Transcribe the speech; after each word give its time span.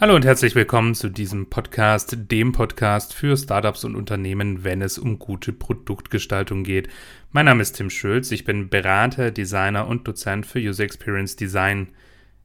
Hallo 0.00 0.16
und 0.16 0.24
herzlich 0.24 0.54
willkommen 0.54 0.94
zu 0.94 1.10
diesem 1.10 1.50
Podcast, 1.50 2.16
dem 2.30 2.52
Podcast 2.52 3.12
für 3.12 3.36
Startups 3.36 3.84
und 3.84 3.96
Unternehmen, 3.96 4.64
wenn 4.64 4.80
es 4.80 4.96
um 4.98 5.18
gute 5.18 5.52
Produktgestaltung 5.52 6.64
geht. 6.64 6.88
Mein 7.32 7.44
Name 7.44 7.60
ist 7.60 7.72
Tim 7.72 7.90
Schulz, 7.90 8.30
ich 8.30 8.46
bin 8.46 8.70
Berater, 8.70 9.30
Designer 9.30 9.86
und 9.86 10.08
Dozent 10.08 10.46
für 10.46 10.58
User 10.58 10.84
Experience 10.84 11.36
Design. 11.36 11.88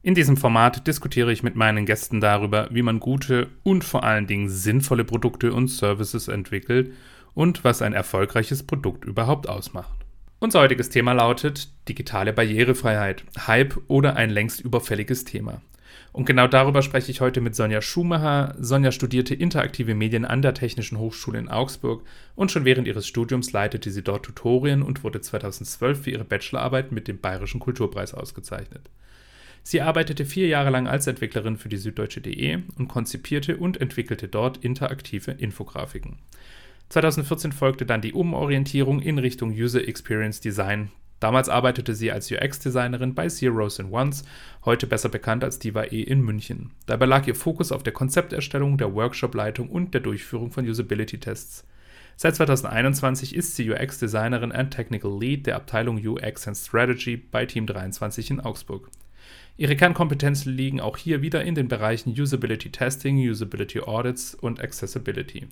In 0.02 0.14
diesem 0.14 0.36
Format 0.36 0.86
diskutiere 0.86 1.32
ich 1.32 1.42
mit 1.42 1.56
meinen 1.56 1.86
Gästen 1.86 2.20
darüber, 2.20 2.68
wie 2.70 2.82
man 2.82 3.00
gute 3.00 3.48
und 3.62 3.84
vor 3.84 4.04
allen 4.04 4.26
Dingen 4.26 4.50
sinnvolle 4.50 5.04
Produkte 5.04 5.54
und 5.54 5.68
Services 5.68 6.28
entwickelt 6.28 6.92
und 7.32 7.64
was 7.64 7.80
ein 7.80 7.94
erfolgreiches 7.94 8.64
Produkt 8.64 9.06
überhaupt 9.06 9.48
ausmacht. 9.48 9.96
Unser 10.40 10.60
heutiges 10.60 10.90
Thema 10.90 11.14
lautet 11.14 11.70
digitale 11.88 12.34
Barrierefreiheit, 12.34 13.24
Hype 13.46 13.78
oder 13.88 14.16
ein 14.16 14.28
längst 14.28 14.60
überfälliges 14.60 15.24
Thema. 15.24 15.62
Und 16.12 16.24
genau 16.24 16.46
darüber 16.46 16.82
spreche 16.82 17.10
ich 17.10 17.20
heute 17.20 17.40
mit 17.40 17.54
Sonja 17.54 17.82
Schumacher. 17.82 18.54
Sonja 18.58 18.92
studierte 18.92 19.34
interaktive 19.34 19.94
Medien 19.94 20.24
an 20.24 20.42
der 20.42 20.54
Technischen 20.54 20.98
Hochschule 20.98 21.38
in 21.38 21.48
Augsburg 21.48 22.04
und 22.34 22.50
schon 22.50 22.64
während 22.64 22.88
ihres 22.88 23.06
Studiums 23.06 23.52
leitete 23.52 23.90
sie 23.90 24.02
dort 24.02 24.24
Tutorien 24.24 24.82
und 24.82 25.04
wurde 25.04 25.20
2012 25.20 26.02
für 26.02 26.10
ihre 26.10 26.24
Bachelorarbeit 26.24 26.92
mit 26.92 27.08
dem 27.08 27.20
Bayerischen 27.20 27.60
Kulturpreis 27.60 28.14
ausgezeichnet. 28.14 28.88
Sie 29.62 29.80
arbeitete 29.80 30.24
vier 30.24 30.46
Jahre 30.46 30.70
lang 30.70 30.86
als 30.86 31.08
Entwicklerin 31.08 31.56
für 31.56 31.68
die 31.68 31.76
Süddeutsche.de 31.76 32.60
und 32.78 32.86
konzipierte 32.86 33.56
und 33.56 33.80
entwickelte 33.80 34.28
dort 34.28 34.58
interaktive 34.58 35.32
Infografiken. 35.32 36.18
2014 36.90 37.50
folgte 37.50 37.84
dann 37.84 38.00
die 38.00 38.12
Umorientierung 38.12 39.00
in 39.00 39.18
Richtung 39.18 39.50
User 39.50 39.86
Experience 39.86 40.40
Design, 40.40 40.92
Damals 41.20 41.48
arbeitete 41.48 41.94
sie 41.94 42.12
als 42.12 42.30
UX-Designerin 42.30 43.14
bei 43.14 43.28
Zeros 43.28 43.80
and 43.80 43.92
Ones, 43.92 44.24
heute 44.64 44.86
besser 44.86 45.08
bekannt 45.08 45.44
als 45.44 45.58
Diva 45.58 45.84
E 45.84 46.02
in 46.02 46.20
München. 46.20 46.72
Dabei 46.86 47.06
lag 47.06 47.26
ihr 47.26 47.34
Fokus 47.34 47.72
auf 47.72 47.82
der 47.82 47.94
Konzepterstellung, 47.94 48.76
der 48.76 48.94
Workshop-Leitung 48.94 49.68
und 49.70 49.94
der 49.94 50.02
Durchführung 50.02 50.50
von 50.50 50.68
Usability-Tests. 50.68 51.64
Seit 52.18 52.36
2021 52.36 53.34
ist 53.34 53.56
sie 53.56 53.70
UX-Designerin 53.70 54.52
and 54.52 54.72
Technical 54.72 55.18
Lead 55.18 55.46
der 55.46 55.56
Abteilung 55.56 55.98
UX 55.98 56.48
and 56.48 56.56
Strategy 56.56 57.16
bei 57.16 57.44
Team 57.44 57.66
23 57.66 58.30
in 58.30 58.40
Augsburg. 58.40 58.90
Ihre 59.58 59.76
Kernkompetenzen 59.76 60.54
liegen 60.54 60.80
auch 60.80 60.98
hier 60.98 61.22
wieder 61.22 61.44
in 61.44 61.54
den 61.54 61.68
Bereichen 61.68 62.10
Usability 62.18 62.70
Testing, 62.70 63.18
Usability 63.18 63.80
Audits 63.80 64.34
und 64.34 64.60
Accessibility. 64.60 65.46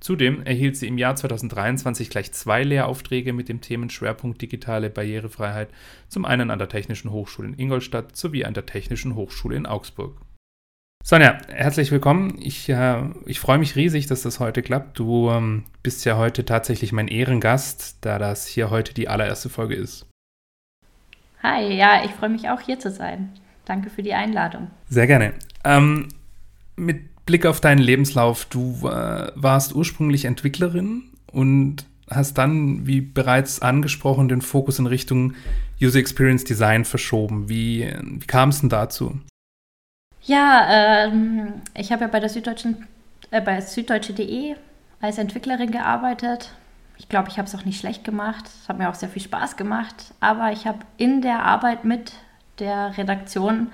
Zudem 0.00 0.42
erhielt 0.42 0.76
sie 0.76 0.86
im 0.86 0.98
Jahr 0.98 1.16
2023 1.16 2.10
gleich 2.10 2.32
zwei 2.32 2.62
Lehraufträge 2.62 3.32
mit 3.32 3.48
dem 3.48 3.60
Themenschwerpunkt 3.60 4.40
digitale 4.40 4.90
Barrierefreiheit, 4.90 5.68
zum 6.08 6.24
einen 6.24 6.50
an 6.50 6.58
der 6.58 6.68
Technischen 6.68 7.10
Hochschule 7.10 7.48
in 7.48 7.58
Ingolstadt 7.58 8.16
sowie 8.16 8.44
an 8.44 8.54
der 8.54 8.66
Technischen 8.66 9.14
Hochschule 9.14 9.56
in 9.56 9.66
Augsburg. 9.66 10.20
Sonja, 11.06 11.36
herzlich 11.48 11.90
willkommen. 11.90 12.38
Ich, 12.40 12.68
äh, 12.70 13.02
ich 13.26 13.38
freue 13.38 13.58
mich 13.58 13.76
riesig, 13.76 14.06
dass 14.06 14.22
das 14.22 14.40
heute 14.40 14.62
klappt. 14.62 14.98
Du 14.98 15.30
ähm, 15.30 15.64
bist 15.82 16.06
ja 16.06 16.16
heute 16.16 16.46
tatsächlich 16.46 16.92
mein 16.92 17.08
Ehrengast, 17.08 17.98
da 18.00 18.18
das 18.18 18.46
hier 18.46 18.70
heute 18.70 18.94
die 18.94 19.08
allererste 19.08 19.50
Folge 19.50 19.74
ist. 19.74 20.06
Hi, 21.42 21.76
ja, 21.76 22.02
ich 22.06 22.10
freue 22.12 22.30
mich 22.30 22.48
auch 22.48 22.60
hier 22.60 22.78
zu 22.80 22.90
sein. 22.90 23.28
Danke 23.66 23.90
für 23.90 24.02
die 24.02 24.14
Einladung. 24.14 24.70
Sehr 24.88 25.06
gerne. 25.06 25.34
Ähm, 25.62 26.08
mit 26.76 27.02
Blick 27.26 27.46
auf 27.46 27.60
deinen 27.60 27.78
Lebenslauf. 27.78 28.44
Du 28.46 28.88
äh, 28.88 29.32
warst 29.34 29.74
ursprünglich 29.74 30.24
Entwicklerin 30.24 31.04
und 31.32 31.86
hast 32.10 32.34
dann, 32.38 32.86
wie 32.86 33.00
bereits 33.00 33.62
angesprochen, 33.62 34.28
den 34.28 34.42
Fokus 34.42 34.78
in 34.78 34.86
Richtung 34.86 35.34
User 35.82 35.98
Experience 35.98 36.44
Design 36.44 36.84
verschoben. 36.84 37.48
Wie, 37.48 37.90
wie 38.02 38.26
kam 38.26 38.50
es 38.50 38.60
denn 38.60 38.68
dazu? 38.68 39.18
Ja, 40.22 40.66
ähm, 41.06 41.54
ich 41.74 41.92
habe 41.92 42.02
ja 42.02 42.08
bei 42.08 42.20
der 42.20 42.28
Süddeutschen, 42.28 42.86
äh, 43.30 43.40
bei 43.40 43.60
süddeutsche.de 43.60 44.54
als 45.00 45.18
Entwicklerin 45.18 45.70
gearbeitet. 45.70 46.52
Ich 46.96 47.08
glaube, 47.08 47.28
ich 47.28 47.38
habe 47.38 47.48
es 47.48 47.54
auch 47.54 47.64
nicht 47.64 47.80
schlecht 47.80 48.04
gemacht. 48.04 48.44
Es 48.46 48.68
hat 48.68 48.78
mir 48.78 48.88
auch 48.88 48.94
sehr 48.94 49.08
viel 49.08 49.22
Spaß 49.22 49.56
gemacht. 49.56 50.14
Aber 50.20 50.52
ich 50.52 50.66
habe 50.66 50.78
in 50.96 51.20
der 51.22 51.42
Arbeit 51.42 51.84
mit 51.84 52.12
der 52.58 52.96
Redaktion 52.96 53.68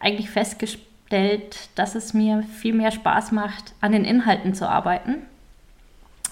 eigentlich 0.00 0.28
festgestellt, 0.28 0.86
festgestellt, 1.14 1.68
dass 1.76 1.94
es 1.94 2.12
mir 2.12 2.42
viel 2.42 2.74
mehr 2.74 2.90
Spaß 2.90 3.32
macht, 3.32 3.72
an 3.80 3.92
den 3.92 4.04
Inhalten 4.04 4.54
zu 4.54 4.68
arbeiten. 4.68 5.22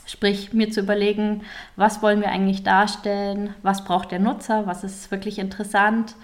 Sprich, 0.06 0.52
mir 0.52 0.70
zu 0.70 0.80
überlegen, 0.80 1.42
was 1.76 2.02
wollen 2.02 2.20
wir 2.20 2.28
eigentlich 2.28 2.64
darstellen, 2.64 3.54
was 3.62 3.84
braucht 3.84 4.10
der 4.10 4.18
Nutzer, 4.18 4.66
was 4.66 4.82
ist 4.82 5.10
wirklich 5.12 5.38
interessant. 5.38 6.16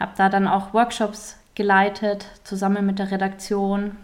Habe 0.00 0.12
da 0.16 0.28
dann 0.28 0.48
auch 0.48 0.74
Workshops 0.74 1.36
geleitet, 1.54 2.26
zusammen 2.42 2.84
mit 2.84 2.98
der 2.98 3.12
Redaktion 3.12 3.96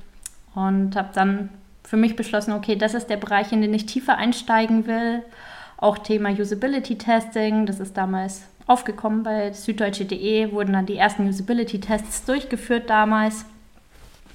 und 0.54 0.94
habe 0.94 1.08
dann 1.12 1.48
für 1.82 1.96
mich 1.96 2.14
beschlossen, 2.14 2.52
okay, 2.52 2.76
das 2.76 2.94
ist 2.94 3.08
der 3.08 3.16
Bereich, 3.16 3.52
in 3.52 3.62
den 3.62 3.74
ich 3.74 3.86
tiefer 3.86 4.16
einsteigen 4.16 4.86
will. 4.86 5.22
Auch 5.76 5.98
Thema 5.98 6.30
Usability 6.30 6.96
Testing, 6.96 7.66
das 7.66 7.80
ist 7.80 7.96
damals 7.96 8.42
aufgekommen 8.66 9.22
bei 9.22 9.52
süddeutsche.de, 9.52 10.52
wurden 10.52 10.72
dann 10.72 10.86
die 10.86 10.96
ersten 10.96 11.28
Usability-Tests 11.28 12.24
durchgeführt 12.24 12.90
damals 12.90 13.46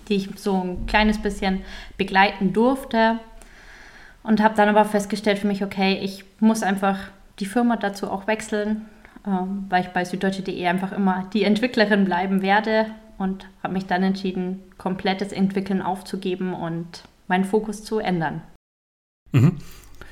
die 0.09 0.15
ich 0.15 0.29
so 0.37 0.61
ein 0.61 0.85
kleines 0.85 1.21
bisschen 1.21 1.61
begleiten 1.97 2.53
durfte. 2.53 3.19
Und 4.23 4.41
habe 4.41 4.55
dann 4.55 4.69
aber 4.69 4.85
festgestellt 4.85 5.39
für 5.39 5.47
mich, 5.47 5.63
okay, 5.63 5.99
ich 6.01 6.23
muss 6.39 6.61
einfach 6.61 6.99
die 7.39 7.47
Firma 7.47 7.75
dazu 7.75 8.09
auch 8.09 8.27
wechseln, 8.27 8.85
ähm, 9.25 9.65
weil 9.69 9.81
ich 9.81 9.89
bei 9.89 10.05
süddeutsche.de 10.05 10.67
einfach 10.67 10.91
immer 10.91 11.27
die 11.33 11.43
Entwicklerin 11.43 12.05
bleiben 12.05 12.43
werde 12.43 12.85
und 13.17 13.47
habe 13.63 13.73
mich 13.73 13.87
dann 13.87 14.03
entschieden, 14.03 14.61
komplettes 14.77 15.31
Entwickeln 15.31 15.81
aufzugeben 15.81 16.53
und 16.53 17.03
meinen 17.27 17.45
Fokus 17.45 17.83
zu 17.83 17.99
ändern. 17.99 18.41
Mhm. 19.31 19.57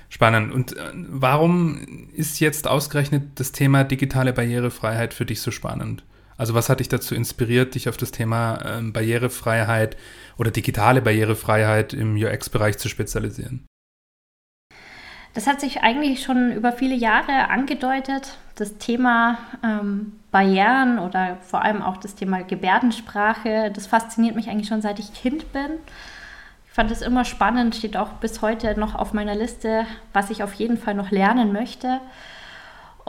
Spannend. 0.09 0.51
Und 0.51 0.75
äh, 0.75 0.91
warum 0.93 2.09
ist 2.13 2.39
jetzt 2.39 2.67
ausgerechnet 2.67 3.39
das 3.39 3.51
Thema 3.51 3.83
digitale 3.83 4.33
Barrierefreiheit 4.33 5.13
für 5.13 5.25
dich 5.25 5.41
so 5.41 5.51
spannend? 5.51 6.03
Also 6.39 6.53
was 6.53 6.69
hat 6.69 6.79
dich 6.79 6.87
dazu 6.87 7.15
inspiriert, 7.15 7.75
dich 7.75 7.89
auf 7.89 7.97
das 7.97 8.11
Thema 8.11 8.59
ähm, 8.65 8.93
Barrierefreiheit 8.93 9.97
oder 10.37 10.51
digitale 10.51 11.01
Barrierefreiheit 11.01 11.93
im 11.93 12.15
UX-Bereich 12.15 12.77
zu 12.77 12.87
spezialisieren? 12.87 13.67
Das 15.33 15.47
hat 15.47 15.59
sich 15.59 15.81
eigentlich 15.81 16.23
schon 16.23 16.53
über 16.53 16.71
viele 16.71 16.95
Jahre 16.95 17.49
angedeutet. 17.49 18.37
Das 18.55 18.77
Thema 18.77 19.37
ähm, 19.65 20.13
Barrieren 20.31 20.99
oder 20.99 21.37
vor 21.41 21.61
allem 21.61 21.81
auch 21.81 21.97
das 21.97 22.15
Thema 22.15 22.41
Gebärdensprache, 22.41 23.69
das 23.75 23.85
fasziniert 23.87 24.37
mich 24.37 24.49
eigentlich 24.49 24.69
schon 24.69 24.81
seit 24.81 24.99
ich 24.99 25.13
Kind 25.13 25.51
bin. 25.51 25.71
Ich 26.67 26.71
fand 26.71 26.89
es 26.89 27.01
immer 27.01 27.25
spannend, 27.25 27.75
steht 27.75 27.97
auch 27.97 28.13
bis 28.13 28.41
heute 28.41 28.79
noch 28.79 28.95
auf 28.95 29.11
meiner 29.11 29.35
Liste, 29.35 29.85
was 30.13 30.29
ich 30.29 30.41
auf 30.41 30.53
jeden 30.53 30.77
Fall 30.77 30.93
noch 30.93 31.11
lernen 31.11 31.51
möchte. 31.51 31.99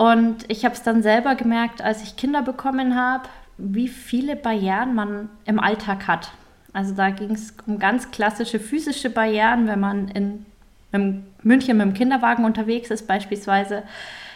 Und 0.00 0.46
ich 0.48 0.64
habe 0.64 0.74
es 0.74 0.82
dann 0.82 1.02
selber 1.02 1.34
gemerkt, 1.34 1.82
als 1.82 2.02
ich 2.02 2.16
Kinder 2.16 2.40
bekommen 2.40 2.96
habe, 2.96 3.28
wie 3.58 3.86
viele 3.86 4.34
Barrieren 4.34 4.94
man 4.94 5.28
im 5.44 5.60
Alltag 5.60 6.08
hat. 6.08 6.30
Also 6.72 6.94
da 6.94 7.10
ging 7.10 7.32
es 7.32 7.52
um 7.66 7.78
ganz 7.78 8.10
klassische 8.10 8.60
physische 8.60 9.10
Barrieren, 9.10 9.66
wenn 9.66 9.78
man 9.78 10.08
in, 10.08 10.46
in 10.92 11.26
München 11.42 11.76
mit 11.76 11.86
dem 11.86 11.92
Kinderwagen 11.92 12.46
unterwegs 12.46 12.90
ist 12.90 13.06
beispielsweise, 13.06 13.82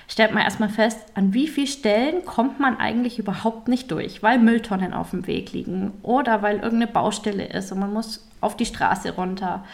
stellt 0.07 0.35
man 0.35 0.43
erstmal 0.43 0.69
fest, 0.69 1.01
an 1.15 1.33
wie 1.33 1.49
vielen 1.49 1.67
Stellen 1.67 2.27
kommt 2.27 2.61
man 2.61 2.77
eigentlich 2.77 3.19
überhaupt 3.19 3.67
nicht 3.67 3.91
durch, 3.91 4.23
weil 4.23 4.39
Mülltonnen 4.39 4.93
auf 4.93 5.13
dem 5.13 5.27
Weg 5.27 5.55
liegen 5.55 5.95
oder 6.03 6.43
weil 6.43 6.57
irgendeine 6.57 6.89
Baustelle 6.89 7.47
ist 7.47 7.73
und 7.73 7.79
man 7.79 7.91
muss 7.95 8.29
auf 8.43 8.55
die 8.55 8.67
Straße 8.67 9.15
runter. 9.15 9.65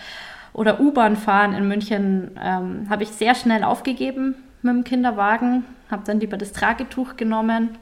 Oder 0.52 0.78
U-Bahn 0.78 1.16
fahren 1.16 1.52
in 1.52 1.66
München 1.66 2.38
ähm, 2.40 2.86
habe 2.88 3.02
ich 3.02 3.08
sehr 3.08 3.34
schnell 3.34 3.64
aufgegeben 3.64 4.36
mit 4.62 4.74
dem 4.74 4.84
Kinderwagen, 4.84 5.64
habe 5.90 6.02
dann 6.04 6.20
lieber 6.20 6.36
das 6.36 6.52
Tragetuch 6.52 7.16
genommen 7.16 7.76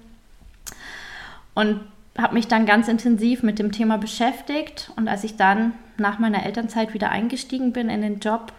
und 1.55 1.81
habe 2.17 2.35
mich 2.35 2.49
dann 2.49 2.67
ganz 2.67 2.89
intensiv 2.89 3.43
mit 3.43 3.59
dem 3.59 3.71
Thema 3.73 3.97
beschäftigt. 3.97 4.91
Und 4.97 5.09
als 5.09 5.25
ich 5.25 5.37
dann 5.37 5.73
nach 5.97 6.19
meiner 6.19 6.45
Elternzeit 6.45 6.93
wieder 6.93 7.11
eingestiegen 7.11 7.73
bin 7.73 7.89
in 7.89 8.03
den 8.03 8.19
Job, 8.19 8.53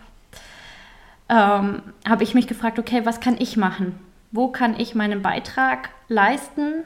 ähm, 1.27 1.81
habe 2.07 2.23
ich 2.23 2.33
mich 2.33 2.47
gefragt, 2.47 2.79
okay, 2.79 3.05
was 3.05 3.19
kann 3.19 3.35
ich 3.37 3.57
machen? 3.57 3.99
Wo 4.31 4.47
kann 4.47 4.79
ich 4.79 4.95
meinen 4.95 5.21
Beitrag 5.21 5.89
leisten? 6.07 6.83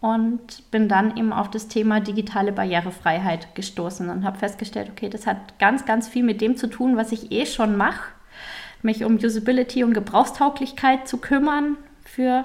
Und 0.00 0.70
bin 0.70 0.88
dann 0.88 1.16
eben 1.16 1.32
auf 1.32 1.50
das 1.50 1.66
Thema 1.66 1.98
digitale 1.98 2.52
Barrierefreiheit 2.52 3.54
gestoßen 3.54 4.10
und 4.10 4.24
habe 4.24 4.38
festgestellt, 4.38 4.90
okay, 4.90 5.08
das 5.08 5.26
hat 5.26 5.58
ganz, 5.58 5.86
ganz 5.86 6.08
viel 6.08 6.22
mit 6.22 6.42
dem 6.42 6.56
zu 6.56 6.66
tun, 6.66 6.96
was 6.96 7.10
ich 7.10 7.32
eh 7.32 7.46
schon 7.46 7.76
mache 7.76 8.13
mich 8.84 9.04
um 9.04 9.16
Usability 9.16 9.84
und 9.84 9.94
Gebrauchstauglichkeit 9.94 11.08
zu 11.08 11.18
kümmern 11.18 11.76
für 12.04 12.44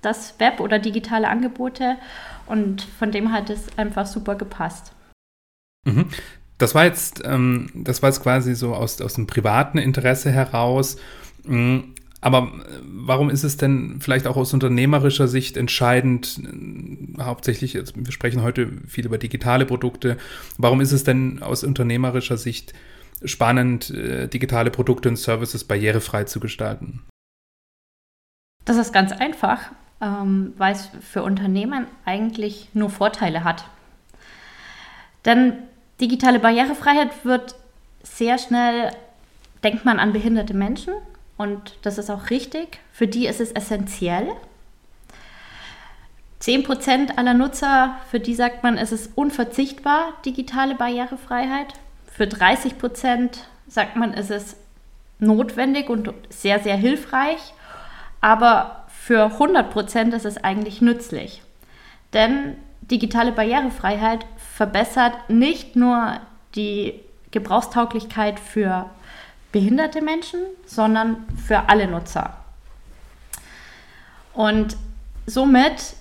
das 0.00 0.38
Web 0.38 0.60
oder 0.60 0.78
digitale 0.78 1.28
Angebote. 1.28 1.96
Und 2.46 2.82
von 2.82 3.12
dem 3.12 3.32
hat 3.32 3.50
es 3.50 3.66
einfach 3.76 4.06
super 4.06 4.34
gepasst. 4.34 4.92
Mhm. 5.84 6.06
Das 6.58 6.74
war 6.74 6.84
jetzt, 6.84 7.22
ähm, 7.24 7.70
das 7.74 8.02
war 8.02 8.10
jetzt 8.10 8.22
quasi 8.22 8.54
so 8.54 8.74
aus, 8.74 9.00
aus 9.00 9.14
dem 9.14 9.26
privaten 9.26 9.78
Interesse 9.78 10.30
heraus. 10.30 10.96
Mhm. 11.44 11.94
Aber 12.20 12.38
äh, 12.38 12.78
warum 12.84 13.30
ist 13.30 13.42
es 13.42 13.56
denn 13.56 13.96
vielleicht 14.00 14.26
auch 14.26 14.36
aus 14.36 14.54
unternehmerischer 14.54 15.28
Sicht 15.28 15.56
entscheidend, 15.56 16.40
hauptsächlich, 17.20 17.74
wir 17.74 18.12
sprechen 18.12 18.42
heute 18.42 18.70
viel 18.86 19.06
über 19.06 19.18
digitale 19.18 19.66
Produkte. 19.66 20.16
Warum 20.56 20.80
ist 20.80 20.92
es 20.92 21.04
denn 21.04 21.42
aus 21.42 21.64
unternehmerischer 21.64 22.36
Sicht 22.36 22.74
spannend, 23.24 23.90
äh, 23.90 24.28
digitale 24.28 24.70
Produkte 24.70 25.08
und 25.08 25.16
Services 25.16 25.64
barrierefrei 25.64 26.24
zu 26.24 26.40
gestalten? 26.40 27.02
Das 28.64 28.76
ist 28.76 28.92
ganz 28.92 29.12
einfach, 29.12 29.72
ähm, 30.00 30.54
weil 30.56 30.74
es 30.74 30.88
für 31.00 31.22
Unternehmen 31.22 31.86
eigentlich 32.04 32.68
nur 32.74 32.90
Vorteile 32.90 33.44
hat. 33.44 33.64
Denn 35.24 35.54
digitale 36.00 36.40
Barrierefreiheit 36.40 37.24
wird 37.24 37.54
sehr 38.02 38.38
schnell, 38.38 38.90
denkt 39.62 39.84
man 39.84 39.98
an 39.98 40.12
behinderte 40.12 40.54
Menschen 40.54 40.94
und 41.36 41.78
das 41.82 41.98
ist 41.98 42.10
auch 42.10 42.30
richtig. 42.30 42.78
Für 42.92 43.06
die 43.06 43.26
ist 43.26 43.40
es 43.40 43.52
essentiell. 43.52 44.28
10% 46.40 47.18
aller 47.18 47.34
Nutzer, 47.34 47.96
für 48.10 48.18
die 48.18 48.34
sagt 48.34 48.64
man, 48.64 48.76
es 48.76 48.90
ist 48.90 49.12
unverzichtbar, 49.14 50.14
digitale 50.24 50.74
Barrierefreiheit. 50.74 51.74
Für 52.14 52.24
30% 52.24 53.38
sagt 53.66 53.96
man, 53.96 54.12
es 54.12 54.30
ist 54.30 54.56
notwendig 55.18 55.88
und 55.88 56.12
sehr, 56.28 56.60
sehr 56.60 56.76
hilfreich. 56.76 57.54
Aber 58.20 58.84
für 58.88 59.38
100% 59.38 60.14
ist 60.14 60.26
es 60.26 60.42
eigentlich 60.42 60.80
nützlich. 60.80 61.42
Denn 62.12 62.56
digitale 62.82 63.32
Barrierefreiheit 63.32 64.26
verbessert 64.36 65.14
nicht 65.28 65.76
nur 65.76 66.20
die 66.54 67.00
Gebrauchstauglichkeit 67.30 68.38
für 68.38 68.90
behinderte 69.50 70.02
Menschen, 70.02 70.40
sondern 70.66 71.24
für 71.46 71.68
alle 71.68 71.88
Nutzer. 71.88 72.36
Und 74.34 74.76
somit 75.26 75.94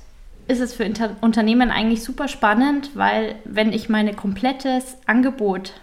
ist 0.47 0.59
es 0.59 0.73
für 0.73 0.83
Inter 0.83 1.15
Unternehmen 1.21 1.71
eigentlich 1.71 2.03
super 2.03 2.27
spannend, 2.27 2.91
weil 2.95 3.35
wenn 3.45 3.71
ich 3.71 3.89
mein 3.89 4.15
komplettes 4.15 4.97
Angebot 5.05 5.73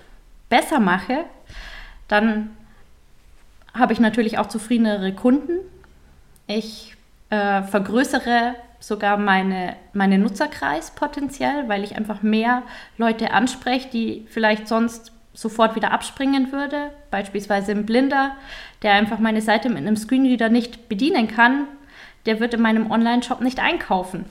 besser 0.49 0.81
mache, 0.81 1.25
dann 2.09 2.51
habe 3.75 3.93
ich 3.93 4.01
natürlich 4.01 4.39
auch 4.39 4.47
zufriedenere 4.47 5.13
Kunden. 5.13 5.61
Ich 6.47 6.97
äh, 7.31 7.63
vergrößere 7.63 8.55
sogar 8.81 9.17
meine, 9.17 9.77
meine 9.93 10.19
Nutzerkreis 10.19 10.93
potenziell, 10.93 11.69
weil 11.69 11.85
ich 11.85 11.97
einfach 11.97 12.23
mehr 12.23 12.63
Leute 12.97 13.33
anspreche, 13.33 13.89
die 13.91 14.27
vielleicht 14.29 14.69
sonst 14.69 15.13
sofort 15.35 15.77
wieder 15.77 15.93
abspringen 15.93 16.53
würde. 16.53 16.91
Beispielsweise 17.11 17.73
ein 17.73 17.87
Blinder, 17.87 18.37
der 18.83 18.93
einfach 18.93 19.19
meine 19.19 19.43
Seite 19.43 19.69
mit 19.69 19.79
einem 19.79 19.97
Screenreader 19.97 20.49
nicht 20.49 20.89
bedienen 20.89 21.29
kann, 21.29 21.67
der 22.27 22.41
wird 22.41 22.55
in 22.55 22.61
meinem 22.61 22.91
Online-Shop 22.91 23.41
nicht 23.41 23.61
einkaufen. 23.61 24.25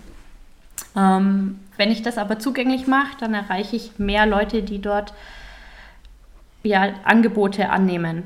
Ähm, 0.95 1.59
wenn 1.77 1.91
ich 1.91 2.01
das 2.01 2.17
aber 2.17 2.39
zugänglich 2.39 2.87
mache, 2.87 3.17
dann 3.19 3.33
erreiche 3.33 3.75
ich 3.75 3.97
mehr 3.97 4.25
Leute, 4.25 4.63
die 4.63 4.81
dort 4.81 5.13
ja, 6.63 6.93
Angebote 7.03 7.69
annehmen. 7.69 8.23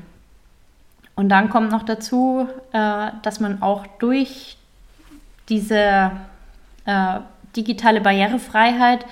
Und 1.14 1.28
dann 1.28 1.50
kommt 1.50 1.70
noch 1.70 1.82
dazu, 1.82 2.48
äh, 2.72 3.10
dass 3.22 3.40
man 3.40 3.62
auch 3.62 3.86
durch 3.98 4.56
diese 5.48 6.12
äh, 6.86 7.20
digitale 7.54 8.00
Barrierefreiheit 8.00 9.04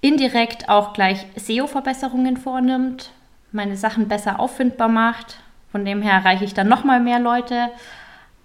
indirekt 0.00 0.68
auch 0.68 0.92
gleich 0.92 1.26
SEO-Verbesserungen 1.36 2.36
vornimmt, 2.36 3.10
meine 3.52 3.76
Sachen 3.76 4.08
besser 4.08 4.40
auffindbar 4.40 4.88
macht. 4.88 5.40
Von 5.70 5.84
dem 5.84 6.02
her 6.02 6.14
erreiche 6.14 6.44
ich 6.44 6.54
dann 6.54 6.68
nochmal 6.68 7.00
mehr 7.00 7.20
Leute. 7.20 7.70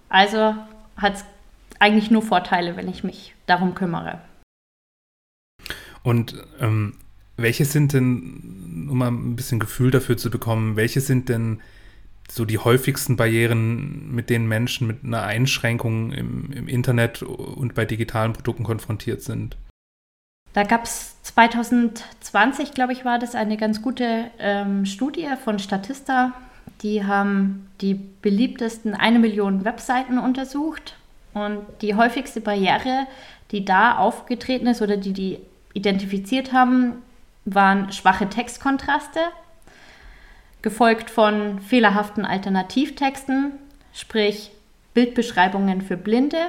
Also 0.08 0.54
hat 0.96 1.14
es 1.14 1.24
eigentlich 1.78 2.10
nur 2.10 2.22
Vorteile, 2.22 2.76
wenn 2.76 2.88
ich 2.88 3.04
mich 3.04 3.34
darum 3.46 3.74
kümmere. 3.74 4.20
Und 6.02 6.36
ähm, 6.60 6.96
welche 7.36 7.64
sind 7.64 7.92
denn, 7.92 8.88
um 8.90 8.98
mal 8.98 9.08
ein 9.08 9.36
bisschen 9.36 9.58
Gefühl 9.58 9.90
dafür 9.90 10.16
zu 10.16 10.30
bekommen, 10.30 10.76
welche 10.76 11.00
sind 11.00 11.28
denn 11.28 11.60
so 12.30 12.44
die 12.44 12.58
häufigsten 12.58 13.16
Barrieren, 13.16 14.14
mit 14.14 14.30
denen 14.30 14.48
Menschen 14.48 14.86
mit 14.86 15.04
einer 15.04 15.22
Einschränkung 15.22 16.12
im, 16.12 16.52
im 16.52 16.68
Internet 16.68 17.22
und 17.22 17.74
bei 17.74 17.84
digitalen 17.84 18.32
Produkten 18.32 18.64
konfrontiert 18.64 19.22
sind? 19.22 19.56
Da 20.52 20.64
gab 20.64 20.84
es 20.84 21.22
2020, 21.22 22.72
glaube 22.72 22.94
ich, 22.94 23.04
war 23.04 23.18
das 23.18 23.34
eine 23.34 23.56
ganz 23.56 23.82
gute 23.82 24.30
ähm, 24.38 24.86
Studie 24.86 25.28
von 25.44 25.58
Statista. 25.58 26.32
Die 26.82 27.04
haben 27.04 27.68
die 27.80 27.94
beliebtesten 27.94 28.94
eine 28.94 29.18
Million 29.18 29.64
Webseiten 29.64 30.18
untersucht 30.18 30.96
und 31.34 31.58
die 31.82 31.94
häufigste 31.94 32.40
Barriere, 32.40 33.06
die 33.50 33.64
da 33.64 33.98
aufgetreten 33.98 34.66
ist 34.66 34.80
oder 34.80 34.96
die 34.96 35.12
die 35.12 35.38
identifiziert 35.74 36.54
haben, 36.54 37.02
waren 37.46 37.92
schwache 37.92 38.28
Textkontraste, 38.28 39.20
gefolgt 40.60 41.10
von 41.10 41.60
fehlerhaften 41.60 42.24
Alternativtexten, 42.24 43.52
sprich 43.94 44.50
Bildbeschreibungen 44.94 45.80
für 45.80 45.96
Blinde, 45.96 46.48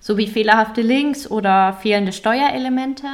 sowie 0.00 0.26
fehlerhafte 0.26 0.82
Links 0.82 1.30
oder 1.30 1.72
fehlende 1.74 2.12
Steuerelemente. 2.12 3.06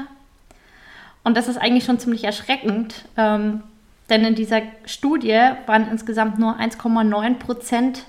Und 1.23 1.37
das 1.37 1.49
ist 1.49 1.59
eigentlich 1.59 1.85
schon 1.85 1.99
ziemlich 1.99 2.25
erschreckend, 2.25 3.05
ähm, 3.17 3.63
denn 4.11 4.25
in 4.25 4.35
dieser 4.35 4.63
Studie 4.85 5.39
waren 5.67 5.89
insgesamt 5.91 6.39
nur 6.39 6.59
1,9 6.59 7.35
Prozent 7.39 8.05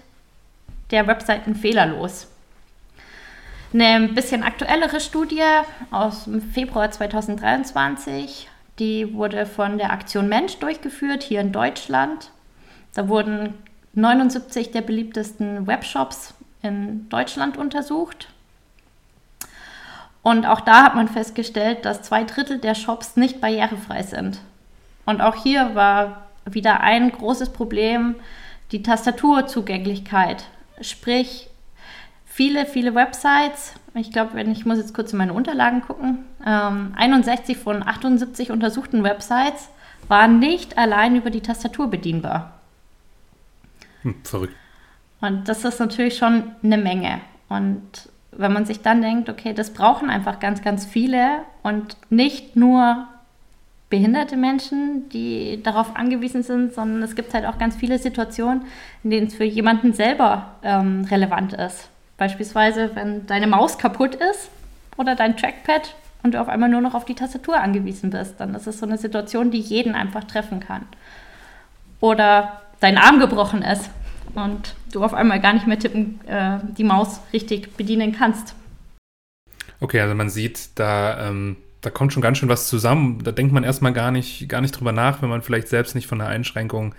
der 0.92 1.08
Webseiten 1.08 1.56
fehlerlos. 1.56 2.28
Eine 3.78 4.08
bisschen 4.08 4.42
aktuellere 4.44 5.02
Studie 5.02 5.44
aus 5.92 6.30
Februar 6.54 6.92
2023, 6.92 8.48
die 8.80 9.14
wurde 9.14 9.46
von 9.46 9.78
der 9.78 9.92
Aktion 9.92 10.30
Mensch 10.30 10.60
durchgeführt, 10.60 11.24
hier 11.24 11.42
in 11.42 11.52
Deutschland. 11.52 12.32
Da 12.94 13.10
wurden 13.10 13.54
79 13.94 14.72
der 14.72 14.80
beliebtesten 14.80 15.68
Webshops 15.68 16.36
in 16.62 17.10
Deutschland 17.10 17.58
untersucht. 17.58 18.30
Und 20.22 20.46
auch 20.46 20.62
da 20.62 20.86
hat 20.86 20.96
man 20.96 21.10
festgestellt, 21.10 21.84
dass 21.84 22.02
zwei 22.02 22.24
Drittel 22.24 22.60
der 22.60 22.76
Shops 22.76 23.18
nicht 23.18 23.42
barrierefrei 23.42 24.04
sind. 24.04 24.40
Und 25.06 25.20
auch 25.20 25.44
hier 25.44 25.76
war 25.76 26.28
wieder 26.46 26.80
ein 26.80 27.12
großes 27.12 27.50
Problem 27.50 28.16
die 28.72 28.84
Tastaturzugänglichkeit. 28.84 30.46
Sprich, 30.80 31.50
viele, 32.36 32.66
viele 32.66 32.94
Websites. 32.96 33.76
Ich 33.94 34.12
glaube, 34.12 34.32
wenn 34.34 34.52
ich 34.52 34.66
muss 34.66 34.78
jetzt 34.78 34.94
kurz 34.94 35.14
in 35.14 35.20
meine 35.20 35.32
Unterlagen 35.32 35.80
gucken. 35.80 36.26
Ähm, 36.46 36.92
61 36.98 37.56
von 37.56 37.82
78 37.82 38.52
untersuchten 38.52 39.04
Websites 39.04 39.70
waren 40.10 40.40
nicht 40.40 40.78
allein 40.78 41.16
über 41.16 41.30
die 41.30 41.40
Tastatur 41.40 41.90
bedienbar. 41.90 42.60
Hm, 44.02 44.16
verrückt. 44.24 44.54
Und 45.22 45.48
das 45.48 45.64
ist 45.64 45.80
natürlich 45.80 46.18
schon 46.18 46.52
eine 46.62 46.78
Menge. 46.78 47.22
Und 47.48 48.10
wenn 48.34 48.52
man 48.52 48.66
sich 48.66 48.82
dann 48.82 49.02
denkt, 49.02 49.30
okay, 49.30 49.54
das 49.54 49.72
brauchen 49.72 50.10
einfach 50.10 50.42
ganz, 50.42 50.62
ganz 50.62 50.86
viele 50.86 51.40
und 51.64 51.96
nicht 52.10 52.58
nur 52.58 53.08
behinderte 53.90 54.36
Menschen, 54.36 55.08
die 55.08 55.64
darauf 55.64 55.96
angewiesen 55.96 56.44
sind, 56.44 56.74
sondern 56.74 57.02
es 57.02 57.16
gibt 57.16 57.34
halt 57.34 57.46
auch 57.46 57.58
ganz 57.58 57.78
viele 57.78 57.98
Situationen, 57.98 58.64
in 59.06 59.12
denen 59.12 59.28
es 59.28 59.36
für 59.36 59.46
jemanden 59.46 59.94
selber 59.94 60.56
ähm, 60.64 61.08
relevant 61.10 61.54
ist. 61.54 61.90
Beispielsweise, 62.18 62.92
wenn 62.96 63.28
deine 63.28 63.48
Maus 63.48 63.78
kaputt 63.78 64.16
ist 64.16 64.50
oder 64.98 65.16
dein 65.16 65.36
Trackpad 65.36 65.96
und 66.24 66.34
du 66.34 66.42
auf 66.42 66.48
einmal 66.48 66.70
nur 66.70 66.82
noch 66.82 66.94
auf 66.94 67.06
die 67.06 67.16
Tastatur 67.16 67.60
angewiesen 67.60 68.10
bist, 68.10 68.36
dann 68.40 68.56
ist 68.56 68.68
es 68.68 68.80
so 68.80 68.86
eine 68.86 68.98
Situation, 68.98 69.52
die 69.52 69.60
jeden 69.60 69.96
einfach 69.96 70.24
treffen 70.24 70.60
kann. 70.60 70.84
Oder 72.00 72.62
dein 72.80 72.98
Arm 72.98 73.20
gebrochen 73.20 73.62
ist 73.62 73.90
und 74.34 74.76
du 74.92 75.04
auf 75.04 75.14
einmal 75.14 75.42
gar 75.42 75.54
nicht 75.54 75.68
mehr 75.68 75.80
tippen, 75.80 76.20
äh, 76.28 76.60
die 76.78 76.84
Maus 76.84 77.20
richtig 77.34 77.76
bedienen 77.76 78.14
kannst. 78.18 78.56
Okay, 79.80 80.00
also 80.00 80.16
man 80.16 80.30
sieht, 80.30 80.80
da, 80.80 81.28
ähm, 81.28 81.58
da 81.82 81.90
kommt 81.90 82.14
schon 82.14 82.22
ganz 82.22 82.38
schön 82.38 82.50
was 82.50 82.68
zusammen. 82.68 83.24
Da 83.24 83.32
denkt 83.32 83.54
man 83.54 83.64
erstmal 83.64 83.94
gar 83.94 84.12
nicht, 84.12 84.48
gar 84.48 84.62
nicht 84.62 84.72
drüber 84.72 84.92
nach, 84.94 85.22
wenn 85.22 85.30
man 85.30 85.42
vielleicht 85.42 85.68
selbst 85.68 85.96
nicht 85.96 86.08
von 86.08 86.22
einer 86.22 86.30
Einschränkung 86.30 86.96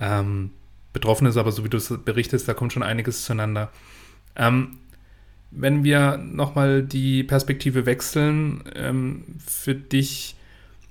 ähm, 0.00 0.52
betroffen 0.92 1.26
ist, 1.26 1.36
aber 1.36 1.52
so 1.52 1.64
wie 1.64 1.68
du 1.68 1.76
es 1.76 1.92
berichtest, 2.04 2.48
da 2.48 2.54
kommt 2.54 2.72
schon 2.72 2.82
einiges 2.82 3.24
zueinander. 3.24 3.70
Ähm, 4.38 4.78
wenn 5.50 5.84
wir 5.84 6.18
nochmal 6.18 6.82
die 6.82 7.24
Perspektive 7.24 7.86
wechseln, 7.86 8.64
ähm, 8.74 9.24
für 9.44 9.74
dich 9.74 10.36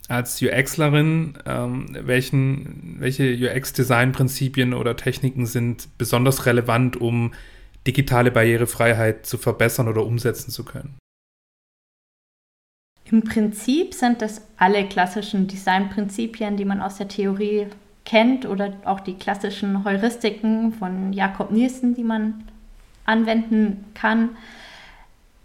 als 0.08 0.42
UXlerin, 0.42 1.38
ähm, 1.46 1.88
welchen, 1.92 2.96
welche 3.00 3.34
UX-Design-Prinzipien 3.34 4.74
oder 4.74 4.96
Techniken 4.96 5.46
sind 5.46 5.90
besonders 5.98 6.46
relevant, 6.46 6.96
um 6.96 7.34
digitale 7.86 8.32
Barrierefreiheit 8.32 9.26
zu 9.26 9.38
verbessern 9.38 9.88
oder 9.88 10.06
umsetzen 10.06 10.52
zu 10.52 10.64
können? 10.64 10.98
Im 13.10 13.24
Prinzip 13.24 13.94
sind 13.94 14.22
das 14.22 14.42
alle 14.58 14.86
klassischen 14.88 15.48
Designprinzipien, 15.48 16.58
die 16.58 16.66
man 16.66 16.82
aus 16.82 16.98
der 16.98 17.08
Theorie 17.08 17.68
kennt 18.04 18.46
oder 18.46 18.74
auch 18.84 19.00
die 19.00 19.16
klassischen 19.16 19.84
Heuristiken 19.86 20.74
von 20.74 21.14
Jakob 21.14 21.52
Nielsen, 21.52 21.96
die 21.96 22.04
man 22.04 22.44
anwenden 23.08 23.86
kann. 23.96 24.38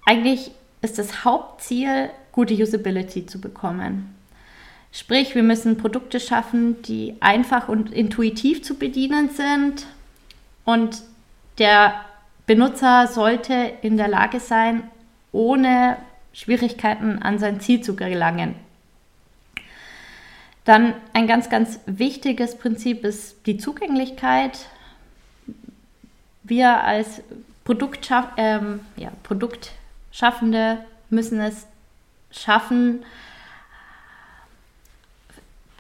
Eigentlich 0.04 0.50
ist 0.82 0.98
das 0.98 1.24
Hauptziel, 1.24 2.10
gute 2.32 2.54
Usability 2.54 3.24
zu 3.24 3.40
bekommen. 3.40 4.14
Sprich, 4.92 5.34
wir 5.34 5.42
müssen 5.42 5.78
Produkte 5.78 6.20
schaffen, 6.20 6.82
die 6.82 7.14
einfach 7.20 7.68
und 7.68 7.90
intuitiv 7.92 8.62
zu 8.62 8.74
bedienen 8.74 9.30
sind 9.30 9.86
und 10.64 11.02
der 11.58 12.04
Benutzer 12.46 13.06
sollte 13.06 13.72
in 13.82 13.96
der 13.96 14.08
Lage 14.08 14.40
sein, 14.40 14.82
ohne 15.30 15.96
Schwierigkeiten 16.32 17.22
an 17.22 17.38
sein 17.38 17.60
Ziel 17.60 17.82
zu 17.82 17.94
gelangen. 17.96 18.54
Dann 20.64 20.94
ein 21.12 21.26
ganz, 21.26 21.50
ganz 21.50 21.80
wichtiges 21.86 22.56
Prinzip 22.56 23.04
ist 23.04 23.46
die 23.46 23.56
Zugänglichkeit. 23.56 24.66
Wir 26.44 26.82
als 26.82 27.22
Produktschaff 27.64 28.28
ähm, 28.36 28.80
ja, 28.96 29.10
Produktschaffende 29.22 30.78
müssen 31.10 31.40
es 31.40 31.66
schaffen, 32.30 33.04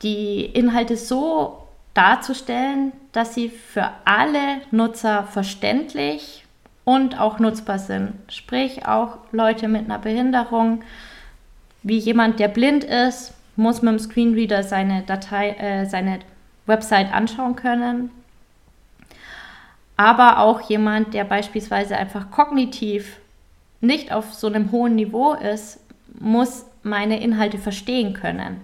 die 0.02 0.44
Inhalte 0.44 0.96
so 0.96 1.66
darzustellen, 1.94 2.92
dass 3.12 3.34
sie 3.34 3.48
für 3.48 3.90
alle 4.04 4.60
Nutzer 4.70 5.24
verständlich 5.24 6.44
und 6.84 7.18
auch 7.18 7.38
nutzbar 7.38 7.78
sind. 7.78 8.14
Sprich, 8.28 8.86
auch 8.86 9.18
Leute 9.30 9.68
mit 9.68 9.84
einer 9.84 9.98
Behinderung, 9.98 10.82
wie 11.82 11.98
jemand, 11.98 12.38
der 12.40 12.48
blind 12.48 12.84
ist, 12.84 13.34
muss 13.56 13.82
mit 13.82 13.92
dem 13.92 13.98
Screenreader 13.98 14.62
seine 14.62 15.02
Datei, 15.02 15.50
äh, 15.50 15.86
seine 15.86 16.20
Website 16.66 17.12
anschauen 17.12 17.56
können. 17.56 18.10
Aber 19.96 20.38
auch 20.38 20.60
jemand, 20.62 21.14
der 21.14 21.24
beispielsweise 21.24 21.96
einfach 21.96 22.30
kognitiv 22.30 23.18
nicht 23.80 24.12
auf 24.12 24.32
so 24.32 24.46
einem 24.46 24.72
hohen 24.72 24.94
Niveau 24.94 25.34
ist, 25.34 25.80
muss 26.18 26.64
meine 26.82 27.20
Inhalte 27.20 27.58
verstehen 27.58 28.14
können. 28.14 28.60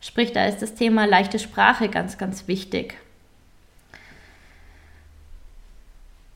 Sprich, 0.00 0.32
da 0.32 0.46
ist 0.46 0.62
das 0.62 0.74
Thema 0.74 1.06
leichte 1.06 1.38
Sprache 1.38 1.88
ganz, 1.88 2.18
ganz 2.18 2.46
wichtig. 2.46 2.94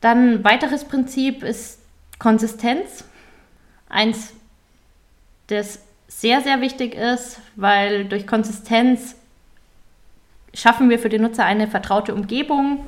Dann 0.01 0.33
ein 0.33 0.43
weiteres 0.43 0.83
Prinzip 0.83 1.43
ist 1.43 1.79
Konsistenz. 2.19 3.05
Eins, 3.87 4.33
das 5.47 5.79
sehr, 6.07 6.41
sehr 6.41 6.59
wichtig 6.59 6.95
ist, 6.95 7.39
weil 7.55 8.05
durch 8.05 8.27
Konsistenz 8.27 9.15
schaffen 10.53 10.89
wir 10.89 10.99
für 10.99 11.09
den 11.09 11.21
Nutzer 11.21 11.45
eine 11.45 11.67
vertraute 11.67 12.13
Umgebung. 12.13 12.85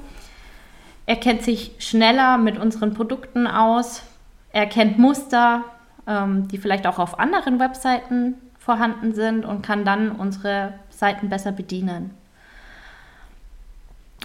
Er 1.06 1.16
kennt 1.18 1.44
sich 1.44 1.72
schneller 1.80 2.38
mit 2.38 2.58
unseren 2.58 2.94
Produkten 2.94 3.48
aus. 3.48 4.04
Er 4.52 4.66
kennt 4.66 4.98
Muster, 4.98 5.64
ähm, 6.08 6.48
die 6.48 6.58
vielleicht 6.58 6.88
auch 6.88 7.00
auf 7.00 7.20
anderen 7.20 7.60
Webseiten 7.60 8.36
vorhanden 8.58 9.14
sind 9.14 9.46
und 9.46 9.62
kann 9.62 9.86
dann 9.86 10.12
unsere 10.12 10.74
Seiten 10.90 11.30
besser 11.30 11.52
bedienen. 11.52 12.12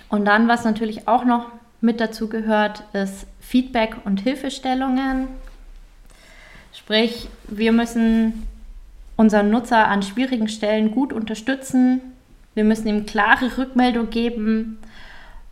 Und 0.08 0.24
dann, 0.24 0.48
was 0.48 0.64
natürlich 0.64 1.06
auch 1.06 1.24
noch 1.24 1.46
mit 1.80 2.00
dazu 2.00 2.28
gehört, 2.28 2.82
ist 2.92 3.26
Feedback 3.40 3.96
und 4.04 4.20
Hilfestellungen. 4.20 5.28
Sprich, 6.72 7.28
wir 7.48 7.72
müssen 7.72 8.46
unseren 9.16 9.50
Nutzer 9.50 9.88
an 9.88 10.02
schwierigen 10.02 10.48
Stellen 10.48 10.90
gut 10.90 11.12
unterstützen. 11.12 12.00
Wir 12.54 12.64
müssen 12.64 12.88
ihm 12.88 13.06
klare 13.06 13.58
Rückmeldung 13.58 14.10
geben, 14.10 14.78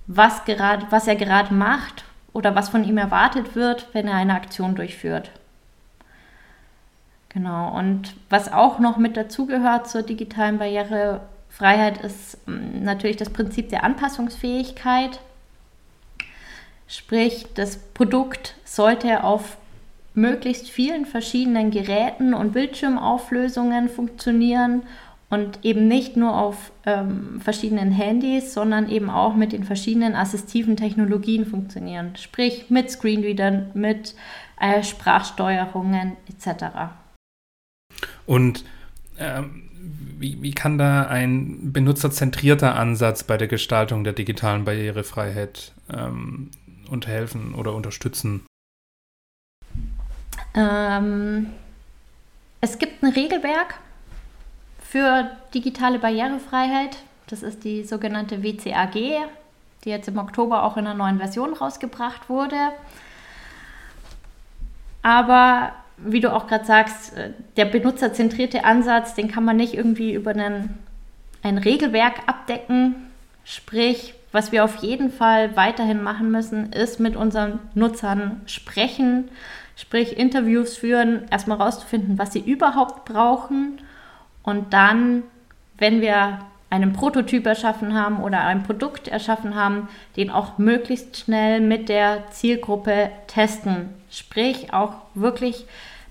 was, 0.08 0.44
gerade, 0.44 0.86
was 0.90 1.06
er 1.06 1.14
gerade 1.14 1.54
macht 1.54 2.02
oder 2.32 2.56
was 2.56 2.70
von 2.70 2.82
ihm 2.82 2.98
erwartet 2.98 3.54
wird, 3.54 3.88
wenn 3.92 4.08
er 4.08 4.14
eine 4.14 4.34
Aktion 4.34 4.74
durchführt. 4.74 5.30
Genau, 7.28 7.76
und 7.76 8.16
was 8.30 8.50
auch 8.50 8.78
noch 8.78 8.96
mit 8.96 9.16
dazugehört 9.16 9.88
zur 9.88 10.02
digitalen 10.02 10.58
Barrierefreiheit 10.58 11.98
ist 12.02 12.38
mm, 12.48 12.82
natürlich 12.82 13.18
das 13.18 13.30
Prinzip 13.30 13.68
der 13.68 13.84
Anpassungsfähigkeit. 13.84 15.20
Sprich, 16.88 17.46
das 17.54 17.76
Produkt 17.76 18.54
sollte 18.64 19.24
auf 19.24 19.58
möglichst 20.14 20.70
vielen 20.70 21.04
verschiedenen 21.04 21.70
Geräten 21.70 22.32
und 22.32 22.52
Bildschirmauflösungen 22.54 23.90
funktionieren 23.90 24.84
und 25.30 25.64
eben 25.64 25.88
nicht 25.88 26.16
nur 26.16 26.36
auf 26.36 26.72
ähm, 26.86 27.40
verschiedenen 27.40 27.92
Handys, 27.92 28.54
sondern 28.54 28.88
eben 28.88 29.10
auch 29.10 29.34
mit 29.34 29.52
den 29.52 29.64
verschiedenen 29.64 30.14
assistiven 30.14 30.76
Technologien 30.76 31.44
funktionieren. 31.44 32.16
Sprich 32.16 32.70
mit 32.70 32.90
Screenreadern, 32.90 33.70
mit 33.74 34.14
äh, 34.58 34.82
Sprachsteuerungen 34.82 36.16
etc. 36.28 36.64
Und 38.26 38.64
ähm, 39.18 39.68
wie, 40.18 40.40
wie 40.42 40.52
kann 40.52 40.78
da 40.78 41.02
ein 41.02 41.72
benutzerzentrierter 41.72 42.74
Ansatz 42.74 43.22
bei 43.22 43.36
der 43.36 43.48
Gestaltung 43.48 44.04
der 44.04 44.14
digitalen 44.14 44.64
Barrierefreiheit 44.64 45.72
ähm, 45.92 46.50
unterhelfen 46.90 47.54
oder 47.54 47.74
unterstützen? 47.74 48.46
Ähm, 50.54 51.48
es 52.60 52.78
gibt 52.78 53.02
ein 53.02 53.12
Regelwerk 53.12 53.78
für 54.90 55.30
digitale 55.52 55.98
Barrierefreiheit. 55.98 56.96
Das 57.26 57.42
ist 57.42 57.64
die 57.64 57.84
sogenannte 57.84 58.42
WCAG, 58.42 58.94
die 59.84 59.90
jetzt 59.90 60.08
im 60.08 60.16
Oktober 60.16 60.62
auch 60.62 60.78
in 60.78 60.86
einer 60.86 60.96
neuen 60.96 61.18
Version 61.18 61.52
rausgebracht 61.52 62.30
wurde. 62.30 62.56
Aber 65.02 65.72
wie 65.98 66.20
du 66.20 66.32
auch 66.32 66.46
gerade 66.46 66.64
sagst, 66.64 67.16
äh, 67.16 67.32
der 67.56 67.66
benutzerzentrierte 67.66 68.64
Ansatz, 68.64 69.14
den 69.14 69.28
kann 69.28 69.44
man 69.44 69.56
nicht 69.56 69.74
irgendwie 69.74 70.14
über 70.14 70.30
einen, 70.30 70.78
ein 71.42 71.58
Regelwerk 71.58 72.26
abdecken. 72.26 72.94
Sprich, 73.44 74.14
was 74.32 74.52
wir 74.52 74.64
auf 74.64 74.76
jeden 74.76 75.12
Fall 75.12 75.54
weiterhin 75.54 76.02
machen 76.02 76.30
müssen, 76.30 76.72
ist 76.72 76.98
mit 76.98 77.14
unseren 77.14 77.58
Nutzern 77.74 78.40
sprechen, 78.46 79.28
sprich 79.76 80.16
Interviews 80.16 80.76
führen, 80.78 81.26
erstmal 81.30 81.58
rauszufinden, 81.58 82.18
was 82.18 82.32
sie 82.32 82.40
überhaupt 82.40 83.04
brauchen 83.04 83.80
und 84.42 84.72
dann, 84.72 85.22
wenn 85.78 86.00
wir 86.00 86.40
einen 86.70 86.92
Prototyp 86.92 87.46
erschaffen 87.46 87.94
haben 87.94 88.22
oder 88.22 88.44
ein 88.44 88.62
Produkt 88.62 89.08
erschaffen 89.08 89.54
haben, 89.54 89.88
den 90.16 90.30
auch 90.30 90.58
möglichst 90.58 91.16
schnell 91.16 91.60
mit 91.60 91.88
der 91.88 92.30
Zielgruppe 92.30 93.10
testen. 93.26 93.88
Sprich 94.10 94.72
auch 94.72 94.94
wirklich 95.14 95.66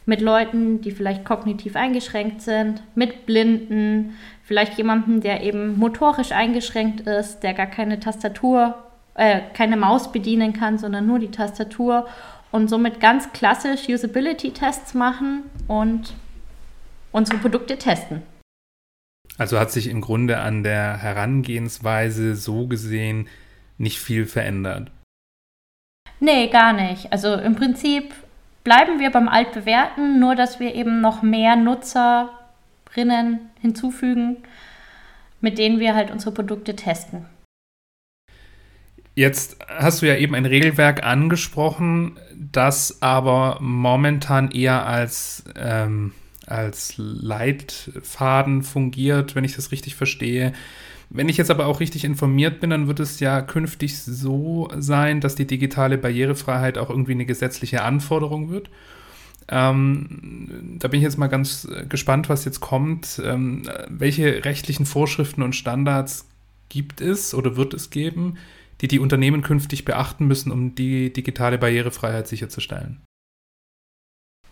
mit 0.05 0.21
Leuten, 0.21 0.81
die 0.81 0.91
vielleicht 0.91 1.25
kognitiv 1.25 1.75
eingeschränkt 1.75 2.41
sind, 2.41 2.81
mit 2.95 3.25
Blinden, 3.25 4.17
vielleicht 4.43 4.77
jemanden, 4.77 5.21
der 5.21 5.43
eben 5.43 5.77
motorisch 5.77 6.31
eingeschränkt 6.31 7.01
ist, 7.01 7.41
der 7.41 7.53
gar 7.53 7.67
keine 7.67 7.99
Tastatur, 7.99 8.75
äh, 9.15 9.41
keine 9.53 9.77
Maus 9.77 10.11
bedienen 10.11 10.53
kann, 10.53 10.77
sondern 10.77 11.05
nur 11.05 11.19
die 11.19 11.31
Tastatur 11.31 12.07
und 12.51 12.69
somit 12.69 12.99
ganz 12.99 13.31
klassisch 13.33 13.89
Usability-Tests 13.89 14.93
machen 14.93 15.43
und 15.67 16.13
unsere 17.11 17.37
Produkte 17.37 17.77
testen. 17.77 18.23
Also 19.37 19.59
hat 19.59 19.71
sich 19.71 19.87
im 19.87 20.01
Grunde 20.01 20.39
an 20.39 20.63
der 20.63 20.97
Herangehensweise 20.97 22.35
so 22.35 22.67
gesehen 22.67 23.27
nicht 23.77 23.99
viel 23.99 24.25
verändert. 24.25 24.91
Nee, 26.19 26.47
gar 26.47 26.73
nicht. 26.73 27.11
Also 27.11 27.35
im 27.35 27.55
Prinzip 27.55 28.13
bleiben 28.63 28.99
wir 28.99 29.11
beim 29.11 29.29
Altbewerten, 29.29 30.19
nur 30.19 30.35
dass 30.35 30.59
wir 30.59 30.73
eben 30.73 31.01
noch 31.01 31.21
mehr 31.21 31.55
Nutzerinnen 31.55 33.39
hinzufügen, 33.61 34.37
mit 35.39 35.57
denen 35.59 35.79
wir 35.79 35.93
halt 35.93 36.09
unsere 36.09 36.31
Produkte 36.31 36.75
testen. 36.75 37.25
Jetzt 39.13 39.57
hast 39.67 40.01
du 40.01 40.07
ja 40.07 40.15
eben 40.15 40.35
ein 40.35 40.45
Regelwerk 40.45 41.03
angesprochen, 41.03 42.19
das 42.35 43.01
aber 43.01 43.57
momentan 43.61 44.51
eher 44.51 44.85
als 44.85 45.43
ähm, 45.55 46.13
als 46.47 46.93
Leitfaden 46.97 48.63
fungiert, 48.63 49.35
wenn 49.35 49.43
ich 49.43 49.55
das 49.55 49.71
richtig 49.71 49.95
verstehe. 49.95 50.53
Wenn 51.09 51.29
ich 51.29 51.37
jetzt 51.37 51.51
aber 51.51 51.67
auch 51.67 51.79
richtig 51.79 52.03
informiert 52.03 52.59
bin, 52.59 52.69
dann 52.69 52.87
wird 52.87 52.99
es 52.99 53.19
ja 53.19 53.41
künftig 53.41 53.97
so 53.99 54.69
sein, 54.77 55.21
dass 55.21 55.35
die 55.35 55.47
digitale 55.47 55.97
Barrierefreiheit 55.97 56.77
auch 56.77 56.89
irgendwie 56.89 57.13
eine 57.13 57.25
gesetzliche 57.25 57.83
Anforderung 57.83 58.49
wird. 58.49 58.69
Ähm, 59.49 60.77
da 60.79 60.89
bin 60.89 60.99
ich 60.99 61.03
jetzt 61.05 61.17
mal 61.17 61.27
ganz 61.27 61.67
gespannt, 61.87 62.27
was 62.27 62.43
jetzt 62.43 62.59
kommt. 62.59 63.21
Ähm, 63.23 63.63
welche 63.87 64.43
rechtlichen 64.43 64.85
Vorschriften 64.85 65.41
und 65.41 65.55
Standards 65.55 66.27
gibt 66.69 66.99
es 66.99 67.33
oder 67.33 67.55
wird 67.55 67.73
es 67.73 67.89
geben, 67.89 68.35
die 68.81 68.89
die 68.89 68.99
Unternehmen 68.99 69.41
künftig 69.41 69.85
beachten 69.85 70.27
müssen, 70.27 70.51
um 70.51 70.75
die 70.75 71.13
digitale 71.13 71.57
Barrierefreiheit 71.57 72.27
sicherzustellen? 72.27 73.01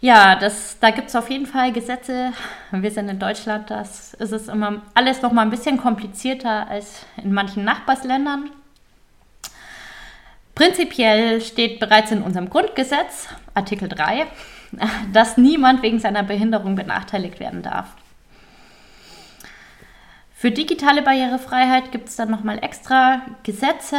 Ja, 0.05 0.35
das, 0.35 0.77
da 0.79 0.91
gibt 0.91 1.07
es 1.07 1.15
auf 1.15 1.31
jeden 1.31 1.47
Fall 1.47 1.71
Gesetze. 1.71 2.31
Wir 2.69 2.91
sind 2.91 3.09
in 3.09 3.17
Deutschland, 3.17 3.71
das 3.71 4.13
ist 4.13 4.33
es 4.33 4.47
immer 4.49 4.83
alles 4.93 5.23
noch 5.23 5.31
mal 5.31 5.41
ein 5.41 5.49
bisschen 5.49 5.79
komplizierter 5.79 6.67
als 6.69 7.07
in 7.17 7.33
manchen 7.33 7.63
Nachbarsländern. 7.63 8.51
Prinzipiell 10.53 11.41
steht 11.41 11.79
bereits 11.79 12.11
in 12.11 12.21
unserem 12.21 12.51
Grundgesetz, 12.51 13.29
Artikel 13.55 13.89
3, 13.89 14.27
dass 15.11 15.37
niemand 15.37 15.81
wegen 15.81 15.97
seiner 15.97 16.21
Behinderung 16.21 16.75
benachteiligt 16.75 17.39
werden 17.39 17.63
darf. 17.63 17.87
Für 20.35 20.51
digitale 20.51 21.01
Barrierefreiheit 21.01 21.91
gibt 21.91 22.09
es 22.09 22.15
dann 22.15 22.29
nochmal 22.29 22.63
extra 22.63 23.21
Gesetze. 23.41 23.97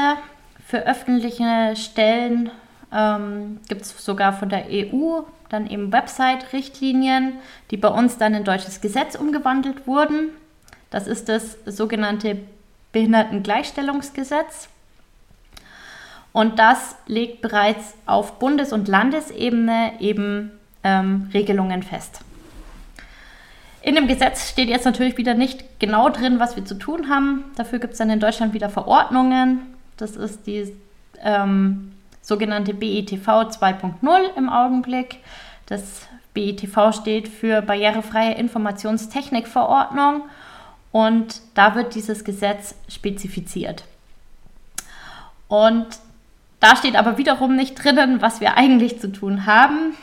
Für 0.69 0.87
öffentliche 0.87 1.75
Stellen 1.75 2.53
ähm, 2.93 3.61
gibt 3.69 3.83
es 3.83 4.05
sogar 4.05 4.33
von 4.33 4.49
der 4.49 4.67
EU 4.71 5.23
dann 5.49 5.69
eben 5.69 5.93
Website-Richtlinien, 5.93 7.35
die 7.71 7.77
bei 7.77 7.89
uns 7.89 8.19
dann 8.19 8.35
in 8.35 8.45
deutsches 8.45 8.81
Gesetz 8.81 9.15
umgewandelt 9.15 9.87
wurden. 9.87 10.31
Das 10.91 11.07
ist 11.07 11.29
das 11.29 11.57
sogenannte 11.67 12.39
Behindertengleichstellungsgesetz. 12.93 14.69
Und 16.33 16.59
das 16.59 16.97
legt 17.07 17.41
bereits 17.41 17.95
auf 18.05 18.39
Bundes- 18.39 18.73
und 18.73 18.89
Landesebene 18.89 19.93
eben 20.01 20.51
ähm, 20.85 21.31
Regelungen 21.33 21.83
fest. 21.83 22.21
In 23.83 23.95
dem 23.95 24.09
Gesetz 24.09 24.51
steht 24.51 24.69
jetzt 24.69 24.85
natürlich 24.85 25.17
wieder 25.17 25.35
nicht 25.35 25.79
genau 25.79 26.09
drin, 26.09 26.39
was 26.39 26.57
wir 26.57 26.65
zu 26.65 26.75
tun 26.75 27.09
haben. 27.09 27.45
Dafür 27.57 27.79
gibt 27.79 27.93
es 27.93 27.99
dann 27.99 28.11
in 28.11 28.21
Deutschland 28.21 28.53
wieder 28.53 28.69
Verordnungen. 28.69 29.61
Das 29.97 30.17
ist 30.17 30.47
die 30.47 30.77
ähm, 31.23 31.93
sogenannte 32.27 32.75
BETV 32.75 33.29
2.0 33.29 34.37
im 34.37 34.49
Augenblick. 34.49 35.19
Das 35.67 36.09
BETV 36.35 36.93
steht 36.93 37.29
für 37.29 37.63
Barrierefreie 37.63 38.35
Informationstechnikverordnung 38.35 40.23
und 40.91 41.41
da 41.55 41.77
wird 41.77 41.95
dieses 41.95 42.25
Gesetz 42.25 42.75
spezifiziert. 42.89 43.85
Und 45.47 45.87
da 46.59 46.75
steht 46.75 46.97
aber 46.97 47.17
wiederum 47.17 47.55
nicht 47.55 47.77
drinnen, 47.77 48.21
was 48.21 48.41
wir 48.41 48.57
eigentlich 48.57 49.01
zu 49.01 49.13
tun 49.13 49.47
haben. 49.47 49.95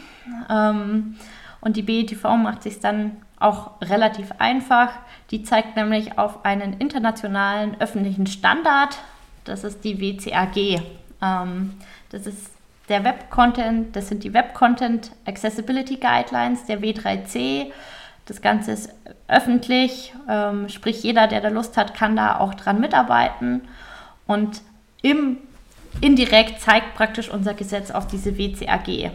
Ähm, 0.49 1.17
und 1.59 1.75
die 1.75 1.81
BETV 1.81 2.23
macht 2.37 2.63
sich 2.63 2.79
dann 2.79 3.17
auch 3.37 3.71
relativ 3.81 4.31
einfach. 4.37 4.91
Die 5.29 5.43
zeigt 5.43 5.75
nämlich 5.75 6.17
auf 6.17 6.45
einen 6.45 6.71
internationalen 6.79 7.75
öffentlichen 7.81 8.27
Standard. 8.27 8.97
Das 9.43 9.65
ist 9.65 9.83
die 9.83 9.99
WCAG. 9.99 10.81
Das 12.13 12.27
ist 12.27 12.51
der 12.89 13.03
Web 13.03 13.31
Content, 13.31 13.95
das 13.95 14.07
sind 14.07 14.23
die 14.23 14.33
Web 14.35 14.53
Content 14.53 15.11
Accessibility 15.25 15.95
Guidelines, 15.95 16.63
der 16.65 16.79
W3C. 16.79 17.71
Das 18.27 18.39
Ganze 18.39 18.71
ist 18.71 18.93
öffentlich, 19.27 20.13
ähm, 20.29 20.69
sprich 20.69 21.01
jeder, 21.01 21.27
der 21.27 21.41
da 21.41 21.49
Lust 21.49 21.75
hat, 21.75 21.95
kann 21.95 22.15
da 22.15 22.39
auch 22.39 22.53
dran 22.53 22.79
mitarbeiten. 22.79 23.67
Und 24.27 24.61
im 25.01 25.37
indirekt 26.01 26.61
zeigt 26.61 26.93
praktisch 26.93 27.29
unser 27.29 27.55
Gesetz 27.55 27.89
auf 27.89 28.05
diese 28.05 28.37
WCAG. 28.37 29.11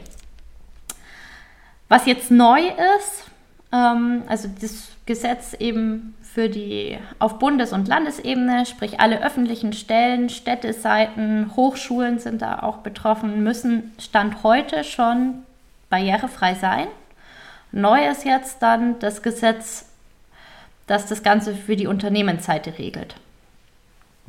Was 1.89 2.05
jetzt 2.05 2.33
neu 2.33 2.61
ist, 2.99 3.31
ähm, 3.73 4.25
also 4.27 4.49
das 4.61 4.89
Gesetz 5.07 5.55
eben 5.55 6.17
für 6.39 6.49
die 6.49 6.97
auf 7.19 7.41
Bundes- 7.41 7.73
und 7.73 7.89
Landesebene, 7.89 8.65
sprich 8.65 9.01
alle 9.01 9.25
öffentlichen 9.25 9.73
Stellen, 9.73 10.29
Städteseiten, 10.29 11.51
Hochschulen 11.57 12.21
sind 12.21 12.43
da 12.43 12.61
auch 12.61 12.77
betroffen, 12.77 13.43
müssen 13.43 13.93
Stand 13.99 14.45
heute 14.45 14.85
schon 14.85 15.43
barrierefrei 15.91 16.55
sein. 16.55 16.87
Neu 17.73 18.07
ist 18.09 18.25
jetzt 18.25 18.63
dann 18.63 19.01
das 19.01 19.23
Gesetz, 19.25 19.91
das 20.87 21.07
das 21.07 21.25
Ganze 21.25 21.57
für 21.57 21.75
die 21.75 21.89
Unternehmensseite 21.89 22.79
regelt. 22.79 23.17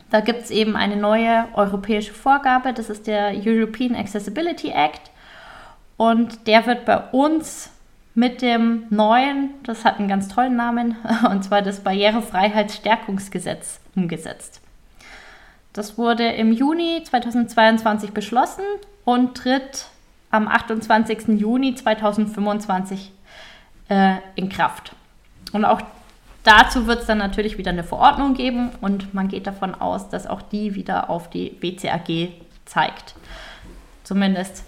Da 0.10 0.22
gibt 0.22 0.42
es 0.42 0.50
eben 0.50 0.75
eine 0.75 0.96
neue 0.96 1.46
europäische 1.54 2.16
Vorgabe, 2.16 2.74
das 2.74 2.89
ist 2.89 3.06
der 3.06 3.34
European 3.36 3.96
Accessibility 3.96 4.70
Act. 4.70 5.12
Und 5.96 6.48
der 6.48 6.66
wird 6.66 6.86
bei 6.86 6.98
uns 7.12 7.70
mit 8.16 8.42
dem 8.42 8.84
neuen, 8.89 9.51
das 9.63 9.86
hat 9.86 10.00
einen 10.00 10.08
ganz 10.08 10.28
tollen 10.28 10.56
Namen, 10.56 10.96
und 11.30 11.43
zwar 11.43 11.62
das 11.62 11.82
Barrierefreiheitsstärkungsgesetz 11.82 13.80
umgesetzt. 13.95 14.62
Das 15.74 15.98
wurde 15.98 16.28
im 16.28 16.52
Juni 16.52 17.04
2022 17.04 18.12
beschlossen 18.12 18.63
und 19.06 19.38
tritt 19.38 19.86
am 20.32 20.48
28. 20.48 21.39
Juni 21.39 21.76
2025 21.76 23.12
äh, 23.89 24.15
in 24.36 24.50
Kraft. 24.50 24.93
Und 25.52 25.65
auch 25.65 25.82
dazu 26.43 26.88
wird 26.88 27.02
es 27.02 27.06
dann 27.08 27.17
natürlich 27.17 27.58
wieder 27.58 27.72
eine 27.72 27.84
Verordnung 27.84 28.34
geben 28.34 28.69
und 28.82 29.13
man 29.13 29.28
geht 29.28 29.48
davon 29.48 29.76
aus, 29.76 30.10
dass 30.10 30.28
auch 30.28 30.41
die 30.41 30.76
wieder 30.76 31.10
auf 31.10 31.30
die 31.30 31.50
BCAG 31.50 32.30
zeigt. 32.65 33.15
Zumindest 34.04 34.63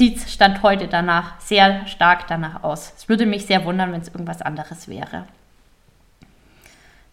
sieht 0.00 0.16
es 0.16 0.32
Stand 0.32 0.62
heute 0.62 0.88
danach 0.88 1.38
sehr 1.42 1.86
stark 1.86 2.26
danach 2.26 2.62
aus. 2.62 2.94
Es 2.96 3.10
würde 3.10 3.26
mich 3.26 3.44
sehr 3.44 3.66
wundern, 3.66 3.92
wenn 3.92 4.00
es 4.00 4.08
irgendwas 4.08 4.40
anderes 4.40 4.88
wäre. 4.88 5.26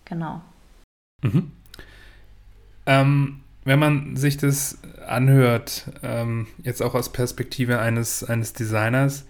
Genau. 0.06 0.42
Mhm. 1.22 1.52
Ähm, 2.86 3.42
wenn 3.66 3.80
man 3.80 4.16
sich 4.16 4.38
das 4.38 4.78
anhört, 5.06 5.92
ähm, 6.02 6.48
jetzt 6.64 6.82
auch 6.82 6.96
aus 6.96 7.12
Perspektive 7.12 7.80
eines, 7.80 8.24
eines 8.24 8.54
Designers, 8.54 9.26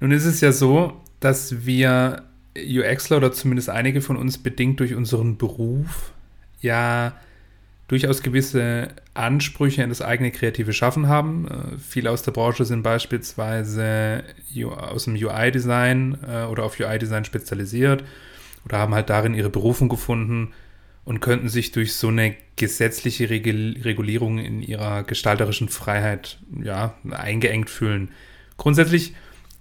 nun 0.00 0.10
ist 0.10 0.26
es 0.26 0.42
ja 0.42 0.52
so, 0.52 1.00
dass 1.18 1.64
wir 1.64 2.24
UXler 2.54 3.16
oder 3.16 3.32
zumindest 3.32 3.70
einige 3.70 4.02
von 4.02 4.18
uns 4.18 4.36
bedingt 4.36 4.80
durch 4.80 4.94
unseren 4.94 5.38
Beruf 5.38 6.12
ja 6.60 7.14
durchaus 7.88 8.22
gewisse 8.22 8.88
Ansprüche 9.14 9.82
an 9.82 9.90
das 9.90 10.02
eigene 10.02 10.30
kreative 10.30 10.72
Schaffen 10.72 11.08
haben. 11.08 11.48
Äh, 11.48 11.78
viele 11.78 12.10
aus 12.10 12.22
der 12.22 12.32
Branche 12.32 12.64
sind 12.64 12.82
beispielsweise 12.82 14.24
aus 14.66 15.04
dem 15.04 15.14
UI-Design 15.14 16.18
äh, 16.26 16.44
oder 16.44 16.64
auf 16.64 16.78
UI-Design 16.78 17.24
spezialisiert 17.24 18.04
oder 18.64 18.78
haben 18.78 18.94
halt 18.94 19.10
darin 19.10 19.34
ihre 19.34 19.50
Berufung 19.50 19.88
gefunden 19.88 20.52
und 21.04 21.20
könnten 21.20 21.48
sich 21.48 21.72
durch 21.72 21.94
so 21.94 22.08
eine 22.08 22.36
gesetzliche 22.56 23.28
Regul 23.28 23.76
Regulierung 23.82 24.38
in 24.38 24.62
ihrer 24.62 25.02
gestalterischen 25.02 25.68
Freiheit 25.68 26.38
ja, 26.62 26.94
eingeengt 27.10 27.70
fühlen. 27.70 28.10
Grundsätzlich 28.56 29.14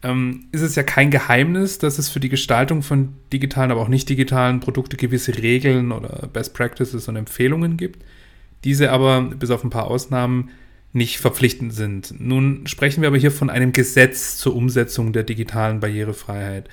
ähm, 0.04 0.46
ist 0.52 0.62
es 0.62 0.76
ja 0.76 0.84
kein 0.84 1.12
Geheimnis, 1.12 1.78
dass 1.78 2.00
es 2.00 2.10
für 2.10 2.20
die 2.20 2.30
Gestaltung 2.30 2.82
von 2.82 3.14
digitalen, 3.32 3.72
aber 3.72 3.82
auch 3.82 3.88
nicht 3.88 4.10
digitalen 4.10 4.60
Produkten 4.60 4.98
gewisse 4.98 5.38
Regeln 5.38 5.92
oder 5.92 6.28
Best 6.32 6.54
Practices 6.54 7.08
und 7.08 7.16
Empfehlungen 7.16 7.78
gibt, 7.78 8.04
diese 8.64 8.92
aber 8.92 9.22
bis 9.22 9.52
auf 9.52 9.64
ein 9.64 9.70
paar 9.70 9.88
Ausnahmen 9.88 10.50
nicht 10.94 11.20
verpflichtend 11.20 11.74
sind. 11.74 12.14
Nun 12.20 12.68
sprechen 12.68 13.02
wir 13.02 13.08
aber 13.08 13.18
hier 13.18 13.32
von 13.32 13.50
einem 13.50 13.72
Gesetz 13.72 14.38
zur 14.38 14.56
Umsetzung 14.56 15.14
der 15.14 15.24
digitalen 15.24 15.80
Barrierefreiheit. 15.80 16.68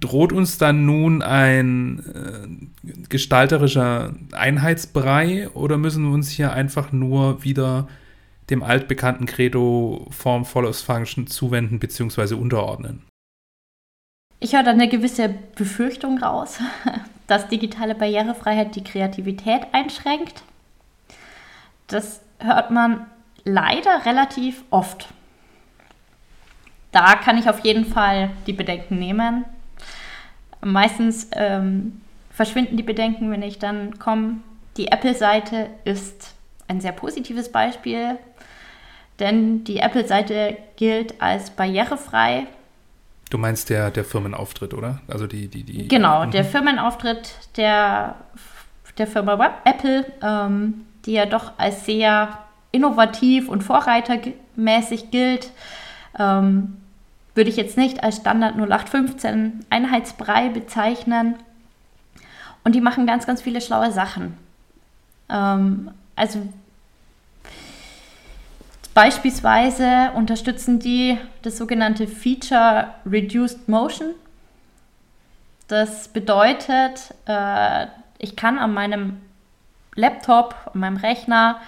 Droht 0.00 0.32
uns 0.32 0.56
dann 0.58 0.86
nun 0.86 1.20
ein 1.20 2.00
äh, 2.00 3.02
gestalterischer 3.08 4.14
Einheitsbrei 4.32 5.48
oder 5.50 5.78
müssen 5.78 6.04
wir 6.04 6.12
uns 6.12 6.30
hier 6.30 6.52
einfach 6.52 6.92
nur 6.92 7.44
wieder 7.44 7.88
dem 8.50 8.62
altbekannten 8.62 9.26
Credo 9.26 10.06
Form 10.10 10.44
follows 10.44 10.82
Function 10.82 11.26
zuwenden 11.26 11.78
bzw. 11.78 12.34
unterordnen. 12.34 13.02
Ich 14.40 14.54
höre 14.54 14.62
da 14.62 14.72
eine 14.72 14.88
gewisse 14.88 15.30
Befürchtung 15.56 16.18
raus, 16.18 16.58
dass 17.26 17.48
digitale 17.48 17.94
Barrierefreiheit 17.94 18.76
die 18.76 18.84
Kreativität 18.84 19.62
einschränkt. 19.72 20.42
Das 21.86 22.20
hört 22.38 22.70
man 22.70 23.06
leider 23.44 24.04
relativ 24.04 24.64
oft. 24.70 25.08
Da 26.92 27.16
kann 27.16 27.38
ich 27.38 27.48
auf 27.48 27.60
jeden 27.60 27.86
Fall 27.86 28.30
die 28.46 28.52
Bedenken 28.52 28.98
nehmen. 28.98 29.44
Meistens 30.60 31.28
ähm, 31.32 32.00
verschwinden 32.30 32.76
die 32.76 32.82
Bedenken, 32.82 33.30
wenn 33.30 33.42
ich 33.42 33.58
dann 33.58 33.98
komme. 33.98 34.36
Die 34.76 34.88
Apple-Seite 34.88 35.70
ist 35.84 36.34
ein 36.68 36.80
sehr 36.80 36.92
positives 36.92 37.50
Beispiel 37.50 38.18
denn 39.20 39.64
die 39.64 39.78
Apple-Seite 39.78 40.56
gilt 40.76 41.20
als 41.20 41.50
barrierefrei. 41.50 42.46
Du 43.30 43.38
meinst 43.38 43.70
der, 43.70 43.90
der 43.90 44.04
Firmenauftritt, 44.04 44.74
oder? 44.74 45.00
Also 45.08 45.26
die, 45.26 45.48
die, 45.48 45.64
die. 45.64 45.88
Genau, 45.88 46.26
mhm. 46.26 46.30
der 46.30 46.44
Firmenauftritt 46.44 47.34
der, 47.56 48.16
der 48.98 49.06
Firma 49.06 49.38
Web, 49.38 49.52
Apple, 49.64 50.06
ähm, 50.22 50.86
die 51.06 51.12
ja 51.12 51.26
doch 51.26 51.52
als 51.58 51.84
sehr 51.84 52.38
innovativ 52.72 53.48
und 53.48 53.62
vorreitermäßig 53.62 55.10
gilt, 55.10 55.50
ähm, 56.18 56.76
würde 57.34 57.50
ich 57.50 57.56
jetzt 57.56 57.76
nicht 57.76 58.02
als 58.02 58.16
Standard 58.16 58.56
0815 58.56 59.64
Einheitsbrei 59.70 60.48
bezeichnen. 60.48 61.36
Und 62.62 62.74
die 62.74 62.80
machen 62.80 63.06
ganz, 63.06 63.26
ganz 63.26 63.42
viele 63.42 63.60
schlaue 63.60 63.92
Sachen. 63.92 64.36
Ähm, 65.28 65.90
also 66.16 66.40
Beispielsweise 68.94 70.12
unterstützen 70.14 70.78
die 70.78 71.18
das 71.42 71.58
sogenannte 71.58 72.06
Feature 72.06 72.94
Reduced 73.04 73.68
Motion. 73.68 74.14
Das 75.66 76.06
bedeutet, 76.06 77.12
äh, 77.26 77.88
ich 78.18 78.36
kann 78.36 78.56
an 78.56 78.72
meinem 78.72 79.20
Laptop, 79.96 80.54
an 80.72 80.80
meinem 80.80 80.96
Rechner 80.96 81.60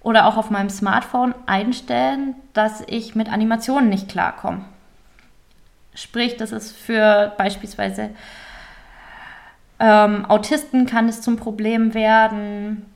oder 0.00 0.26
auch 0.26 0.38
auf 0.38 0.48
meinem 0.48 0.70
Smartphone 0.70 1.34
einstellen, 1.44 2.34
dass 2.54 2.82
ich 2.86 3.14
mit 3.14 3.30
Animationen 3.30 3.90
nicht 3.90 4.08
klarkomme. 4.08 4.64
Sprich, 5.94 6.38
das 6.38 6.52
ist 6.52 6.74
für 6.74 7.34
beispielsweise 7.36 8.10
ähm, 9.78 10.24
Autisten 10.30 10.86
kann 10.86 11.08
es 11.08 11.20
zum 11.20 11.36
Problem 11.36 11.92
werden 11.92 12.86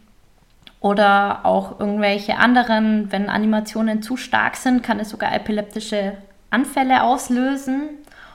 oder 0.86 1.40
auch 1.42 1.80
irgendwelche 1.80 2.36
anderen, 2.36 3.10
wenn 3.10 3.28
Animationen 3.28 4.02
zu 4.02 4.16
stark 4.16 4.54
sind, 4.54 4.84
kann 4.84 5.00
es 5.00 5.10
sogar 5.10 5.34
epileptische 5.34 6.16
Anfälle 6.50 7.02
auslösen. 7.02 7.88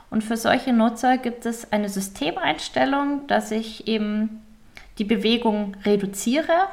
Und 0.10 0.22
für 0.22 0.36
solche 0.36 0.74
Nutzer 0.74 1.18
gibt 1.18 1.46
es 1.46 1.72
eine 1.72 1.88
Systemeinstellung, 1.88 3.26
dass 3.28 3.52
ich 3.52 3.88
eben 3.88 4.42
die 4.98 5.06
Bewegung 5.06 5.78
reduziere. 5.86 6.68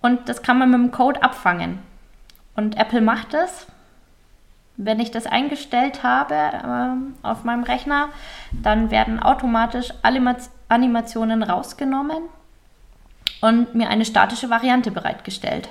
Und 0.00 0.28
das 0.28 0.42
kann 0.42 0.58
man 0.58 0.72
mit 0.72 0.80
dem 0.80 0.90
Code 0.90 1.22
abfangen. 1.22 1.78
Und 2.56 2.76
Apple 2.76 3.02
macht 3.02 3.32
das. 3.32 3.68
Wenn 4.76 4.98
ich 4.98 5.12
das 5.12 5.26
eingestellt 5.26 6.02
habe 6.02 6.34
äh, 6.34 7.24
auf 7.24 7.44
meinem 7.44 7.62
Rechner, 7.62 8.08
dann 8.50 8.90
werden 8.90 9.22
automatisch 9.22 9.94
Animationen 10.68 11.44
rausgenommen 11.44 12.22
und 13.40 13.74
mir 13.74 13.88
eine 13.88 14.04
statische 14.04 14.50
Variante 14.50 14.90
bereitgestellt. 14.90 15.68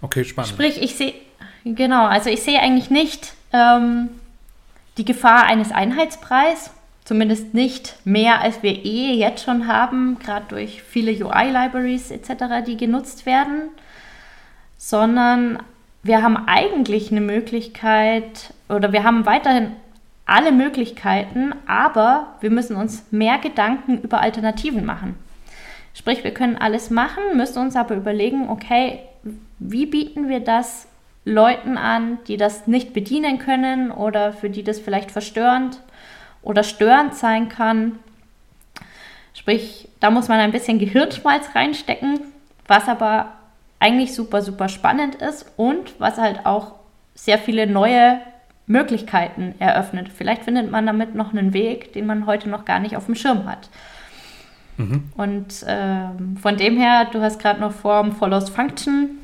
Okay, 0.00 0.24
spannend. 0.24 0.50
Sprich, 0.50 0.80
ich 0.82 0.94
sehe, 0.94 1.14
genau, 1.64 2.06
also 2.06 2.30
ich 2.30 2.42
sehe 2.42 2.60
eigentlich 2.60 2.90
nicht 2.90 3.32
ähm, 3.52 4.10
die 4.96 5.04
Gefahr 5.04 5.44
eines 5.44 5.72
Einheitspreises, 5.72 6.70
zumindest 7.04 7.54
nicht 7.54 7.96
mehr, 8.04 8.40
als 8.40 8.62
wir 8.62 8.84
eh 8.84 9.14
jetzt 9.14 9.44
schon 9.44 9.66
haben, 9.66 10.18
gerade 10.18 10.46
durch 10.48 10.82
viele 10.82 11.12
UI-Libraries 11.12 12.10
etc., 12.10 12.64
die 12.66 12.76
genutzt 12.76 13.26
werden, 13.26 13.70
sondern 14.76 15.58
wir 16.02 16.22
haben 16.22 16.36
eigentlich 16.46 17.10
eine 17.10 17.20
Möglichkeit 17.20 18.52
oder 18.68 18.92
wir 18.92 19.02
haben 19.02 19.26
weiterhin 19.26 19.72
alle 20.28 20.52
Möglichkeiten, 20.52 21.54
aber 21.66 22.34
wir 22.40 22.50
müssen 22.50 22.76
uns 22.76 23.04
mehr 23.10 23.38
Gedanken 23.38 23.98
über 24.02 24.20
Alternativen 24.20 24.84
machen. 24.84 25.16
Sprich, 25.94 26.22
wir 26.22 26.34
können 26.34 26.56
alles 26.56 26.90
machen, 26.90 27.22
müssen 27.34 27.58
uns 27.58 27.74
aber 27.74 27.96
überlegen, 27.96 28.50
okay, 28.50 29.00
wie 29.58 29.86
bieten 29.86 30.28
wir 30.28 30.40
das 30.40 30.86
Leuten 31.24 31.78
an, 31.78 32.18
die 32.28 32.36
das 32.36 32.66
nicht 32.66 32.92
bedienen 32.92 33.38
können 33.38 33.90
oder 33.90 34.32
für 34.32 34.50
die 34.50 34.62
das 34.62 34.78
vielleicht 34.78 35.10
verstörend 35.10 35.80
oder 36.42 36.62
störend 36.62 37.14
sein 37.14 37.48
kann. 37.48 37.98
Sprich, 39.32 39.88
da 39.98 40.10
muss 40.10 40.28
man 40.28 40.40
ein 40.40 40.52
bisschen 40.52 40.78
Gehirnschmalz 40.78 41.54
reinstecken, 41.54 42.20
was 42.66 42.86
aber 42.86 43.32
eigentlich 43.80 44.14
super, 44.14 44.42
super 44.42 44.68
spannend 44.68 45.14
ist 45.16 45.50
und 45.56 45.98
was 45.98 46.18
halt 46.18 46.44
auch 46.44 46.72
sehr 47.14 47.38
viele 47.38 47.66
neue 47.66 48.20
Möglichkeiten 48.68 49.54
eröffnet. 49.58 50.08
Vielleicht 50.14 50.44
findet 50.44 50.70
man 50.70 50.86
damit 50.86 51.14
noch 51.14 51.32
einen 51.32 51.52
Weg, 51.52 51.92
den 51.94 52.06
man 52.06 52.26
heute 52.26 52.48
noch 52.48 52.64
gar 52.64 52.78
nicht 52.78 52.96
auf 52.96 53.06
dem 53.06 53.14
Schirm 53.14 53.46
hat. 53.46 53.68
Mhm. 54.76 55.04
Und 55.16 55.64
ähm, 55.66 56.36
von 56.36 56.56
dem 56.56 56.76
her, 56.78 57.08
du 57.10 57.20
hast 57.20 57.40
gerade 57.40 57.60
noch 57.60 57.72
Form 57.72 58.12
follows 58.12 58.50
Function 58.50 59.18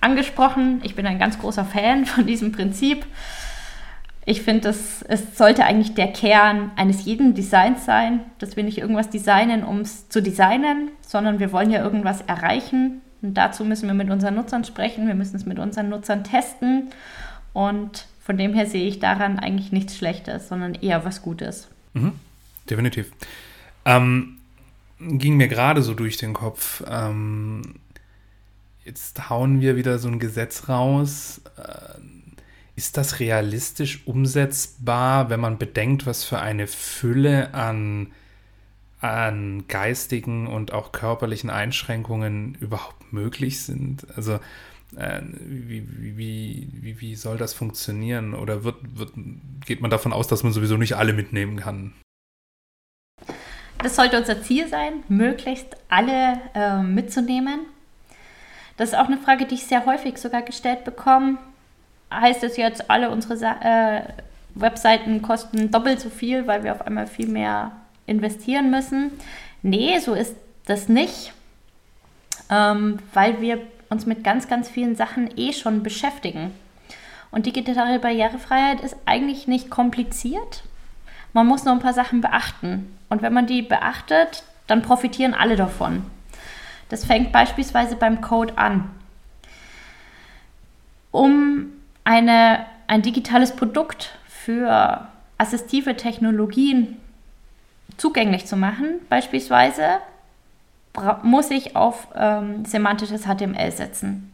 angesprochen. 0.00 0.80
Ich 0.84 0.94
bin 0.94 1.06
ein 1.06 1.18
ganz 1.18 1.38
großer 1.38 1.64
Fan 1.64 2.06
von 2.06 2.26
diesem 2.26 2.52
Prinzip. 2.52 3.04
Ich 4.24 4.42
finde, 4.42 4.68
es 4.68 5.02
sollte 5.38 5.64
eigentlich 5.64 5.94
der 5.94 6.08
Kern 6.08 6.70
eines 6.76 7.06
jeden 7.06 7.32
Designs 7.32 7.86
sein, 7.86 8.20
dass 8.38 8.56
wir 8.56 8.62
nicht 8.62 8.76
irgendwas 8.76 9.08
designen, 9.08 9.64
um 9.64 9.80
es 9.80 10.10
zu 10.10 10.20
designen, 10.20 10.90
sondern 11.00 11.38
wir 11.38 11.50
wollen 11.50 11.70
ja 11.70 11.82
irgendwas 11.82 12.20
erreichen. 12.20 13.00
Und 13.22 13.34
dazu 13.34 13.64
müssen 13.64 13.86
wir 13.86 13.94
mit 13.94 14.10
unseren 14.10 14.34
Nutzern 14.34 14.64
sprechen, 14.64 15.06
wir 15.06 15.14
müssen 15.14 15.34
es 15.34 15.46
mit 15.46 15.58
unseren 15.58 15.88
Nutzern 15.88 16.24
testen. 16.24 16.90
Und 17.58 18.06
von 18.20 18.38
dem 18.38 18.54
her 18.54 18.66
sehe 18.66 18.86
ich 18.86 19.00
daran 19.00 19.40
eigentlich 19.40 19.72
nichts 19.72 19.96
Schlechtes, 19.96 20.46
sondern 20.46 20.76
eher 20.76 21.04
was 21.04 21.22
Gutes. 21.22 21.66
Mhm, 21.92 22.12
definitiv. 22.70 23.10
Ähm, 23.84 24.36
ging 25.00 25.36
mir 25.36 25.48
gerade 25.48 25.82
so 25.82 25.92
durch 25.92 26.18
den 26.18 26.34
Kopf. 26.34 26.84
Ähm, 26.88 27.80
jetzt 28.84 29.28
hauen 29.28 29.60
wir 29.60 29.74
wieder 29.74 29.98
so 29.98 30.06
ein 30.06 30.20
Gesetz 30.20 30.68
raus. 30.68 31.40
Äh, 31.56 31.98
ist 32.76 32.96
das 32.96 33.18
realistisch 33.18 34.06
umsetzbar, 34.06 35.28
wenn 35.28 35.40
man 35.40 35.58
bedenkt, 35.58 36.06
was 36.06 36.22
für 36.22 36.38
eine 36.38 36.68
Fülle 36.68 37.54
an, 37.54 38.12
an 39.00 39.64
geistigen 39.66 40.46
und 40.46 40.72
auch 40.72 40.92
körperlichen 40.92 41.50
Einschränkungen 41.50 42.54
überhaupt 42.60 43.12
möglich 43.12 43.62
sind? 43.62 44.06
Also 44.14 44.38
wie, 44.92 45.86
wie, 46.16 46.68
wie, 46.72 47.00
wie 47.00 47.14
soll 47.14 47.36
das 47.36 47.54
funktionieren? 47.54 48.34
Oder 48.34 48.64
wird, 48.64 48.76
wird, 48.98 49.12
geht 49.66 49.80
man 49.80 49.90
davon 49.90 50.12
aus, 50.12 50.28
dass 50.28 50.42
man 50.42 50.52
sowieso 50.52 50.76
nicht 50.76 50.96
alle 50.96 51.12
mitnehmen 51.12 51.58
kann? 51.58 51.92
Das 53.82 53.96
sollte 53.96 54.18
unser 54.18 54.42
Ziel 54.42 54.66
sein, 54.68 55.04
möglichst 55.08 55.76
alle 55.88 56.40
äh, 56.54 56.82
mitzunehmen. 56.82 57.60
Das 58.76 58.90
ist 58.90 58.94
auch 58.94 59.06
eine 59.06 59.18
Frage, 59.18 59.46
die 59.46 59.56
ich 59.56 59.66
sehr 59.66 59.86
häufig 59.86 60.18
sogar 60.18 60.42
gestellt 60.42 60.84
bekomme 60.84 61.38
heißt 62.12 62.42
es 62.44 62.56
jetzt, 62.56 62.90
alle 62.90 63.10
unsere 63.10 63.34
äh, 63.34 64.02
Webseiten 64.54 65.22
kosten 65.22 65.70
doppelt 65.70 66.00
so 66.00 66.10
viel, 66.10 66.46
weil 66.46 66.64
wir 66.64 66.72
auf 66.72 66.82
einmal 66.82 67.06
viel 67.06 67.28
mehr 67.28 67.72
investieren 68.06 68.70
müssen. 68.70 69.12
Nee, 69.62 69.98
so 69.98 70.14
ist 70.14 70.34
das 70.66 70.88
nicht, 70.88 71.32
ähm, 72.50 72.98
weil 73.12 73.40
wir 73.40 73.60
uns 73.90 74.06
mit 74.06 74.24
ganz, 74.24 74.48
ganz 74.48 74.68
vielen 74.68 74.96
Sachen 74.96 75.30
eh 75.36 75.52
schon 75.52 75.82
beschäftigen. 75.82 76.52
Und 77.30 77.46
digitale 77.46 77.98
Barrierefreiheit 77.98 78.80
ist 78.80 78.96
eigentlich 79.06 79.46
nicht 79.46 79.70
kompliziert. 79.70 80.62
Man 81.32 81.46
muss 81.46 81.64
nur 81.64 81.74
ein 81.74 81.80
paar 81.80 81.92
Sachen 81.92 82.20
beachten. 82.20 82.96
Und 83.08 83.22
wenn 83.22 83.32
man 83.32 83.46
die 83.46 83.62
beachtet, 83.62 84.42
dann 84.66 84.82
profitieren 84.82 85.34
alle 85.34 85.56
davon. 85.56 86.04
Das 86.88 87.04
fängt 87.04 87.32
beispielsweise 87.32 87.96
beim 87.96 88.20
Code 88.20 88.56
an. 88.56 88.90
Um 91.10 91.66
eine, 92.04 92.64
ein 92.86 93.02
digitales 93.02 93.54
Produkt 93.54 94.18
für 94.26 95.06
assistive 95.36 95.96
Technologien 95.96 96.96
zugänglich 97.96 98.46
zu 98.46 98.56
machen. 98.56 99.00
Beispielsweise 99.08 99.98
muss 101.22 101.50
ich 101.50 101.76
auf 101.76 102.08
ähm, 102.14 102.64
semantisches 102.64 103.24
HTML 103.24 103.70
setzen. 103.70 104.32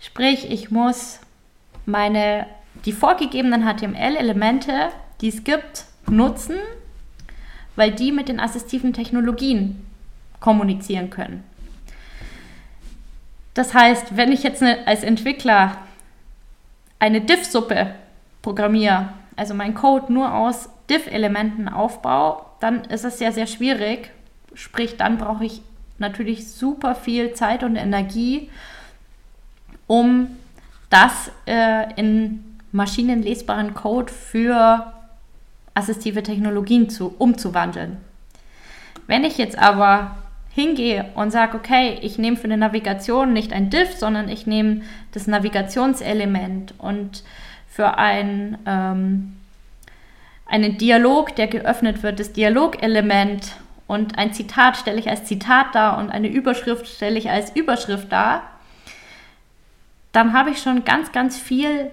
Sprich, 0.00 0.50
ich 0.50 0.70
muss 0.70 1.20
meine, 1.84 2.46
die 2.84 2.92
vorgegebenen 2.92 3.62
HTML-Elemente, 3.62 4.90
die 5.20 5.28
es 5.28 5.44
gibt, 5.44 5.84
nutzen, 6.08 6.56
weil 7.74 7.92
die 7.92 8.12
mit 8.12 8.28
den 8.28 8.40
assistiven 8.40 8.92
Technologien 8.92 9.86
kommunizieren 10.40 11.10
können. 11.10 11.44
Das 13.54 13.72
heißt, 13.72 14.16
wenn 14.16 14.32
ich 14.32 14.42
jetzt 14.42 14.62
als 14.62 15.02
Entwickler 15.02 15.78
eine 16.98 17.22
Diff-Suppe 17.22 17.94
programmiere, 18.42 19.08
also 19.34 19.54
mein 19.54 19.74
Code 19.74 20.12
nur 20.12 20.34
aus 20.34 20.68
Diff-Elementen 20.90 21.68
aufbaue, 21.68 22.42
dann 22.60 22.84
ist 22.84 23.04
es 23.04 23.18
sehr, 23.18 23.32
sehr 23.32 23.46
schwierig. 23.46 24.10
Sprich, 24.54 24.96
dann 24.96 25.18
brauche 25.18 25.44
ich 25.44 25.62
natürlich 25.98 26.50
super 26.50 26.94
viel 26.94 27.32
Zeit 27.32 27.62
und 27.62 27.76
Energie, 27.76 28.50
um 29.86 30.28
das 30.90 31.30
äh, 31.46 31.92
in 31.96 32.58
maschinenlesbaren 32.72 33.74
Code 33.74 34.12
für 34.12 34.92
assistive 35.74 36.22
Technologien 36.22 36.88
zu, 36.88 37.14
umzuwandeln. 37.18 37.98
Wenn 39.06 39.24
ich 39.24 39.38
jetzt 39.38 39.58
aber 39.58 40.16
hingehe 40.50 41.10
und 41.14 41.30
sage, 41.30 41.56
okay, 41.56 41.98
ich 42.00 42.18
nehme 42.18 42.36
für 42.36 42.44
eine 42.44 42.56
Navigation 42.56 43.32
nicht 43.32 43.52
ein 43.52 43.70
Diff, 43.70 43.94
sondern 43.94 44.28
ich 44.28 44.46
nehme 44.46 44.82
das 45.12 45.26
Navigationselement 45.26 46.74
und 46.78 47.22
für 47.68 47.98
ein, 47.98 48.56
ähm, 48.66 49.36
einen 50.46 50.78
Dialog, 50.78 51.36
der 51.36 51.46
geöffnet 51.46 52.02
wird, 52.02 52.18
das 52.18 52.32
Dialogelement 52.32 53.56
und 53.86 54.18
ein 54.18 54.32
Zitat 54.32 54.76
stelle 54.76 54.98
ich 54.98 55.08
als 55.08 55.24
Zitat 55.24 55.74
dar 55.74 55.98
und 55.98 56.10
eine 56.10 56.28
Überschrift 56.28 56.88
stelle 56.88 57.18
ich 57.18 57.30
als 57.30 57.54
Überschrift 57.54 58.10
dar, 58.10 58.42
dann 60.12 60.32
habe 60.32 60.50
ich 60.50 60.62
schon 60.62 60.84
ganz, 60.84 61.12
ganz 61.12 61.38
viel 61.38 61.90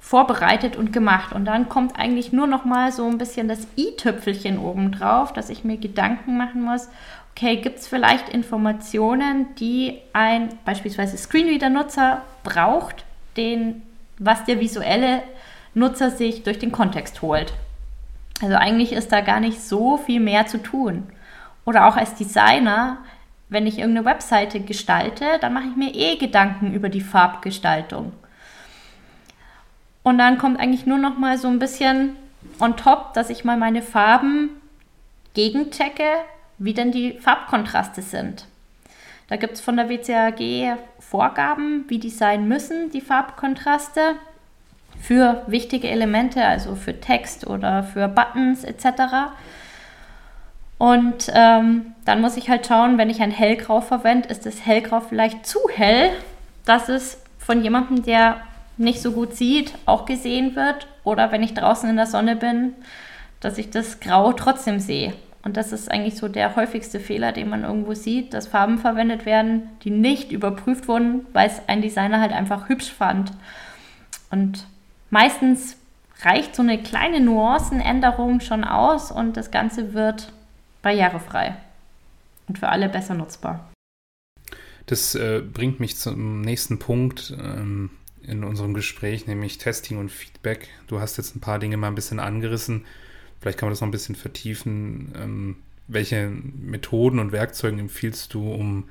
vorbereitet 0.00 0.76
und 0.76 0.92
gemacht. 0.92 1.32
Und 1.32 1.44
dann 1.44 1.68
kommt 1.68 1.98
eigentlich 1.98 2.32
nur 2.32 2.48
noch 2.48 2.64
mal 2.64 2.90
so 2.90 3.06
ein 3.06 3.18
bisschen 3.18 3.46
das 3.46 3.68
i-Tüpfelchen 3.76 4.58
obendrauf, 4.58 5.32
dass 5.32 5.48
ich 5.48 5.62
mir 5.62 5.76
Gedanken 5.76 6.36
machen 6.36 6.62
muss, 6.62 6.88
okay, 7.34 7.56
gibt 7.56 7.78
es 7.78 7.86
vielleicht 7.86 8.28
Informationen, 8.28 9.54
die 9.56 9.98
ein 10.12 10.50
beispielsweise 10.64 11.16
Screenreader-Nutzer 11.16 12.22
braucht, 12.42 13.04
den, 13.36 13.82
was 14.18 14.44
der 14.44 14.60
visuelle 14.60 15.22
Nutzer 15.74 16.10
sich 16.10 16.42
durch 16.42 16.58
den 16.58 16.72
Kontext 16.72 17.22
holt. 17.22 17.54
Also 18.42 18.56
eigentlich 18.56 18.92
ist 18.92 19.12
da 19.12 19.20
gar 19.20 19.40
nicht 19.40 19.60
so 19.62 19.96
viel 19.96 20.20
mehr 20.20 20.46
zu 20.46 20.58
tun. 20.58 21.04
Oder 21.64 21.86
auch 21.86 21.96
als 21.96 22.14
Designer 22.14 22.98
wenn 23.52 23.66
ich 23.66 23.78
irgendeine 23.78 24.06
Webseite 24.06 24.60
gestalte, 24.60 25.38
dann 25.42 25.52
mache 25.52 25.66
ich 25.66 25.76
mir 25.76 25.94
eh 25.94 26.16
Gedanken 26.16 26.72
über 26.72 26.88
die 26.88 27.02
Farbgestaltung. 27.02 28.14
Und 30.02 30.16
dann 30.16 30.38
kommt 30.38 30.58
eigentlich 30.58 30.86
nur 30.86 30.96
noch 30.96 31.18
mal 31.18 31.36
so 31.36 31.48
ein 31.48 31.58
bisschen 31.58 32.16
on 32.60 32.78
top, 32.78 33.12
dass 33.12 33.28
ich 33.28 33.44
mal 33.44 33.58
meine 33.58 33.82
Farben 33.82 34.48
gegenchecke, 35.34 36.08
wie 36.56 36.72
denn 36.72 36.92
die 36.92 37.18
Farbkontraste 37.18 38.00
sind. 38.00 38.46
Da 39.28 39.36
gibt 39.36 39.54
es 39.54 39.60
von 39.60 39.76
der 39.76 39.90
WCAG 39.90 40.78
Vorgaben, 40.98 41.84
wie 41.88 41.98
die 41.98 42.10
sein 42.10 42.48
müssen, 42.48 42.90
die 42.90 43.02
Farbkontraste, 43.02 44.16
für 45.02 45.42
wichtige 45.48 45.88
Elemente, 45.88 46.44
also 46.44 46.76
für 46.76 47.00
Text 47.00 47.48
oder 47.48 47.82
für 47.82 48.06
Buttons 48.06 48.62
etc. 48.62 49.32
Und 50.78 51.26
ähm, 51.34 51.94
dann 52.04 52.20
muss 52.20 52.36
ich 52.36 52.48
halt 52.48 52.66
schauen, 52.66 52.98
wenn 52.98 53.10
ich 53.10 53.20
ein 53.20 53.32
Hellgrau 53.32 53.80
verwende, 53.80 54.28
ist 54.28 54.46
das 54.46 54.64
Hellgrau 54.64 55.00
vielleicht 55.00 55.44
zu 55.44 55.58
hell, 55.74 56.10
dass 56.64 56.88
es 56.88 57.20
von 57.38 57.64
jemandem, 57.64 58.04
der 58.04 58.42
nicht 58.76 59.02
so 59.02 59.10
gut 59.10 59.34
sieht, 59.34 59.74
auch 59.86 60.06
gesehen 60.06 60.54
wird. 60.54 60.86
Oder 61.02 61.32
wenn 61.32 61.42
ich 61.42 61.54
draußen 61.54 61.90
in 61.90 61.96
der 61.96 62.06
Sonne 62.06 62.36
bin, 62.36 62.72
dass 63.40 63.58
ich 63.58 63.70
das 63.70 63.98
Grau 63.98 64.32
trotzdem 64.32 64.78
sehe. 64.78 65.14
Und 65.44 65.56
das 65.56 65.72
ist 65.72 65.90
eigentlich 65.90 66.16
so 66.16 66.28
der 66.28 66.54
häufigste 66.54 67.00
Fehler, 67.00 67.32
den 67.32 67.48
man 67.48 67.64
irgendwo 67.64 67.94
sieht, 67.94 68.32
dass 68.32 68.46
Farben 68.46 68.78
verwendet 68.78 69.26
werden, 69.26 69.68
die 69.82 69.90
nicht 69.90 70.30
überprüft 70.30 70.86
wurden, 70.86 71.26
weil 71.32 71.48
es 71.48 71.60
ein 71.66 71.82
Designer 71.82 72.20
halt 72.20 72.32
einfach 72.32 72.68
hübsch 72.68 72.92
fand. 72.92 73.32
Und 74.30 74.64
meistens 75.12 75.76
reicht 76.22 76.56
so 76.56 76.62
eine 76.62 76.82
kleine 76.82 77.20
Nuancenänderung 77.20 78.40
schon 78.40 78.64
aus 78.64 79.12
und 79.12 79.36
das 79.36 79.50
Ganze 79.50 79.94
wird 79.94 80.32
barrierefrei 80.82 81.56
und 82.48 82.58
für 82.58 82.68
alle 82.68 82.88
besser 82.88 83.14
nutzbar. 83.14 83.70
Das 84.86 85.14
äh, 85.14 85.40
bringt 85.40 85.78
mich 85.78 85.96
zum 85.96 86.40
nächsten 86.40 86.78
Punkt 86.78 87.36
ähm, 87.38 87.90
in 88.22 88.42
unserem 88.42 88.74
Gespräch, 88.74 89.26
nämlich 89.26 89.58
Testing 89.58 89.98
und 89.98 90.10
Feedback. 90.10 90.68
Du 90.88 91.00
hast 91.00 91.18
jetzt 91.18 91.36
ein 91.36 91.40
paar 91.40 91.58
Dinge 91.58 91.76
mal 91.76 91.88
ein 91.88 91.94
bisschen 91.94 92.18
angerissen. 92.18 92.84
Vielleicht 93.40 93.58
kann 93.58 93.68
man 93.68 93.72
das 93.72 93.80
noch 93.80 93.88
ein 93.88 93.92
bisschen 93.92 94.16
vertiefen. 94.16 95.12
Ähm, 95.16 95.56
welche 95.88 96.28
Methoden 96.28 97.18
und 97.18 97.32
Werkzeuge 97.32 97.80
empfiehlst 97.80 98.32
du, 98.34 98.52
um 98.52 98.88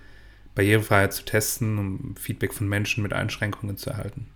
Barrierefreiheit 0.56 1.14
zu 1.14 1.24
testen, 1.24 1.78
um 1.78 2.16
Feedback 2.16 2.54
von 2.54 2.68
Menschen 2.68 3.04
mit 3.04 3.14
Einschränkungen 3.14 3.78
zu 3.78 3.90
erhalten? 3.90 4.28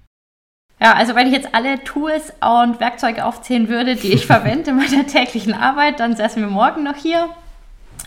Ja, 0.85 0.93
also 0.93 1.15
wenn 1.15 1.25
ich 1.25 1.33
jetzt 1.33 1.55
alle 1.55 1.83
Tools 1.83 2.31
und 2.41 2.79
Werkzeuge 2.79 3.25
aufzählen 3.25 3.69
würde, 3.69 3.95
die 3.95 4.13
ich 4.13 4.25
verwende 4.27 4.69
in 4.69 4.77
meiner 4.77 5.07
täglichen 5.07 5.55
Arbeit, 5.55 5.99
dann 5.99 6.15
säßen 6.15 6.39
wir 6.39 6.47
morgen 6.47 6.83
noch 6.83 6.95
hier. 6.95 7.27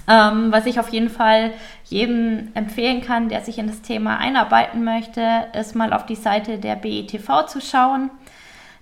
Ähm, 0.07 0.53
was 0.53 0.65
ich 0.65 0.79
auf 0.79 0.91
jeden 0.91 1.11
Fall 1.11 1.51
jedem 1.87 2.53
empfehlen 2.55 3.01
kann, 3.01 3.31
der 3.31 3.41
sich 3.41 3.59
in 3.59 3.67
das 3.67 3.83
Thema 3.83 4.19
einarbeiten 4.19 4.85
möchte, 4.85 5.49
ist 5.59 5.75
mal 5.75 5.93
auf 5.93 6.07
die 6.07 6.15
Seite 6.15 6.59
der 6.59 6.77
BETV 6.77 7.47
zu 7.49 7.61
schauen. 7.61 8.11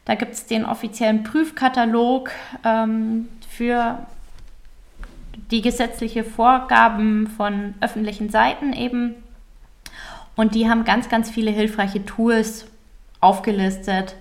Da 0.05 0.15
gibt 0.15 0.35
es 0.35 0.45
den 0.45 0.67
offiziellen 0.67 1.23
Prüfkatalog 1.23 2.31
ähm, 2.67 3.31
für 3.49 4.01
die 5.51 5.63
gesetzliche 5.63 6.23
Vorgaben 6.23 7.29
von 7.29 7.73
öffentlichen 7.81 8.29
Seiten 8.29 8.75
eben. 8.75 9.15
Und 10.35 10.55
die 10.55 10.69
haben 10.69 10.85
ganz, 10.85 11.09
ganz 11.09 11.31
viele 11.31 11.51
hilfreiche 11.51 12.05
Tools 12.05 12.67
aufgelistet. 13.21 14.15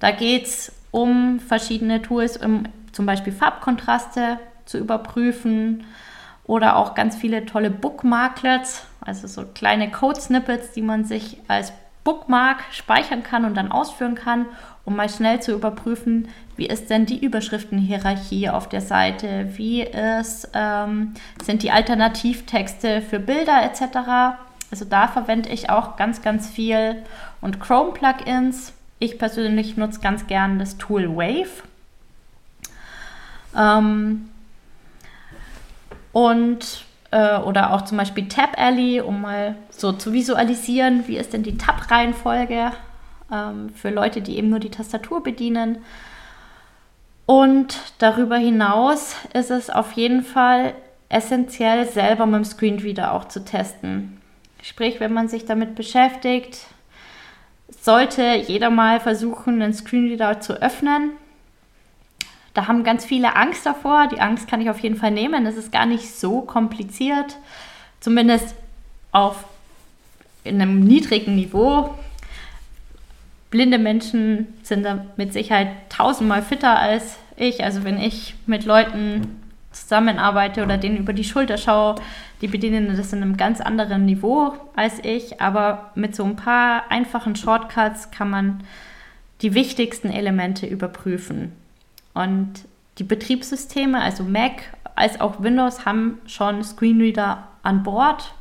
Da 0.00 0.10
geht 0.10 0.44
es 0.46 0.72
um 0.90 1.40
verschiedene 1.40 2.02
Tools, 2.02 2.36
um 2.36 2.64
zum 2.92 3.06
Beispiel 3.06 3.32
Farbkontraste 3.32 4.38
zu 4.64 4.78
überprüfen 4.78 5.84
oder 6.44 6.76
auch 6.76 6.94
ganz 6.94 7.16
viele 7.16 7.46
tolle 7.46 7.70
Bookmarklets, 7.70 8.84
also 9.00 9.26
so 9.26 9.44
kleine 9.54 9.90
Code-Snippets, 9.90 10.72
die 10.72 10.82
man 10.82 11.04
sich 11.04 11.38
als 11.48 11.72
Bookmark 12.04 12.62
speichern 12.70 13.22
kann 13.22 13.44
und 13.44 13.56
dann 13.56 13.72
ausführen 13.72 14.14
kann 14.14 14.46
um 14.84 14.96
mal 14.96 15.08
schnell 15.08 15.40
zu 15.40 15.52
überprüfen, 15.52 16.28
wie 16.56 16.66
ist 16.66 16.90
denn 16.90 17.06
die 17.06 17.24
Überschriftenhierarchie 17.24 18.50
auf 18.50 18.68
der 18.68 18.80
Seite, 18.80 19.48
wie 19.56 19.82
ist, 19.82 20.50
ähm, 20.54 21.14
sind 21.42 21.62
die 21.62 21.70
Alternativtexte 21.70 23.00
für 23.00 23.18
Bilder 23.18 23.62
etc. 23.64 24.36
Also 24.70 24.84
da 24.84 25.08
verwende 25.08 25.48
ich 25.48 25.70
auch 25.70 25.96
ganz, 25.96 26.22
ganz 26.22 26.48
viel 26.48 27.02
und 27.44 27.60
Chrome-Plugins. 27.60 28.72
Ich 28.98 29.18
persönlich 29.18 29.76
nutze 29.76 30.00
ganz 30.00 30.26
gern 30.26 30.58
das 30.58 30.78
Tool 30.78 31.14
Wave. 31.14 31.62
Ähm, 33.54 34.30
und 36.12 36.84
äh, 37.10 37.36
oder 37.36 37.74
auch 37.74 37.82
zum 37.82 37.98
Beispiel 37.98 38.28
Tab 38.28 38.58
Alley, 38.58 39.02
um 39.02 39.20
mal 39.20 39.56
so 39.68 39.92
zu 39.92 40.14
visualisieren, 40.14 41.06
wie 41.06 41.18
ist 41.18 41.34
denn 41.34 41.42
die 41.42 41.58
Tab-Reihenfolge 41.58 42.72
ähm, 43.30 43.68
für 43.74 43.90
Leute, 43.90 44.22
die 44.22 44.38
eben 44.38 44.48
nur 44.48 44.58
die 44.58 44.70
Tastatur 44.70 45.22
bedienen. 45.22 45.78
Und 47.26 47.78
darüber 47.98 48.38
hinaus 48.38 49.16
ist 49.34 49.50
es 49.50 49.68
auf 49.68 49.92
jeden 49.92 50.22
Fall 50.22 50.72
essentiell, 51.10 51.86
selber 51.86 52.24
mit 52.24 52.36
dem 52.36 52.44
Screenreader 52.44 53.12
auch 53.12 53.26
zu 53.26 53.44
testen. 53.44 54.18
Sprich, 54.62 54.98
wenn 54.98 55.12
man 55.12 55.28
sich 55.28 55.44
damit 55.44 55.74
beschäftigt, 55.74 56.68
sollte 57.68 58.34
jeder 58.34 58.70
mal 58.70 59.00
versuchen, 59.00 59.60
einen 59.60 59.74
Screenreader 59.74 60.40
zu 60.40 60.60
öffnen. 60.60 61.12
Da 62.52 62.68
haben 62.68 62.84
ganz 62.84 63.04
viele 63.04 63.34
Angst 63.36 63.66
davor. 63.66 64.08
Die 64.08 64.20
Angst 64.20 64.48
kann 64.48 64.60
ich 64.60 64.70
auf 64.70 64.78
jeden 64.80 64.96
Fall 64.96 65.10
nehmen. 65.10 65.44
Es 65.46 65.56
ist 65.56 65.72
gar 65.72 65.86
nicht 65.86 66.14
so 66.14 66.42
kompliziert. 66.42 67.36
Zumindest 68.00 68.54
auf 69.12 69.44
in 70.44 70.60
einem 70.60 70.80
niedrigen 70.80 71.34
Niveau 71.34 71.94
blinde 73.54 73.78
Menschen 73.78 74.48
sind 74.64 74.82
da 74.82 75.06
mit 75.16 75.32
Sicherheit 75.32 75.68
tausendmal 75.88 76.42
fitter 76.42 76.76
als 76.76 77.18
ich. 77.36 77.62
Also 77.62 77.84
wenn 77.84 78.00
ich 78.00 78.34
mit 78.46 78.64
Leuten 78.64 79.43
zusammenarbeite 79.74 80.62
oder 80.62 80.78
denen 80.78 80.96
über 80.96 81.12
die 81.12 81.24
Schulter 81.24 81.58
schaue, 81.58 81.96
die 82.40 82.48
bedienen 82.48 82.96
das 82.96 83.12
in 83.12 83.22
einem 83.22 83.36
ganz 83.36 83.60
anderen 83.60 84.04
Niveau 84.06 84.54
als 84.76 85.04
ich. 85.04 85.40
Aber 85.40 85.90
mit 85.94 86.14
so 86.14 86.24
ein 86.24 86.36
paar 86.36 86.90
einfachen 86.90 87.36
Shortcuts 87.36 88.10
kann 88.10 88.30
man 88.30 88.64
die 89.42 89.54
wichtigsten 89.54 90.10
Elemente 90.10 90.66
überprüfen. 90.66 91.52
Und 92.14 92.64
die 92.98 93.04
Betriebssysteme, 93.04 94.00
also 94.00 94.22
Mac 94.22 94.62
als 94.94 95.20
auch 95.20 95.42
Windows, 95.42 95.84
haben 95.84 96.18
schon 96.26 96.62
Screenreader 96.62 97.48
an 97.62 97.82
Bord. 97.82 98.32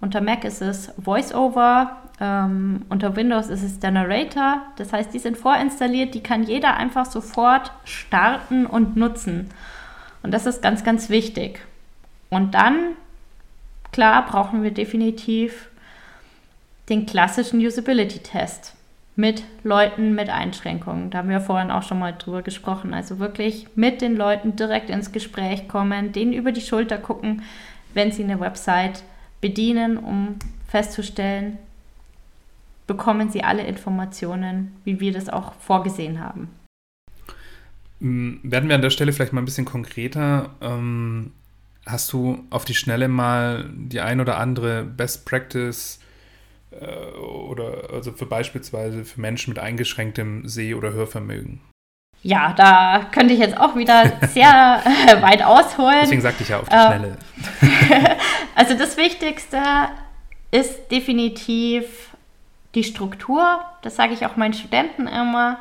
Unter 0.00 0.20
Mac 0.20 0.44
ist 0.44 0.62
es 0.62 0.92
VoiceOver, 0.96 1.96
ähm, 2.18 2.82
unter 2.88 3.14
Windows 3.16 3.48
ist 3.48 3.62
es 3.62 3.78
der 3.78 3.90
Narrator. 3.90 4.62
Das 4.76 4.92
heißt, 4.92 5.12
die 5.12 5.18
sind 5.18 5.36
vorinstalliert, 5.36 6.14
die 6.14 6.22
kann 6.22 6.42
jeder 6.42 6.76
einfach 6.76 7.06
sofort 7.06 7.72
starten 7.84 8.66
und 8.66 8.96
nutzen. 8.96 9.50
Und 10.26 10.32
das 10.32 10.44
ist 10.44 10.60
ganz, 10.60 10.82
ganz 10.82 11.08
wichtig. 11.08 11.60
Und 12.30 12.54
dann, 12.54 12.96
klar, 13.92 14.26
brauchen 14.26 14.64
wir 14.64 14.72
definitiv 14.72 15.68
den 16.88 17.06
klassischen 17.06 17.64
Usability-Test 17.64 18.74
mit 19.14 19.44
Leuten 19.62 20.16
mit 20.16 20.28
Einschränkungen. 20.28 21.10
Da 21.10 21.18
haben 21.18 21.28
wir 21.28 21.40
vorhin 21.40 21.70
auch 21.70 21.84
schon 21.84 22.00
mal 22.00 22.12
drüber 22.12 22.42
gesprochen. 22.42 22.92
Also 22.92 23.20
wirklich 23.20 23.68
mit 23.76 24.00
den 24.00 24.16
Leuten 24.16 24.56
direkt 24.56 24.90
ins 24.90 25.12
Gespräch 25.12 25.68
kommen, 25.68 26.10
denen 26.10 26.32
über 26.32 26.50
die 26.50 26.60
Schulter 26.60 26.98
gucken, 26.98 27.42
wenn 27.94 28.10
sie 28.10 28.24
eine 28.24 28.40
Website 28.40 29.04
bedienen, 29.40 29.96
um 29.96 30.40
festzustellen, 30.66 31.56
bekommen 32.88 33.30
sie 33.30 33.44
alle 33.44 33.62
Informationen, 33.62 34.76
wie 34.82 34.98
wir 34.98 35.12
das 35.12 35.28
auch 35.28 35.52
vorgesehen 35.52 36.18
haben. 36.18 36.50
Mm, 38.00 38.34
werden 38.42 38.68
wir 38.68 38.74
an 38.74 38.82
der 38.82 38.90
Stelle 38.90 39.12
vielleicht 39.12 39.32
mal 39.32 39.42
ein 39.42 39.46
bisschen 39.46 39.64
konkreter. 39.64 40.50
Ähm, 40.60 41.32
hast 41.86 42.12
du 42.12 42.44
auf 42.50 42.64
die 42.64 42.74
Schnelle 42.74 43.08
mal 43.08 43.70
die 43.74 44.00
ein 44.00 44.20
oder 44.20 44.38
andere 44.38 44.84
Best 44.84 45.24
Practice 45.24 46.00
äh, 46.72 47.16
oder 47.18 47.90
also 47.92 48.12
für 48.12 48.26
beispielsweise 48.26 49.04
für 49.04 49.20
Menschen 49.20 49.50
mit 49.50 49.58
eingeschränktem 49.58 50.48
Seh- 50.48 50.74
oder 50.74 50.92
Hörvermögen? 50.92 51.60
Ja, 52.22 52.52
da 52.54 53.06
könnte 53.12 53.34
ich 53.34 53.40
jetzt 53.40 53.56
auch 53.56 53.76
wieder 53.76 54.12
sehr 54.28 54.82
äh, 54.84 55.22
weit 55.22 55.42
ausholen. 55.42 56.00
Deswegen 56.02 56.22
sagte 56.22 56.42
ich 56.42 56.48
ja 56.48 56.60
auf 56.60 56.68
die 56.68 56.74
äh, 56.74 56.86
Schnelle. 56.86 57.16
also 58.54 58.74
das 58.74 58.96
Wichtigste 58.96 59.62
ist 60.50 60.90
definitiv 60.90 62.10
die 62.74 62.84
Struktur. 62.84 63.60
Das 63.82 63.96
sage 63.96 64.12
ich 64.12 64.26
auch 64.26 64.36
meinen 64.36 64.54
Studenten 64.54 65.06
immer. 65.06 65.58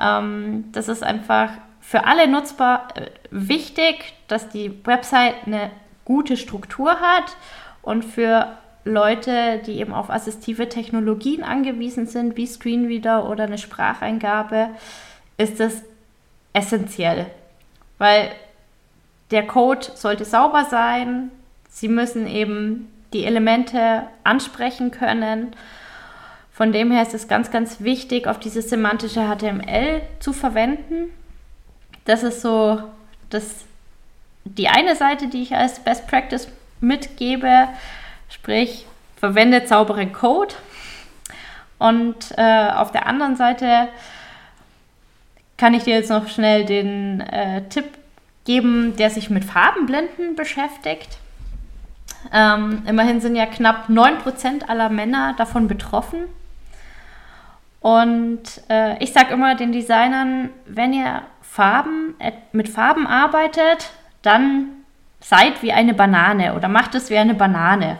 Ähm, 0.00 0.64
das 0.72 0.88
ist 0.88 1.02
einfach 1.02 1.50
für 1.80 2.04
alle 2.04 2.28
nutzbar 2.28 2.88
äh, 2.96 3.10
wichtig, 3.30 4.14
dass 4.28 4.48
die 4.48 4.84
Website 4.86 5.34
eine 5.46 5.70
gute 6.04 6.36
Struktur 6.36 7.00
hat 7.00 7.36
und 7.82 8.04
für 8.04 8.56
Leute, 8.84 9.60
die 9.64 9.78
eben 9.80 9.94
auf 9.94 10.10
assistive 10.10 10.68
Technologien 10.68 11.42
angewiesen 11.42 12.06
sind, 12.06 12.36
wie 12.36 12.46
Screenreader 12.46 13.28
oder 13.28 13.44
eine 13.44 13.58
Spracheingabe, 13.58 14.70
ist 15.38 15.58
es 15.60 15.82
essentiell, 16.52 17.26
weil 17.98 18.30
der 19.30 19.46
Code 19.46 19.86
sollte 19.94 20.24
sauber 20.24 20.64
sein. 20.64 21.30
Sie 21.68 21.88
müssen 21.88 22.26
eben 22.26 22.90
die 23.12 23.24
Elemente 23.24 24.02
ansprechen 24.22 24.90
können. 24.90 25.56
Von 26.54 26.70
dem 26.70 26.92
her 26.92 27.02
ist 27.02 27.14
es 27.14 27.26
ganz, 27.26 27.50
ganz 27.50 27.80
wichtig, 27.80 28.28
auf 28.28 28.38
dieses 28.38 28.70
semantische 28.70 29.26
HTML 29.28 30.02
zu 30.20 30.32
verwenden. 30.32 31.10
Das 32.04 32.22
ist 32.22 32.42
so 32.42 32.80
das, 33.28 33.64
die 34.44 34.68
eine 34.68 34.94
Seite, 34.94 35.26
die 35.26 35.42
ich 35.42 35.56
als 35.56 35.80
Best 35.80 36.06
Practice 36.06 36.46
mitgebe, 36.80 37.68
sprich, 38.28 38.86
verwende 39.16 39.66
sauberen 39.66 40.12
Code. 40.12 40.54
Und 41.80 42.32
äh, 42.36 42.68
auf 42.70 42.92
der 42.92 43.08
anderen 43.08 43.34
Seite 43.34 43.88
kann 45.56 45.74
ich 45.74 45.82
dir 45.82 45.96
jetzt 45.96 46.10
noch 46.10 46.28
schnell 46.28 46.64
den 46.64 47.20
äh, 47.20 47.68
Tipp 47.68 47.86
geben, 48.44 48.94
der 48.96 49.10
sich 49.10 49.28
mit 49.28 49.44
Farbenblenden 49.44 50.36
beschäftigt. 50.36 51.18
Ähm, 52.32 52.84
immerhin 52.86 53.20
sind 53.20 53.34
ja 53.34 53.46
knapp 53.46 53.88
9% 53.88 54.68
aller 54.68 54.88
Männer 54.88 55.34
davon 55.36 55.66
betroffen. 55.66 56.26
Und 57.84 58.62
äh, 58.70 58.96
ich 59.04 59.12
sage 59.12 59.34
immer 59.34 59.56
den 59.56 59.70
Designern, 59.70 60.48
wenn 60.64 60.94
ihr 60.94 61.20
Farben, 61.42 62.14
äh, 62.18 62.32
mit 62.50 62.70
Farben 62.70 63.06
arbeitet, 63.06 63.90
dann 64.22 64.68
seid 65.20 65.62
wie 65.62 65.70
eine 65.70 65.92
Banane 65.92 66.54
oder 66.54 66.68
macht 66.68 66.94
es 66.94 67.10
wie 67.10 67.18
eine 67.18 67.34
Banane. 67.34 67.98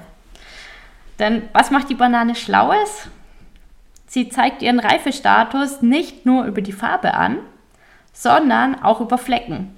Denn 1.18 1.50
was 1.52 1.70
macht 1.70 1.90
die 1.90 1.96
Banane 1.96 2.34
Schlaues? 2.34 3.08
Sie 4.06 4.30
zeigt 4.30 4.62
ihren 4.62 4.80
Reifestatus 4.80 5.82
nicht 5.82 6.24
nur 6.24 6.44
über 6.44 6.62
die 6.62 6.72
Farbe 6.72 7.12
an, 7.12 7.40
sondern 8.14 8.82
auch 8.82 9.02
über 9.02 9.18
Flecken. 9.18 9.76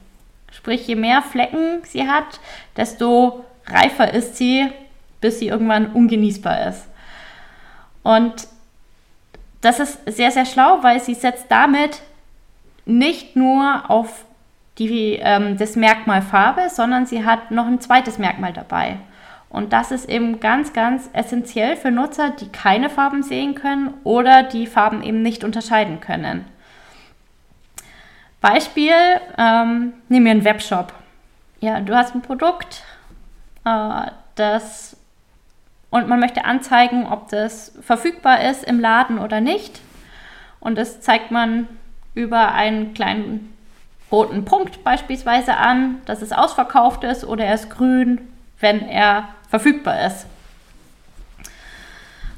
Sprich, 0.52 0.86
je 0.86 0.94
mehr 0.94 1.20
Flecken 1.20 1.80
sie 1.82 2.06
hat, 2.06 2.38
desto 2.76 3.44
reifer 3.66 4.14
ist 4.14 4.36
sie, 4.36 4.68
bis 5.20 5.40
sie 5.40 5.48
irgendwann 5.48 5.90
ungenießbar 5.90 6.68
ist. 6.68 6.86
Und 8.04 8.46
das 9.66 9.80
ist 9.80 9.98
sehr, 10.06 10.30
sehr 10.30 10.46
schlau, 10.46 10.78
weil 10.82 11.00
sie 11.00 11.14
setzt 11.14 11.46
damit 11.48 12.00
nicht 12.84 13.34
nur 13.34 13.90
auf 13.90 14.24
die, 14.78 15.18
ähm, 15.20 15.58
das 15.58 15.74
Merkmal 15.74 16.22
Farbe, 16.22 16.68
sondern 16.70 17.06
sie 17.06 17.24
hat 17.24 17.50
noch 17.50 17.66
ein 17.66 17.80
zweites 17.80 18.18
Merkmal 18.18 18.52
dabei. 18.52 18.98
Und 19.48 19.72
das 19.72 19.90
ist 19.90 20.08
eben 20.08 20.38
ganz, 20.38 20.72
ganz 20.72 21.10
essentiell 21.12 21.76
für 21.76 21.90
Nutzer, 21.90 22.30
die 22.30 22.48
keine 22.48 22.90
Farben 22.90 23.24
sehen 23.24 23.56
können 23.56 23.94
oder 24.04 24.44
die 24.44 24.68
Farben 24.68 25.02
eben 25.02 25.22
nicht 25.22 25.42
unterscheiden 25.42 25.98
können. 25.98 26.44
Beispiel, 28.40 28.92
ähm, 29.36 29.94
nehmen 30.08 30.26
wir 30.26 30.32
einen 30.32 30.44
Webshop. 30.44 30.92
Ja, 31.60 31.80
du 31.80 31.96
hast 31.96 32.14
ein 32.14 32.22
Produkt, 32.22 32.84
äh, 33.64 34.10
das 34.36 34.95
und 35.90 36.08
man 36.08 36.20
möchte 36.20 36.44
anzeigen, 36.44 37.06
ob 37.06 37.28
das 37.28 37.76
verfügbar 37.80 38.42
ist 38.42 38.64
im 38.64 38.80
Laden 38.80 39.18
oder 39.18 39.40
nicht. 39.40 39.80
Und 40.60 40.76
das 40.76 41.00
zeigt 41.00 41.30
man 41.30 41.68
über 42.14 42.52
einen 42.52 42.94
kleinen 42.94 43.52
roten 44.10 44.44
Punkt 44.44 44.84
beispielsweise 44.84 45.56
an, 45.56 46.00
dass 46.06 46.22
es 46.22 46.32
ausverkauft 46.32 47.04
ist 47.04 47.24
oder 47.24 47.44
er 47.44 47.54
ist 47.54 47.70
grün, 47.70 48.20
wenn 48.60 48.80
er 48.88 49.28
verfügbar 49.48 50.06
ist. 50.06 50.26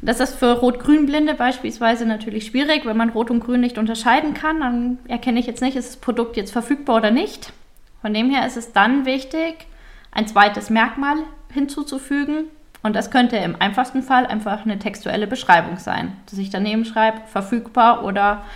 Das 0.01 0.21
ist 0.21 0.37
für 0.39 0.59
Rot-Grün-Blinde 0.59 1.35
beispielsweise 1.35 2.07
natürlich 2.07 2.47
schwierig, 2.47 2.85
wenn 2.85 2.97
man 2.97 3.11
Rot 3.11 3.31
und 3.31 3.41
Grün 3.41 3.61
nicht 3.61 3.79
unterscheiden 3.79 4.33
kann. 4.33 4.61
Dann 4.61 4.99
erkenne 5.09 5.41
ich 5.41 5.47
jetzt 5.47 5.61
nicht, 5.61 5.77
ist 5.77 5.89
das 5.89 5.97
Produkt 5.97 6.37
jetzt 6.37 6.53
verfügbar 6.53 6.97
oder 6.97 7.11
nicht. 7.11 7.53
Von 8.01 8.15
dem 8.15 8.31
her 8.31 8.47
ist 8.47 8.57
es 8.57 8.73
dann 8.73 9.07
wichtig, 9.07 9.67
ein 10.13 10.29
zweites 10.29 10.71
Merkmal 10.71 11.17
hinzuzufügen. 11.53 12.45
Und 12.89 12.95
das 12.95 13.11
könnte 13.11 13.37
im 13.37 13.55
einfachsten 13.55 14.03
Fall 14.03 14.25
einfach 14.25 14.65
eine 14.65 14.79
textuelle 14.79 15.27
Beschreibung 15.27 15.77
sein, 15.77 16.17
dass 16.25 16.39
ich 16.39 16.49
daneben 16.49 16.87
schreibe, 16.87 17.21
verfügbar 17.27 18.03
oder 18.03 18.47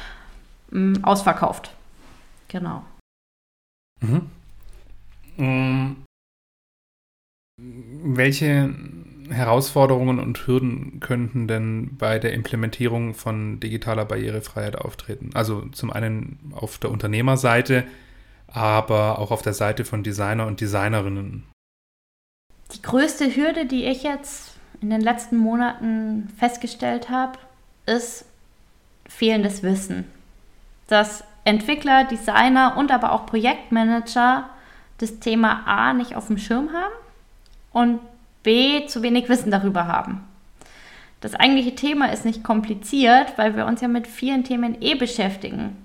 mh, 0.70 1.00
mm, 1.00 1.04
ausverkauft. 1.04 1.74
Genau. 2.48 2.82
Mhm. 4.00 4.30
Um, 5.36 5.96
welche 7.58 8.74
Herausforderungen 9.28 10.18
und 10.18 10.46
Hürden 10.46 11.00
könnten 11.00 11.46
denn 11.46 11.98
bei 11.98 12.18
der 12.18 12.32
Implementierung 12.32 13.12
von 13.12 13.60
digitaler 13.60 14.06
Barrierefreiheit 14.06 14.76
auftreten? 14.76 15.28
Also 15.34 15.66
zum 15.72 15.92
einen 15.92 16.54
auf 16.54 16.78
der 16.78 16.90
Unternehmerseite, 16.90 17.84
aber 18.46 19.18
auch 19.18 19.30
auf 19.30 19.42
der 19.42 19.52
Seite 19.52 19.84
von 19.84 20.02
Designer 20.02 20.46
und 20.46 20.62
Designerinnen. 20.62 21.51
Die 22.72 22.82
größte 22.82 23.36
Hürde, 23.36 23.66
die 23.66 23.84
ich 23.84 24.02
jetzt 24.02 24.56
in 24.80 24.90
den 24.90 25.00
letzten 25.00 25.36
Monaten 25.36 26.32
festgestellt 26.38 27.10
habe, 27.10 27.38
ist 27.86 28.24
fehlendes 29.06 29.62
Wissen. 29.62 30.04
Dass 30.88 31.24
Entwickler, 31.44 32.04
Designer 32.04 32.76
und 32.76 32.90
aber 32.90 33.12
auch 33.12 33.26
Projektmanager 33.26 34.48
das 34.98 35.18
Thema 35.18 35.62
A 35.66 35.92
nicht 35.92 36.14
auf 36.14 36.28
dem 36.28 36.38
Schirm 36.38 36.70
haben 36.72 36.94
und 37.72 38.00
B, 38.42 38.86
zu 38.86 39.02
wenig 39.02 39.28
Wissen 39.28 39.50
darüber 39.50 39.86
haben. 39.86 40.24
Das 41.20 41.34
eigentliche 41.34 41.74
Thema 41.74 42.06
ist 42.12 42.24
nicht 42.24 42.42
kompliziert, 42.42 43.38
weil 43.38 43.56
wir 43.56 43.66
uns 43.66 43.80
ja 43.80 43.88
mit 43.88 44.08
vielen 44.08 44.44
Themen 44.44 44.80
eh 44.80 44.94
beschäftigen. 44.94 45.76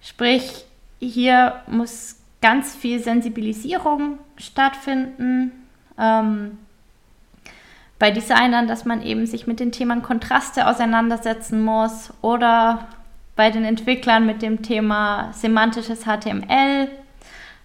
Sprich, 0.00 0.64
hier 0.98 1.62
muss 1.68 2.16
ganz 2.40 2.74
viel 2.74 2.98
Sensibilisierung 2.98 4.18
stattfinden. 4.36 5.52
Ähm, 5.98 6.58
bei 7.98 8.10
Designern, 8.10 8.66
dass 8.66 8.84
man 8.84 9.02
eben 9.02 9.26
sich 9.26 9.46
mit 9.46 9.60
den 9.60 9.72
Themen 9.72 10.02
Kontraste 10.02 10.66
auseinandersetzen 10.66 11.64
muss 11.64 12.12
oder 12.20 12.88
bei 13.36 13.50
den 13.50 13.64
Entwicklern 13.64 14.26
mit 14.26 14.42
dem 14.42 14.62
Thema 14.62 15.30
semantisches 15.32 16.04
HTML 16.04 16.88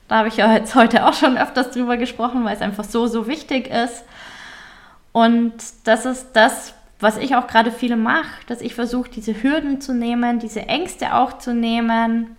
da 0.07 0.17
habe 0.17 0.29
ich 0.29 0.37
ja 0.37 0.53
jetzt 0.53 0.75
heute 0.75 1.05
auch 1.05 1.13
schon 1.13 1.37
öfters 1.37 1.71
drüber 1.71 1.97
gesprochen, 1.97 2.45
weil 2.45 2.55
es 2.55 2.61
einfach 2.61 2.85
so, 2.85 3.07
so 3.07 3.27
wichtig 3.27 3.67
ist. 3.67 4.03
Und 5.11 5.53
das 5.83 6.05
ist 6.05 6.29
das, 6.33 6.73
was 6.99 7.17
ich 7.17 7.35
auch 7.35 7.47
gerade 7.47 7.71
viele 7.71 7.97
mache, 7.97 8.29
dass 8.47 8.61
ich 8.61 8.73
versuche, 8.73 9.09
diese 9.09 9.43
Hürden 9.43 9.81
zu 9.81 9.93
nehmen, 9.93 10.39
diese 10.39 10.61
Ängste 10.61 11.13
auch 11.13 11.37
zu 11.37 11.53
nehmen, 11.53 12.37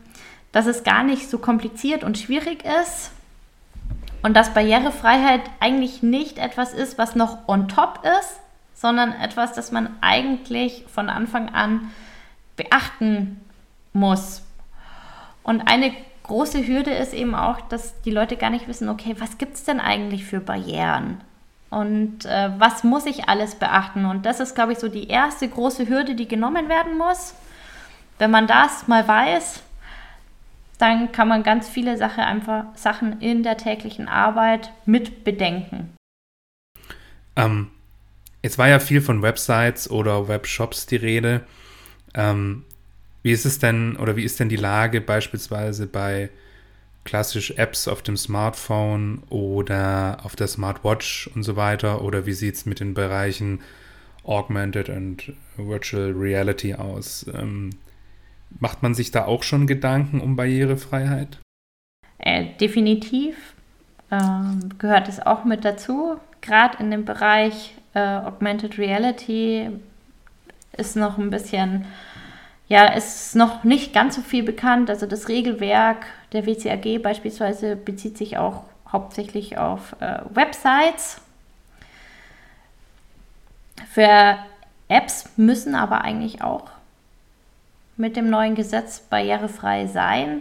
dass 0.52 0.66
es 0.66 0.82
gar 0.82 1.02
nicht 1.02 1.28
so 1.28 1.38
kompliziert 1.38 2.04
und 2.04 2.18
schwierig 2.18 2.64
ist 2.64 3.10
und 4.22 4.36
dass 4.36 4.54
Barrierefreiheit 4.54 5.42
eigentlich 5.60 6.02
nicht 6.02 6.38
etwas 6.38 6.72
ist, 6.72 6.98
was 6.98 7.14
noch 7.14 7.48
on 7.48 7.68
top 7.68 8.00
ist, 8.20 8.40
sondern 8.74 9.12
etwas, 9.12 9.52
das 9.52 9.72
man 9.72 9.96
eigentlich 10.00 10.84
von 10.92 11.08
Anfang 11.08 11.48
an 11.48 11.90
beachten 12.56 13.40
muss. 13.92 14.42
Und 15.42 15.62
eine 15.62 15.92
große 16.24 16.66
Hürde 16.66 16.90
ist 16.90 17.14
eben 17.14 17.34
auch, 17.34 17.60
dass 17.62 18.00
die 18.02 18.10
Leute 18.10 18.36
gar 18.36 18.50
nicht 18.50 18.68
wissen, 18.68 18.88
okay, 18.88 19.16
was 19.18 19.38
gibt 19.38 19.54
es 19.54 19.64
denn 19.64 19.80
eigentlich 19.80 20.24
für 20.24 20.40
Barrieren? 20.40 21.20
Und 21.70 22.24
äh, 22.24 22.50
was 22.58 22.84
muss 22.84 23.06
ich 23.06 23.28
alles 23.28 23.54
beachten? 23.54 24.04
Und 24.04 24.26
das 24.26 24.40
ist, 24.40 24.54
glaube 24.54 24.72
ich, 24.72 24.78
so 24.78 24.88
die 24.88 25.08
erste 25.08 25.48
große 25.48 25.88
Hürde, 25.88 26.14
die 26.14 26.28
genommen 26.28 26.68
werden 26.68 26.96
muss. 26.96 27.34
Wenn 28.18 28.30
man 28.30 28.46
das 28.46 28.88
mal 28.88 29.06
weiß, 29.06 29.62
dann 30.78 31.12
kann 31.12 31.28
man 31.28 31.42
ganz 31.42 31.68
viele 31.68 31.96
Sache 31.96 32.22
einfach, 32.22 32.64
Sachen 32.74 33.20
in 33.20 33.42
der 33.42 33.56
täglichen 33.56 34.08
Arbeit 34.08 34.72
mit 34.86 35.24
bedenken. 35.24 35.94
Ähm, 37.36 37.68
jetzt 38.42 38.58
war 38.58 38.68
ja 38.68 38.78
viel 38.78 39.00
von 39.00 39.22
Websites 39.22 39.90
oder 39.90 40.28
Webshops 40.28 40.86
die 40.86 40.96
Rede. 40.96 41.42
Ähm, 42.14 42.64
wie 43.22 43.32
ist 43.32 43.44
es 43.44 43.58
denn 43.58 43.96
oder 43.96 44.16
wie 44.16 44.24
ist 44.24 44.40
denn 44.40 44.48
die 44.48 44.56
Lage 44.56 45.00
beispielsweise 45.00 45.86
bei 45.86 46.30
klassisch 47.04 47.52
Apps 47.52 47.88
auf 47.88 48.02
dem 48.02 48.16
Smartphone 48.16 49.22
oder 49.30 50.18
auf 50.22 50.36
der 50.36 50.46
Smartwatch 50.46 51.28
und 51.34 51.42
so 51.42 51.56
weiter? 51.56 52.02
Oder 52.02 52.26
wie 52.26 52.32
sieht 52.32 52.54
es 52.54 52.66
mit 52.66 52.80
den 52.80 52.94
Bereichen 52.94 53.60
Augmented 54.24 54.88
und 54.90 55.32
Virtual 55.56 56.12
Reality 56.12 56.74
aus? 56.74 57.26
Ähm, 57.34 57.70
macht 58.58 58.82
man 58.82 58.94
sich 58.94 59.10
da 59.10 59.24
auch 59.24 59.42
schon 59.42 59.66
Gedanken 59.66 60.20
um 60.20 60.36
Barrierefreiheit? 60.36 61.38
Äh, 62.18 62.46
definitiv 62.60 63.36
ähm, 64.10 64.70
gehört 64.78 65.08
es 65.08 65.20
auch 65.20 65.44
mit 65.44 65.64
dazu. 65.64 66.16
Gerade 66.40 66.78
in 66.78 66.90
dem 66.90 67.04
Bereich 67.04 67.74
äh, 67.94 68.00
Augmented 68.00 68.78
Reality 68.78 69.70
ist 70.76 70.96
noch 70.96 71.18
ein 71.18 71.30
bisschen 71.30 71.86
ja, 72.68 72.86
ist 72.88 73.34
noch 73.34 73.64
nicht 73.64 73.94
ganz 73.94 74.14
so 74.16 74.20
viel 74.20 74.42
bekannt. 74.42 74.90
Also 74.90 75.06
das 75.06 75.28
Regelwerk 75.28 76.06
der 76.32 76.46
WCAG 76.46 77.02
beispielsweise 77.02 77.76
bezieht 77.76 78.18
sich 78.18 78.36
auch 78.36 78.64
hauptsächlich 78.92 79.56
auf 79.56 79.96
äh, 80.00 80.20
Websites. 80.30 81.20
Für 83.90 84.36
Apps 84.88 85.30
müssen 85.36 85.74
aber 85.74 86.02
eigentlich 86.02 86.42
auch 86.42 86.70
mit 87.98 88.16
dem 88.16 88.30
neuen 88.30 88.54
Gesetz 88.54 89.00
barrierefrei 89.00 89.86
sein. 89.86 90.40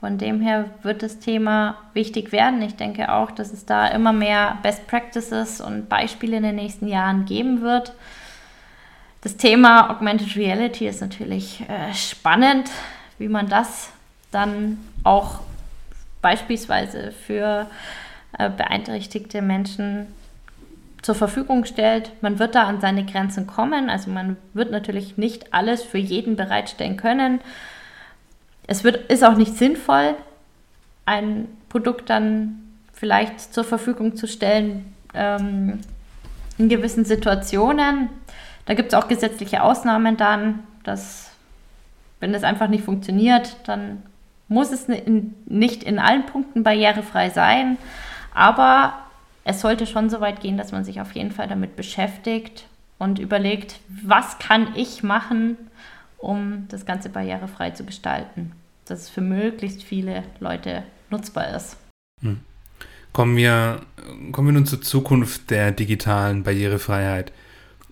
Von 0.00 0.18
dem 0.18 0.40
her 0.40 0.66
wird 0.82 1.02
das 1.02 1.20
Thema 1.20 1.78
wichtig 1.94 2.32
werden. 2.32 2.60
Ich 2.60 2.76
denke 2.76 3.12
auch, 3.12 3.30
dass 3.30 3.52
es 3.52 3.64
da 3.64 3.86
immer 3.86 4.12
mehr 4.12 4.58
Best 4.62 4.86
Practices 4.86 5.60
und 5.60 5.88
Beispiele 5.88 6.36
in 6.36 6.42
den 6.42 6.56
nächsten 6.56 6.86
Jahren 6.86 7.24
geben 7.24 7.62
wird. 7.62 7.94
Das 9.22 9.36
Thema 9.36 9.90
Augmented 9.90 10.36
Reality 10.36 10.86
ist 10.86 11.00
natürlich 11.00 11.64
äh, 11.68 11.94
spannend, 11.94 12.70
wie 13.18 13.28
man 13.28 13.48
das 13.48 13.88
dann 14.30 14.78
auch 15.02 15.40
beispielsweise 16.20 17.12
für 17.12 17.66
äh, 18.38 18.50
beeinträchtigte 18.50 19.42
Menschen 19.42 20.08
zur 21.02 21.14
Verfügung 21.14 21.64
stellt. 21.64 22.10
Man 22.22 22.38
wird 22.38 22.54
da 22.54 22.64
an 22.64 22.80
seine 22.80 23.04
Grenzen 23.04 23.46
kommen. 23.46 23.90
Also 23.90 24.10
man 24.10 24.36
wird 24.54 24.70
natürlich 24.70 25.16
nicht 25.16 25.52
alles 25.52 25.82
für 25.82 25.98
jeden 25.98 26.36
bereitstellen 26.36 26.96
können. 26.96 27.40
Es 28.66 28.82
wird, 28.82 29.10
ist 29.10 29.24
auch 29.24 29.36
nicht 29.36 29.56
sinnvoll, 29.56 30.14
ein 31.04 31.46
Produkt 31.68 32.10
dann 32.10 32.62
vielleicht 32.92 33.54
zur 33.54 33.64
Verfügung 33.64 34.16
zu 34.16 34.26
stellen 34.26 34.92
ähm, 35.14 35.80
in 36.58 36.68
gewissen 36.68 37.04
Situationen. 37.04 38.08
Da 38.64 38.74
gibt 38.74 38.92
es 38.92 38.98
auch 38.98 39.06
gesetzliche 39.06 39.62
Ausnahmen 39.62 40.16
dann, 40.16 40.60
dass 40.82 41.30
wenn 42.18 42.32
das 42.32 42.42
einfach 42.42 42.68
nicht 42.68 42.84
funktioniert, 42.84 43.56
dann 43.64 44.02
muss 44.48 44.72
es 44.72 44.88
nicht 44.88 45.82
in 45.82 45.98
allen 45.98 46.26
Punkten 46.26 46.62
barrierefrei 46.62 47.30
sein. 47.30 47.78
Aber 48.34 48.94
es 49.48 49.60
sollte 49.60 49.86
schon 49.86 50.10
so 50.10 50.20
weit 50.20 50.40
gehen, 50.40 50.58
dass 50.58 50.72
man 50.72 50.84
sich 50.84 51.00
auf 51.00 51.12
jeden 51.12 51.30
Fall 51.30 51.46
damit 51.46 51.76
beschäftigt 51.76 52.66
und 52.98 53.20
überlegt, 53.20 53.78
was 53.88 54.40
kann 54.40 54.74
ich 54.74 55.04
machen, 55.04 55.56
um 56.18 56.66
das 56.68 56.84
Ganze 56.84 57.08
barrierefrei 57.10 57.70
zu 57.70 57.84
gestalten, 57.84 58.50
dass 58.86 59.02
es 59.02 59.08
für 59.08 59.20
möglichst 59.20 59.84
viele 59.84 60.24
Leute 60.40 60.82
nutzbar 61.10 61.54
ist. 61.54 61.76
Hm. 62.22 62.40
Kommen, 63.12 63.36
wir, 63.36 63.82
kommen 64.32 64.48
wir 64.48 64.52
nun 64.52 64.66
zur 64.66 64.82
Zukunft 64.82 65.48
der 65.50 65.70
digitalen 65.70 66.42
Barrierefreiheit. 66.42 67.30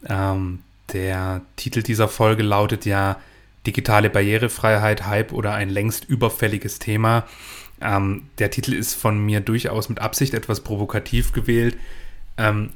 Ähm, 0.07 0.59
der 0.93 1.43
Titel 1.55 1.83
dieser 1.85 2.09
Folge 2.09 2.43
lautet 2.43 2.85
ja 2.85 3.17
Digitale 3.65 4.11
Barrierefreiheit, 4.11 5.07
Hype 5.07 5.33
oder 5.33 5.55
ein 5.55 5.71
längst 5.71 6.05
überfälliges 6.05 6.81
Thema. 6.81 7.25
Ähm, 7.81 8.23
der 8.39 8.51
Titel 8.51 8.73
ist 8.73 8.95
von 8.95 9.25
mir 9.25 9.41
durchaus 9.41 9.89
mit 9.89 10.01
Absicht 10.01 10.35
etwas 10.35 10.61
provokativ 10.61 11.33
gewählt. 11.33 11.77
Ähm, 12.37 12.71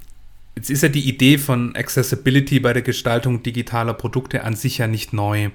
jetzt 0.57 0.71
ist 0.71 0.83
ja 0.83 0.89
die 0.89 1.09
Idee 1.09 1.39
von 1.39 1.75
Accessibility 1.77 2.61
bei 2.61 2.73
der 2.73 2.83
Gestaltung 2.83 3.43
digitaler 3.43 3.95
Produkte 3.95 4.45
an 4.45 4.57
sich 4.57 4.79
ja 4.79 4.87
nicht 4.87 5.13
neu. 5.13 5.51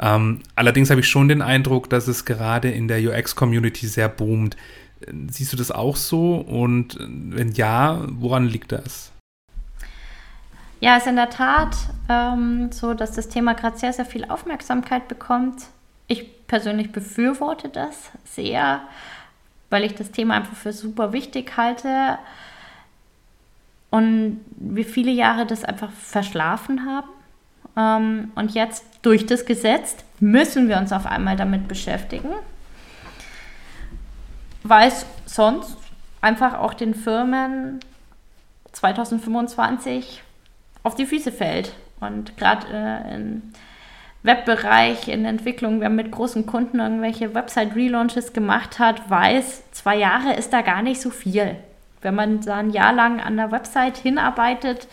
Ähm, 0.00 0.40
allerdings 0.54 0.90
habe 0.90 1.00
ich 1.00 1.08
schon 1.08 1.28
den 1.28 1.42
Eindruck, 1.42 1.90
dass 1.90 2.08
es 2.08 2.24
gerade 2.24 2.70
in 2.70 2.88
der 2.88 3.00
UX-Community 3.00 3.86
sehr 3.86 4.08
boomt. 4.08 4.56
Siehst 5.30 5.52
du 5.52 5.56
das 5.56 5.70
auch 5.70 5.96
so? 5.96 6.36
Und 6.36 6.98
wenn 7.00 7.52
ja, 7.52 8.04
woran 8.10 8.46
liegt 8.46 8.72
das? 8.72 9.12
Ja, 10.80 10.96
es 10.96 11.02
ist 11.02 11.08
in 11.08 11.16
der 11.16 11.30
Tat 11.30 11.76
ähm, 12.08 12.70
so, 12.70 12.94
dass 12.94 13.12
das 13.12 13.28
Thema 13.28 13.54
gerade 13.54 13.76
sehr, 13.76 13.92
sehr 13.92 14.04
viel 14.04 14.24
Aufmerksamkeit 14.24 15.08
bekommt. 15.08 15.66
Ich 16.08 16.46
persönlich 16.46 16.90
befürworte 16.90 17.68
das 17.68 18.10
sehr, 18.24 18.80
weil 19.70 19.84
ich 19.84 19.94
das 19.94 20.10
Thema 20.10 20.34
einfach 20.34 20.56
für 20.56 20.72
super 20.72 21.12
wichtig 21.12 21.56
halte 21.56 22.18
und 23.90 24.40
wir 24.56 24.84
viele 24.84 25.10
Jahre 25.10 25.46
das 25.46 25.64
einfach 25.64 25.90
verschlafen 25.92 26.86
haben. 26.86 27.08
Ähm, 27.76 28.32
und 28.34 28.54
jetzt 28.54 28.84
durch 29.02 29.26
das 29.26 29.46
Gesetz 29.46 29.96
müssen 30.20 30.68
wir 30.68 30.78
uns 30.78 30.92
auf 30.92 31.06
einmal 31.06 31.36
damit 31.36 31.68
beschäftigen, 31.68 32.30
weil 34.62 34.88
es 34.88 35.06
sonst 35.26 35.76
einfach 36.20 36.58
auch 36.58 36.74
den 36.74 36.94
Firmen 36.94 37.80
2025 38.72 40.22
auf 40.82 40.94
die 40.94 41.06
Füße 41.06 41.32
fällt. 41.32 41.72
Und 42.00 42.36
gerade 42.36 42.66
äh, 42.72 43.14
in 43.14 43.42
Webbereich 44.22 45.08
in 45.08 45.24
Entwicklung, 45.24 45.80
wer 45.80 45.90
mit 45.90 46.10
großen 46.10 46.44
Kunden 46.44 46.80
irgendwelche 46.80 47.34
Website-Relaunches 47.34 48.32
gemacht 48.32 48.78
hat, 48.78 49.08
weiß, 49.08 49.70
zwei 49.70 49.96
Jahre 49.96 50.34
ist 50.34 50.52
da 50.52 50.62
gar 50.62 50.82
nicht 50.82 51.00
so 51.00 51.10
viel. 51.10 51.56
Wenn 52.02 52.14
man 52.14 52.40
da 52.40 52.56
ein 52.56 52.70
Jahr 52.70 52.92
lang 52.92 53.20
an 53.20 53.36
der 53.36 53.52
Website 53.52 53.96
hinarbeitet, 53.96 54.88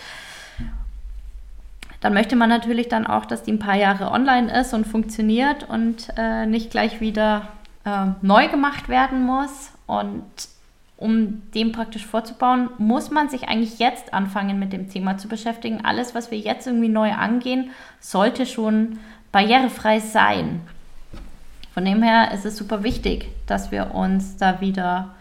dann 2.01 2.13
möchte 2.13 2.35
man 2.35 2.49
natürlich 2.49 2.87
dann 2.87 3.07
auch, 3.07 3.25
dass 3.25 3.41
die 3.41 3.53
ein 3.53 3.59
paar 3.59 3.75
Jahre 3.75 4.11
online 4.11 4.59
ist 4.59 4.73
und 4.73 4.85
funktioniert 4.85 5.67
und 5.67 6.09
äh, 6.17 6.45
nicht 6.45 6.69
gleich 6.69 7.01
wieder 7.01 7.47
äh, 7.83 8.07
neu 8.21 8.47
gemacht 8.47 8.89
werden 8.89 9.23
muss. 9.23 9.71
Und 9.87 10.23
um 10.97 11.41
dem 11.53 11.71
praktisch 11.71 12.05
vorzubauen, 12.05 12.69
muss 12.77 13.11
man 13.11 13.29
sich 13.29 13.49
eigentlich 13.49 13.79
jetzt 13.79 14.13
anfangen 14.13 14.59
mit 14.59 14.71
dem 14.71 14.89
Thema 14.89 15.17
zu 15.17 15.27
beschäftigen. 15.27 15.83
Alles, 15.83 16.15
was 16.15 16.31
wir 16.31 16.37
jetzt 16.37 16.67
irgendwie 16.67 16.87
neu 16.87 17.11
angehen, 17.11 17.71
sollte 17.99 18.45
schon 18.45 18.99
barrierefrei 19.31 19.99
sein. 19.99 20.61
Von 21.73 21.83
dem 21.83 22.01
her 22.01 22.31
ist 22.31 22.45
es 22.45 22.55
super 22.55 22.83
wichtig, 22.83 23.27
dass 23.47 23.71
wir 23.71 23.93
uns 23.93 24.37
da 24.37 24.61
wieder 24.61 25.13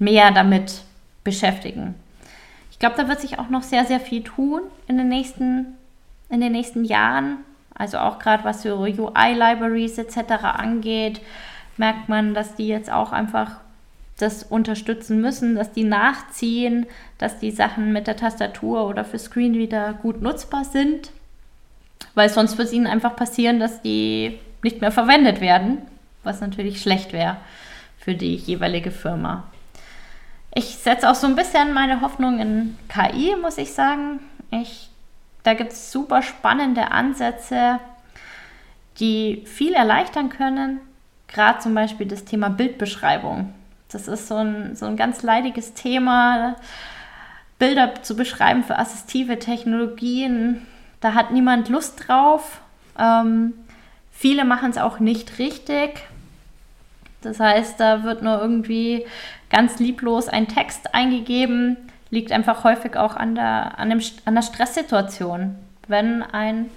mehr 0.00 0.32
damit 0.32 0.82
beschäftigen. 1.22 1.94
Ich 2.72 2.80
glaube, 2.80 2.96
da 2.96 3.08
wird 3.08 3.20
sich 3.20 3.38
auch 3.38 3.48
noch 3.48 3.62
sehr, 3.62 3.84
sehr 3.84 4.00
viel 4.00 4.24
tun 4.24 4.62
in 4.88 4.98
den 4.98 5.08
nächsten, 5.08 5.66
in 6.28 6.40
den 6.40 6.50
nächsten 6.50 6.84
Jahren. 6.84 7.38
Also 7.72 7.98
auch 7.98 8.18
gerade 8.18 8.42
was 8.42 8.62
so 8.62 8.80
UI-Libraries 8.80 9.98
etc. 9.98 10.32
angeht, 10.42 11.20
merkt 11.76 12.08
man, 12.08 12.34
dass 12.34 12.56
die 12.56 12.66
jetzt 12.66 12.90
auch 12.90 13.12
einfach 13.12 13.60
das 14.18 14.44
unterstützen 14.44 15.20
müssen, 15.20 15.54
dass 15.56 15.72
die 15.72 15.84
nachziehen, 15.84 16.86
dass 17.18 17.38
die 17.38 17.50
Sachen 17.50 17.92
mit 17.92 18.06
der 18.06 18.16
Tastatur 18.16 18.86
oder 18.86 19.04
für 19.04 19.18
Screenreader 19.18 19.94
gut 19.94 20.22
nutzbar 20.22 20.64
sind 20.64 21.10
weil 22.14 22.28
sonst 22.28 22.58
wird 22.58 22.68
es 22.68 22.74
ihnen 22.74 22.86
einfach 22.86 23.16
passieren, 23.16 23.60
dass 23.60 23.82
die 23.82 24.38
nicht 24.62 24.80
mehr 24.80 24.92
verwendet 24.92 25.40
werden, 25.40 25.78
was 26.22 26.40
natürlich 26.40 26.80
schlecht 26.80 27.12
wäre 27.12 27.36
für 27.98 28.14
die 28.14 28.36
jeweilige 28.36 28.90
Firma. 28.90 29.44
Ich 30.54 30.76
setze 30.76 31.10
auch 31.10 31.14
so 31.14 31.26
ein 31.26 31.36
bisschen 31.36 31.74
meine 31.74 32.00
Hoffnung 32.00 32.38
in 32.38 32.78
KI, 32.88 33.34
muss 33.40 33.58
ich 33.58 33.72
sagen. 33.72 34.20
Ich, 34.50 34.88
da 35.42 35.54
gibt 35.54 35.72
es 35.72 35.90
super 35.90 36.22
spannende 36.22 36.92
Ansätze, 36.92 37.80
die 39.00 39.42
viel 39.46 39.74
erleichtern 39.74 40.28
können. 40.28 40.80
Gerade 41.26 41.58
zum 41.58 41.74
Beispiel 41.74 42.06
das 42.06 42.24
Thema 42.24 42.50
Bildbeschreibung. 42.50 43.52
Das 43.94 44.08
ist 44.08 44.28
so 44.28 44.36
ein, 44.36 44.76
so 44.76 44.86
ein 44.86 44.96
ganz 44.96 45.22
leidiges 45.22 45.74
Thema. 45.74 46.56
Bilder 47.58 48.02
zu 48.02 48.16
beschreiben 48.16 48.64
für 48.64 48.78
assistive 48.78 49.38
Technologien 49.38 50.66
da 51.04 51.12
hat 51.12 51.32
niemand 51.32 51.68
Lust 51.68 52.08
drauf. 52.08 52.62
Ähm, 52.98 53.52
viele 54.10 54.46
machen 54.46 54.70
es 54.70 54.78
auch 54.78 55.00
nicht 55.00 55.38
richtig. 55.38 56.02
Das 57.20 57.38
heißt, 57.38 57.78
da 57.78 58.04
wird 58.04 58.22
nur 58.22 58.40
irgendwie 58.40 59.04
ganz 59.50 59.78
lieblos 59.78 60.28
ein 60.28 60.48
Text 60.48 60.94
eingegeben. 60.94 61.76
Liegt 62.08 62.32
einfach 62.32 62.64
häufig 62.64 62.96
auch 62.96 63.16
an 63.16 63.34
der, 63.34 63.78
an 63.78 63.90
dem, 63.90 64.00
an 64.24 64.34
der 64.34 64.40
Stresssituation. 64.40 65.56
Wenn 65.88 66.22
ein 66.22 66.70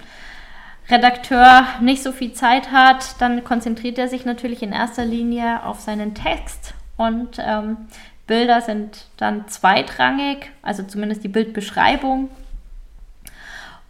Redakteur 0.90 1.64
nicht 1.80 2.02
so 2.02 2.12
viel 2.12 2.34
Zeit 2.34 2.70
hat, 2.70 3.18
dann 3.22 3.44
konzentriert 3.44 3.96
er 3.96 4.08
sich 4.08 4.26
natürlich 4.26 4.62
in 4.62 4.72
erster 4.72 5.06
Linie 5.06 5.64
auf 5.64 5.80
seinen 5.80 6.14
Text 6.14 6.74
und 6.98 7.38
ähm, 7.38 7.78
Bilder 8.26 8.60
sind 8.60 9.06
dann 9.16 9.48
zweitrangig, 9.48 10.50
also 10.60 10.82
zumindest 10.82 11.24
die 11.24 11.28
Bildbeschreibung 11.28 12.28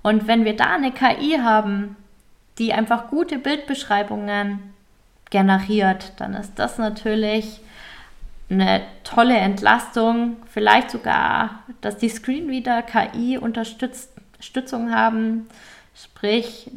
und 0.02 0.26
wenn 0.26 0.44
wir 0.44 0.56
da 0.56 0.74
eine 0.74 0.92
KI 0.92 1.38
haben, 1.42 1.96
die 2.58 2.72
einfach 2.72 3.08
gute 3.08 3.38
Bildbeschreibungen 3.38 4.74
generiert, 5.30 6.12
dann 6.16 6.34
ist 6.34 6.58
das 6.58 6.78
natürlich 6.78 7.60
eine 8.50 8.82
tolle 9.04 9.36
Entlastung. 9.36 10.36
Vielleicht 10.46 10.90
sogar, 10.90 11.62
dass 11.80 11.98
die 11.98 12.08
Screenreader 12.08 12.82
KI 12.82 13.38
Unterstützung 13.38 14.92
haben, 14.92 15.46
sprich, 15.94 16.70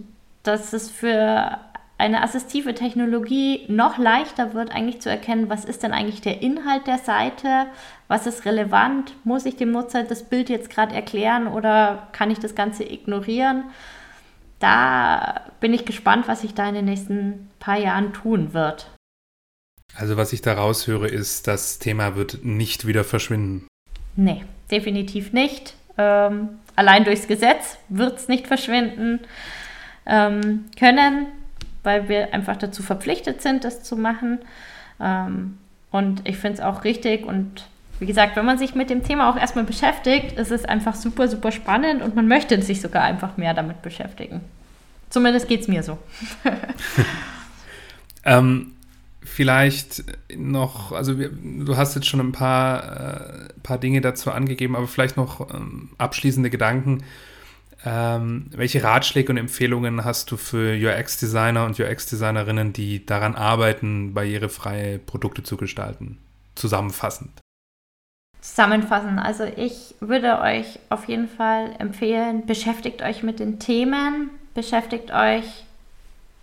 dass 0.43 0.73
es 0.73 0.89
für 0.91 1.57
eine 2.01 2.23
assistive 2.23 2.73
Technologie 2.73 3.65
noch 3.67 3.97
leichter 3.97 4.53
wird, 4.53 4.71
eigentlich 4.71 5.01
zu 5.01 5.09
erkennen, 5.09 5.49
was 5.49 5.65
ist 5.65 5.83
denn 5.83 5.93
eigentlich 5.93 6.21
der 6.21 6.41
Inhalt 6.41 6.87
der 6.87 6.97
Seite, 6.97 7.67
was 8.07 8.25
ist 8.25 8.45
relevant, 8.45 9.13
muss 9.23 9.45
ich 9.45 9.55
dem 9.55 9.71
Nutzer 9.71 10.03
das 10.03 10.23
Bild 10.23 10.49
jetzt 10.49 10.69
gerade 10.69 10.95
erklären 10.95 11.47
oder 11.47 12.07
kann 12.11 12.31
ich 12.31 12.39
das 12.39 12.55
Ganze 12.55 12.83
ignorieren. 12.83 13.65
Da 14.59 15.41
bin 15.59 15.73
ich 15.73 15.85
gespannt, 15.85 16.27
was 16.27 16.41
sich 16.41 16.53
da 16.53 16.67
in 16.67 16.75
den 16.75 16.85
nächsten 16.85 17.49
paar 17.59 17.77
Jahren 17.77 18.13
tun 18.13 18.53
wird. 18.53 18.89
Also 19.95 20.17
was 20.17 20.33
ich 20.33 20.41
da 20.41 20.53
raushöre, 20.53 21.07
ist, 21.07 21.47
das 21.47 21.79
Thema 21.79 22.15
wird 22.15 22.43
nicht 22.43 22.87
wieder 22.87 23.03
verschwinden. 23.03 23.67
Nee, 24.15 24.43
definitiv 24.71 25.33
nicht. 25.33 25.75
Ähm, 25.97 26.49
allein 26.75 27.03
durchs 27.03 27.27
Gesetz 27.27 27.77
wird 27.89 28.17
es 28.17 28.27
nicht 28.27 28.47
verschwinden 28.47 29.19
ähm, 30.05 30.65
können 30.77 31.27
weil 31.83 32.09
wir 32.09 32.33
einfach 32.33 32.57
dazu 32.57 32.83
verpflichtet 32.83 33.41
sind, 33.41 33.63
das 33.63 33.83
zu 33.83 33.95
machen. 33.95 34.39
Ähm, 34.99 35.57
und 35.91 36.27
ich 36.27 36.37
finde 36.37 36.59
es 36.59 36.63
auch 36.63 36.83
richtig 36.83 37.25
und 37.25 37.65
wie 37.99 38.07
gesagt, 38.07 38.35
wenn 38.35 38.45
man 38.45 38.57
sich 38.57 38.73
mit 38.73 38.89
dem 38.89 39.03
Thema 39.03 39.29
auch 39.29 39.37
erstmal 39.37 39.63
beschäftigt, 39.63 40.31
ist 40.31 40.49
es 40.49 40.65
einfach 40.65 40.95
super, 40.95 41.27
super 41.27 41.51
spannend 41.51 42.01
und 42.01 42.15
man 42.15 42.27
möchte 42.27 42.59
sich 42.63 42.81
sogar 42.81 43.03
einfach 43.03 43.37
mehr 43.37 43.53
damit 43.53 43.83
beschäftigen. 43.83 44.41
Zumindest 45.11 45.47
geht 45.47 45.61
es 45.61 45.67
mir 45.67 45.83
so. 45.83 45.99
ähm, 48.25 48.71
vielleicht 49.23 50.03
noch, 50.35 50.93
also 50.93 51.19
wir, 51.19 51.29
du 51.29 51.77
hast 51.77 51.93
jetzt 51.93 52.07
schon 52.07 52.21
ein 52.21 52.31
paar, 52.31 53.45
äh, 53.45 53.53
paar 53.61 53.77
Dinge 53.77 54.01
dazu 54.01 54.31
angegeben, 54.31 54.75
aber 54.75 54.87
vielleicht 54.87 55.15
noch 55.15 55.53
ähm, 55.53 55.89
abschließende 55.99 56.49
Gedanken. 56.49 57.03
Ähm, 57.83 58.47
welche 58.51 58.83
Ratschläge 58.83 59.31
und 59.31 59.37
Empfehlungen 59.37 60.05
hast 60.05 60.31
du 60.31 60.37
für 60.37 60.75
UX-Designer 60.75 61.65
und 61.65 61.79
UX-Designerinnen, 61.79 62.73
die 62.73 63.05
daran 63.05 63.35
arbeiten, 63.35 64.13
barrierefreie 64.13 64.99
Produkte 64.99 65.43
zu 65.43 65.57
gestalten? 65.57 66.19
Zusammenfassend 66.55 67.41
zusammenfassen. 68.41 69.19
Also 69.19 69.43
ich 69.43 69.95
würde 69.99 70.39
euch 70.39 70.79
auf 70.89 71.07
jeden 71.07 71.29
Fall 71.29 71.75
empfehlen, 71.77 72.45
beschäftigt 72.45 73.01
euch 73.01 73.23
mit 73.23 73.39
den 73.39 73.59
Themen, 73.59 74.31
beschäftigt 74.53 75.11
euch 75.11 75.45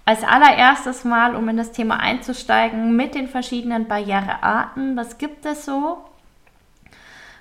als 0.05 0.25
allererstes 0.25 1.05
Mal, 1.05 1.35
um 1.35 1.49
in 1.49 1.59
das 1.59 1.73
Thema 1.73 2.01
einzusteigen, 2.01 2.97
mit 2.97 3.15
den 3.15 3.29
verschiedenen 3.29 3.89
Barrierearten. 3.89 4.97
Was 4.97 5.19
gibt 5.19 5.45
es 5.45 5.67
so? 5.67 5.99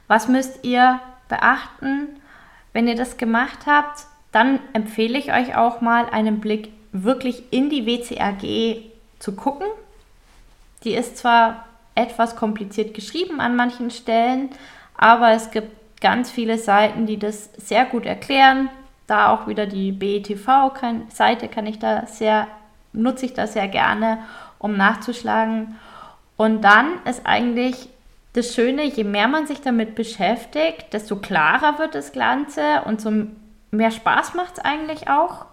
Was 0.07 0.27
müsst 0.27 0.65
ihr 0.65 0.99
beachten? 1.29 2.09
Wenn 2.77 2.87
ihr 2.87 2.95
das 2.95 3.17
gemacht 3.17 3.65
habt, 3.65 4.05
dann 4.31 4.59
empfehle 4.73 5.17
ich 5.17 5.33
euch 5.33 5.55
auch 5.55 5.81
mal 5.81 6.07
einen 6.11 6.39
Blick 6.39 6.71
wirklich 6.91 7.41
in 7.49 7.71
die 7.71 7.87
WCAG 7.87 8.83
zu 9.17 9.35
gucken. 9.35 9.65
Die 10.83 10.93
ist 10.93 11.17
zwar 11.17 11.65
etwas 11.95 12.35
kompliziert 12.35 12.93
geschrieben 12.93 13.39
an 13.39 13.55
manchen 13.55 13.89
Stellen, 13.89 14.51
aber 14.95 15.31
es 15.31 15.49
gibt 15.49 15.71
ganz 16.01 16.29
viele 16.29 16.59
Seiten, 16.59 17.07
die 17.07 17.17
das 17.17 17.49
sehr 17.57 17.83
gut 17.85 18.05
erklären. 18.05 18.69
Da 19.07 19.33
auch 19.33 19.47
wieder 19.47 19.65
die 19.65 19.91
BETV-Seite 19.91 21.47
kann 21.47 21.65
ich 21.65 21.79
da 21.79 22.05
sehr, 22.05 22.47
nutze 22.93 23.25
ich 23.25 23.33
da 23.33 23.47
sehr 23.47 23.69
gerne, 23.69 24.19
um 24.59 24.77
nachzuschlagen. 24.77 25.79
Und 26.35 26.61
dann 26.61 27.03
ist 27.05 27.25
eigentlich 27.25 27.89
das 28.37 28.53
Schöne, 28.53 28.83
je 28.83 29.03
mehr 29.03 29.27
man 29.27 29.47
sich 29.47 29.61
damit 29.61 29.95
beschäftigt, 29.95 30.93
desto 30.93 31.15
klarer 31.15 31.79
wird 31.79 31.95
das 31.95 32.11
Ganze 32.11 32.83
und 32.85 33.01
so 33.01 33.11
mehr 33.71 33.91
Spaß 33.91 34.35
macht 34.35 34.59
es 34.59 34.63
eigentlich 34.63 35.09
auch. 35.09 35.45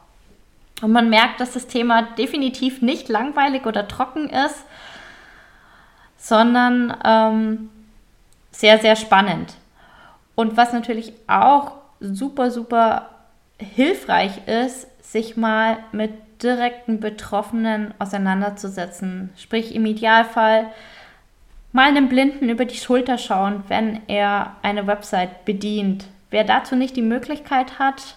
Und 0.83 0.93
man 0.93 1.09
merkt, 1.09 1.41
dass 1.41 1.53
das 1.53 1.67
Thema 1.67 2.03
definitiv 2.03 2.83
nicht 2.83 3.09
langweilig 3.09 3.65
oder 3.65 3.89
trocken 3.89 4.29
ist, 4.29 4.65
sondern 6.19 6.95
ähm, 7.05 7.71
sehr, 8.51 8.79
sehr 8.79 8.97
spannend. 8.97 9.55
Und 10.35 10.57
was 10.59 10.73
natürlich 10.75 11.15
auch 11.27 11.73
super, 12.01 12.51
super 12.51 13.09
hilfreich 13.59 14.47
ist, 14.47 14.89
sich 15.03 15.39
mal 15.39 15.79
mit 15.93 16.13
direkten 16.43 17.01
Betroffenen 17.01 17.95
auseinanderzusetzen. 17.99 19.31
Sprich 19.37 19.75
im 19.75 19.87
Idealfall 19.87 20.67
mal 21.75 21.89
einem 21.89 22.09
Blinden 22.09 22.49
über 22.49 22.65
die 22.65 22.79
Schulter 22.79 23.19
schauen, 23.19 23.65
wenn 23.69 24.01
er 24.07 24.57
eine 24.63 24.87
Website 24.87 25.45
bedient. 25.45 26.07
Wer 26.31 26.45
dazu 26.45 26.77
nicht 26.77 26.97
die 26.97 27.03
Möglichkeit 27.03 27.79
hat, 27.79 28.17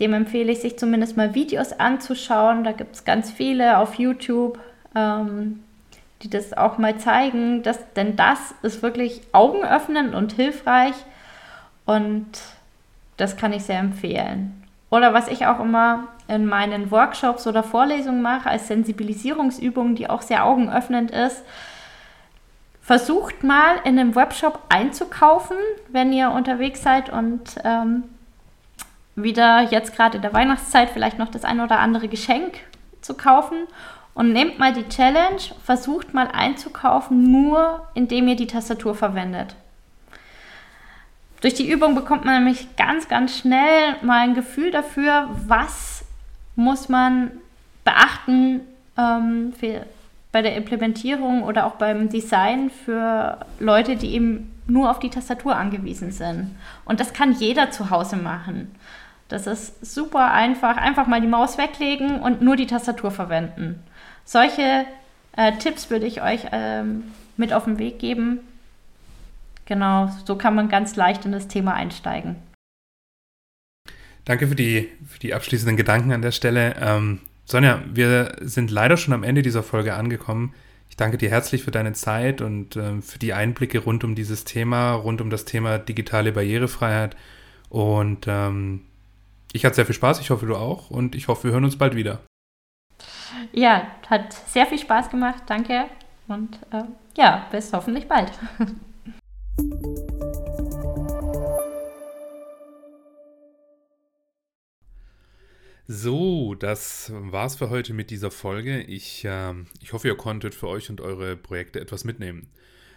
dem 0.00 0.14
empfehle 0.14 0.50
ich, 0.52 0.60
sich 0.60 0.78
zumindest 0.78 1.16
mal 1.16 1.34
Videos 1.34 1.72
anzuschauen. 1.72 2.64
Da 2.64 2.72
gibt 2.72 2.94
es 2.94 3.04
ganz 3.04 3.30
viele 3.30 3.78
auf 3.78 3.96
YouTube. 3.96 4.58
Ähm, 4.94 5.60
die 6.22 6.30
das 6.30 6.56
auch 6.56 6.78
mal 6.78 6.98
zeigen, 6.98 7.62
dass, 7.62 7.92
denn 7.94 8.16
das 8.16 8.54
ist 8.62 8.82
wirklich 8.82 9.22
augenöffnend 9.32 10.14
und 10.14 10.32
hilfreich 10.32 10.94
und 11.84 12.26
das 13.16 13.36
kann 13.36 13.52
ich 13.52 13.64
sehr 13.64 13.80
empfehlen. 13.80 14.62
Oder 14.90 15.14
was 15.14 15.28
ich 15.28 15.46
auch 15.46 15.58
immer 15.60 16.08
in 16.28 16.46
meinen 16.46 16.90
Workshops 16.90 17.46
oder 17.46 17.62
Vorlesungen 17.62 18.22
mache 18.22 18.48
als 18.48 18.68
Sensibilisierungsübung, 18.68 19.94
die 19.94 20.08
auch 20.08 20.22
sehr 20.22 20.44
augenöffnend 20.44 21.10
ist, 21.10 21.42
versucht 22.82 23.44
mal 23.44 23.76
in 23.84 23.98
einem 23.98 24.14
Webshop 24.14 24.60
einzukaufen, 24.68 25.56
wenn 25.88 26.12
ihr 26.12 26.30
unterwegs 26.30 26.82
seid 26.82 27.10
und 27.10 27.56
ähm, 27.64 28.04
wieder 29.14 29.62
jetzt 29.70 29.94
gerade 29.94 30.16
in 30.16 30.22
der 30.22 30.32
Weihnachtszeit 30.32 30.90
vielleicht 30.90 31.18
noch 31.18 31.28
das 31.28 31.44
ein 31.44 31.60
oder 31.60 31.78
andere 31.78 32.08
Geschenk 32.08 32.58
zu 33.00 33.14
kaufen 33.14 33.56
und 34.14 34.32
nehmt 34.32 34.58
mal 34.58 34.72
die 34.72 34.88
Challenge, 34.88 35.40
versucht 35.64 36.12
mal 36.12 36.28
einzukaufen, 36.28 37.30
nur 37.30 37.86
indem 37.94 38.28
ihr 38.28 38.36
die 38.36 38.46
Tastatur 38.46 38.94
verwendet. 38.94 39.54
Durch 41.40 41.54
die 41.54 41.68
Übung 41.68 41.94
bekommt 41.94 42.24
man 42.24 42.34
nämlich 42.34 42.76
ganz, 42.76 43.08
ganz 43.08 43.38
schnell 43.38 43.96
mal 44.02 44.20
ein 44.20 44.34
Gefühl 44.34 44.70
dafür, 44.70 45.28
was 45.46 46.04
muss 46.56 46.88
man 46.88 47.32
beachten 47.84 48.60
ähm, 48.96 49.52
für, 49.58 49.86
bei 50.32 50.42
der 50.42 50.56
Implementierung 50.56 51.42
oder 51.42 51.66
auch 51.66 51.76
beim 51.76 52.08
Design 52.08 52.70
für 52.70 53.38
Leute, 53.60 53.96
die 53.96 54.14
eben 54.14 54.50
nur 54.66 54.90
auf 54.90 54.98
die 54.98 55.10
Tastatur 55.10 55.56
angewiesen 55.56 56.10
sind. 56.10 56.56
Und 56.84 57.00
das 57.00 57.12
kann 57.12 57.32
jeder 57.32 57.70
zu 57.70 57.90
Hause 57.90 58.16
machen. 58.16 58.74
Das 59.28 59.46
ist 59.46 59.84
super 59.84 60.32
einfach. 60.32 60.76
Einfach 60.78 61.06
mal 61.06 61.20
die 61.20 61.26
Maus 61.26 61.58
weglegen 61.58 62.20
und 62.20 62.42
nur 62.42 62.56
die 62.56 62.66
Tastatur 62.66 63.10
verwenden. 63.10 63.82
Solche 64.24 64.86
äh, 65.36 65.52
Tipps 65.58 65.90
würde 65.90 66.06
ich 66.06 66.22
euch 66.22 66.46
ähm, 66.52 67.04
mit 67.36 67.52
auf 67.52 67.64
den 67.64 67.78
Weg 67.78 67.98
geben. 67.98 68.40
Genau, 69.66 70.10
so 70.24 70.36
kann 70.36 70.54
man 70.54 70.68
ganz 70.68 70.96
leicht 70.96 71.24
in 71.24 71.32
das 71.32 71.48
Thema 71.48 71.74
einsteigen. 71.74 72.36
Danke 74.24 74.46
für 74.46 74.54
die, 74.54 74.88
für 75.08 75.18
die 75.18 75.34
abschließenden 75.34 75.76
Gedanken 75.76 76.12
an 76.12 76.22
der 76.22 76.32
Stelle. 76.32 76.76
Ähm, 76.80 77.20
Sonja, 77.52 77.82
wir 77.84 78.36
sind 78.40 78.70
leider 78.70 78.96
schon 78.96 79.12
am 79.12 79.24
Ende 79.24 79.42
dieser 79.42 79.62
Folge 79.62 79.92
angekommen. 79.92 80.54
Ich 80.88 80.96
danke 80.96 81.18
dir 81.18 81.28
herzlich 81.28 81.62
für 81.62 81.70
deine 81.70 81.92
Zeit 81.92 82.40
und 82.40 82.76
ähm, 82.76 83.02
für 83.02 83.18
die 83.18 83.34
Einblicke 83.34 83.80
rund 83.80 84.04
um 84.04 84.14
dieses 84.14 84.44
Thema, 84.44 84.94
rund 84.94 85.20
um 85.20 85.28
das 85.28 85.44
Thema 85.44 85.76
digitale 85.76 86.32
Barrierefreiheit. 86.32 87.14
Und 87.68 88.24
ähm, 88.26 88.86
ich 89.52 89.66
hatte 89.66 89.74
sehr 89.74 89.84
viel 89.84 89.94
Spaß, 89.94 90.20
ich 90.20 90.30
hoffe 90.30 90.46
du 90.46 90.56
auch 90.56 90.88
und 90.88 91.14
ich 91.14 91.28
hoffe, 91.28 91.44
wir 91.44 91.52
hören 91.52 91.64
uns 91.64 91.76
bald 91.76 91.94
wieder. 91.94 92.20
Ja, 93.52 93.86
hat 94.08 94.32
sehr 94.32 94.64
viel 94.64 94.78
Spaß 94.78 95.10
gemacht. 95.10 95.42
Danke. 95.44 95.84
Und 96.28 96.58
äh, 96.70 96.84
ja, 97.18 97.48
bis 97.52 97.70
hoffentlich 97.74 98.08
bald. 98.08 98.32
So, 105.88 106.54
das 106.54 107.10
war's 107.12 107.56
für 107.56 107.68
heute 107.68 107.92
mit 107.92 108.10
dieser 108.10 108.30
Folge. 108.30 108.82
Ich, 108.82 109.24
äh, 109.24 109.54
ich 109.80 109.92
hoffe, 109.92 110.06
ihr 110.06 110.16
konntet 110.16 110.54
für 110.54 110.68
euch 110.68 110.88
und 110.90 111.00
eure 111.00 111.36
Projekte 111.36 111.80
etwas 111.80 112.04
mitnehmen. 112.04 112.48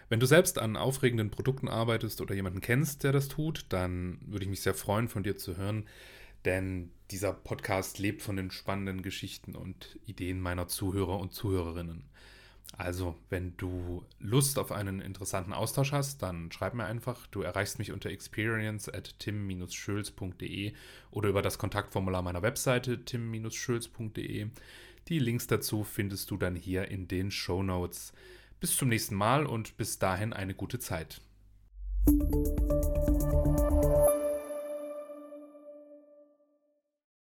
Wenn 0.08 0.20
du 0.20 0.28
selbst 0.28 0.60
an 0.60 0.78
aufregenden 0.78 1.32
Produkten 1.32 1.68
arbeitest 1.68 2.22
oder 2.22 2.36
jemanden 2.36 2.62
kennst, 2.62 3.04
der 3.04 3.12
das 3.12 3.28
tut, 3.28 3.66
dann 3.70 4.20
würde 4.28 4.44
ich 4.44 4.50
mich 4.52 4.62
sehr 4.62 4.76
freuen, 4.76 5.08
von 5.08 5.24
dir 5.24 5.36
zu 5.36 5.58
hören, 5.58 5.88
denn 6.46 6.92
dieser 7.10 7.34
Podcast 7.34 7.98
lebt 7.98 8.22
von 8.22 8.36
den 8.36 8.52
spannenden 8.52 9.02
Geschichten 9.02 9.56
und 9.56 9.98
Ideen 10.06 10.40
meiner 10.40 10.68
Zuhörer 10.68 11.20
und 11.20 11.34
Zuhörerinnen. 11.34 12.04
Also, 12.78 13.16
wenn 13.30 13.56
du 13.56 14.04
Lust 14.20 14.60
auf 14.60 14.72
einen 14.72 15.00
interessanten 15.00 15.54
Austausch 15.54 15.94
hast, 15.94 16.22
dann 16.22 16.52
schreib 16.52 16.74
mir 16.74 16.86
einfach. 16.86 17.26
Du 17.28 17.42
erreichst 17.42 17.80
mich 17.80 17.92
unter 17.92 18.10
experience 18.10 18.90
at 18.90 19.18
tim-schulz.de 19.20 20.74
oder 21.12 21.30
über 21.30 21.42
das 21.42 21.58
Kontaktformular 21.58 22.22
meiner 22.22 22.42
Webseite 22.42 23.06
tim-schulz.de. 23.06 24.48
Die 25.08 25.20
Links 25.20 25.48
dazu 25.48 25.84
findest 25.84 26.32
du 26.32 26.38
dann 26.38 26.56
hier 26.56 26.90
in 26.90 27.08
den 27.08 27.32
Show 27.32 27.64
Notes. 27.64 28.12
Bis 28.60 28.76
zum 28.76 28.90
nächsten 28.90 29.16
Mal 29.16 29.46
und 29.46 29.78
bis 29.78 30.00
dahin 30.00 30.34
eine 30.34 30.54
gute 30.54 30.80
Zeit. 30.80 31.22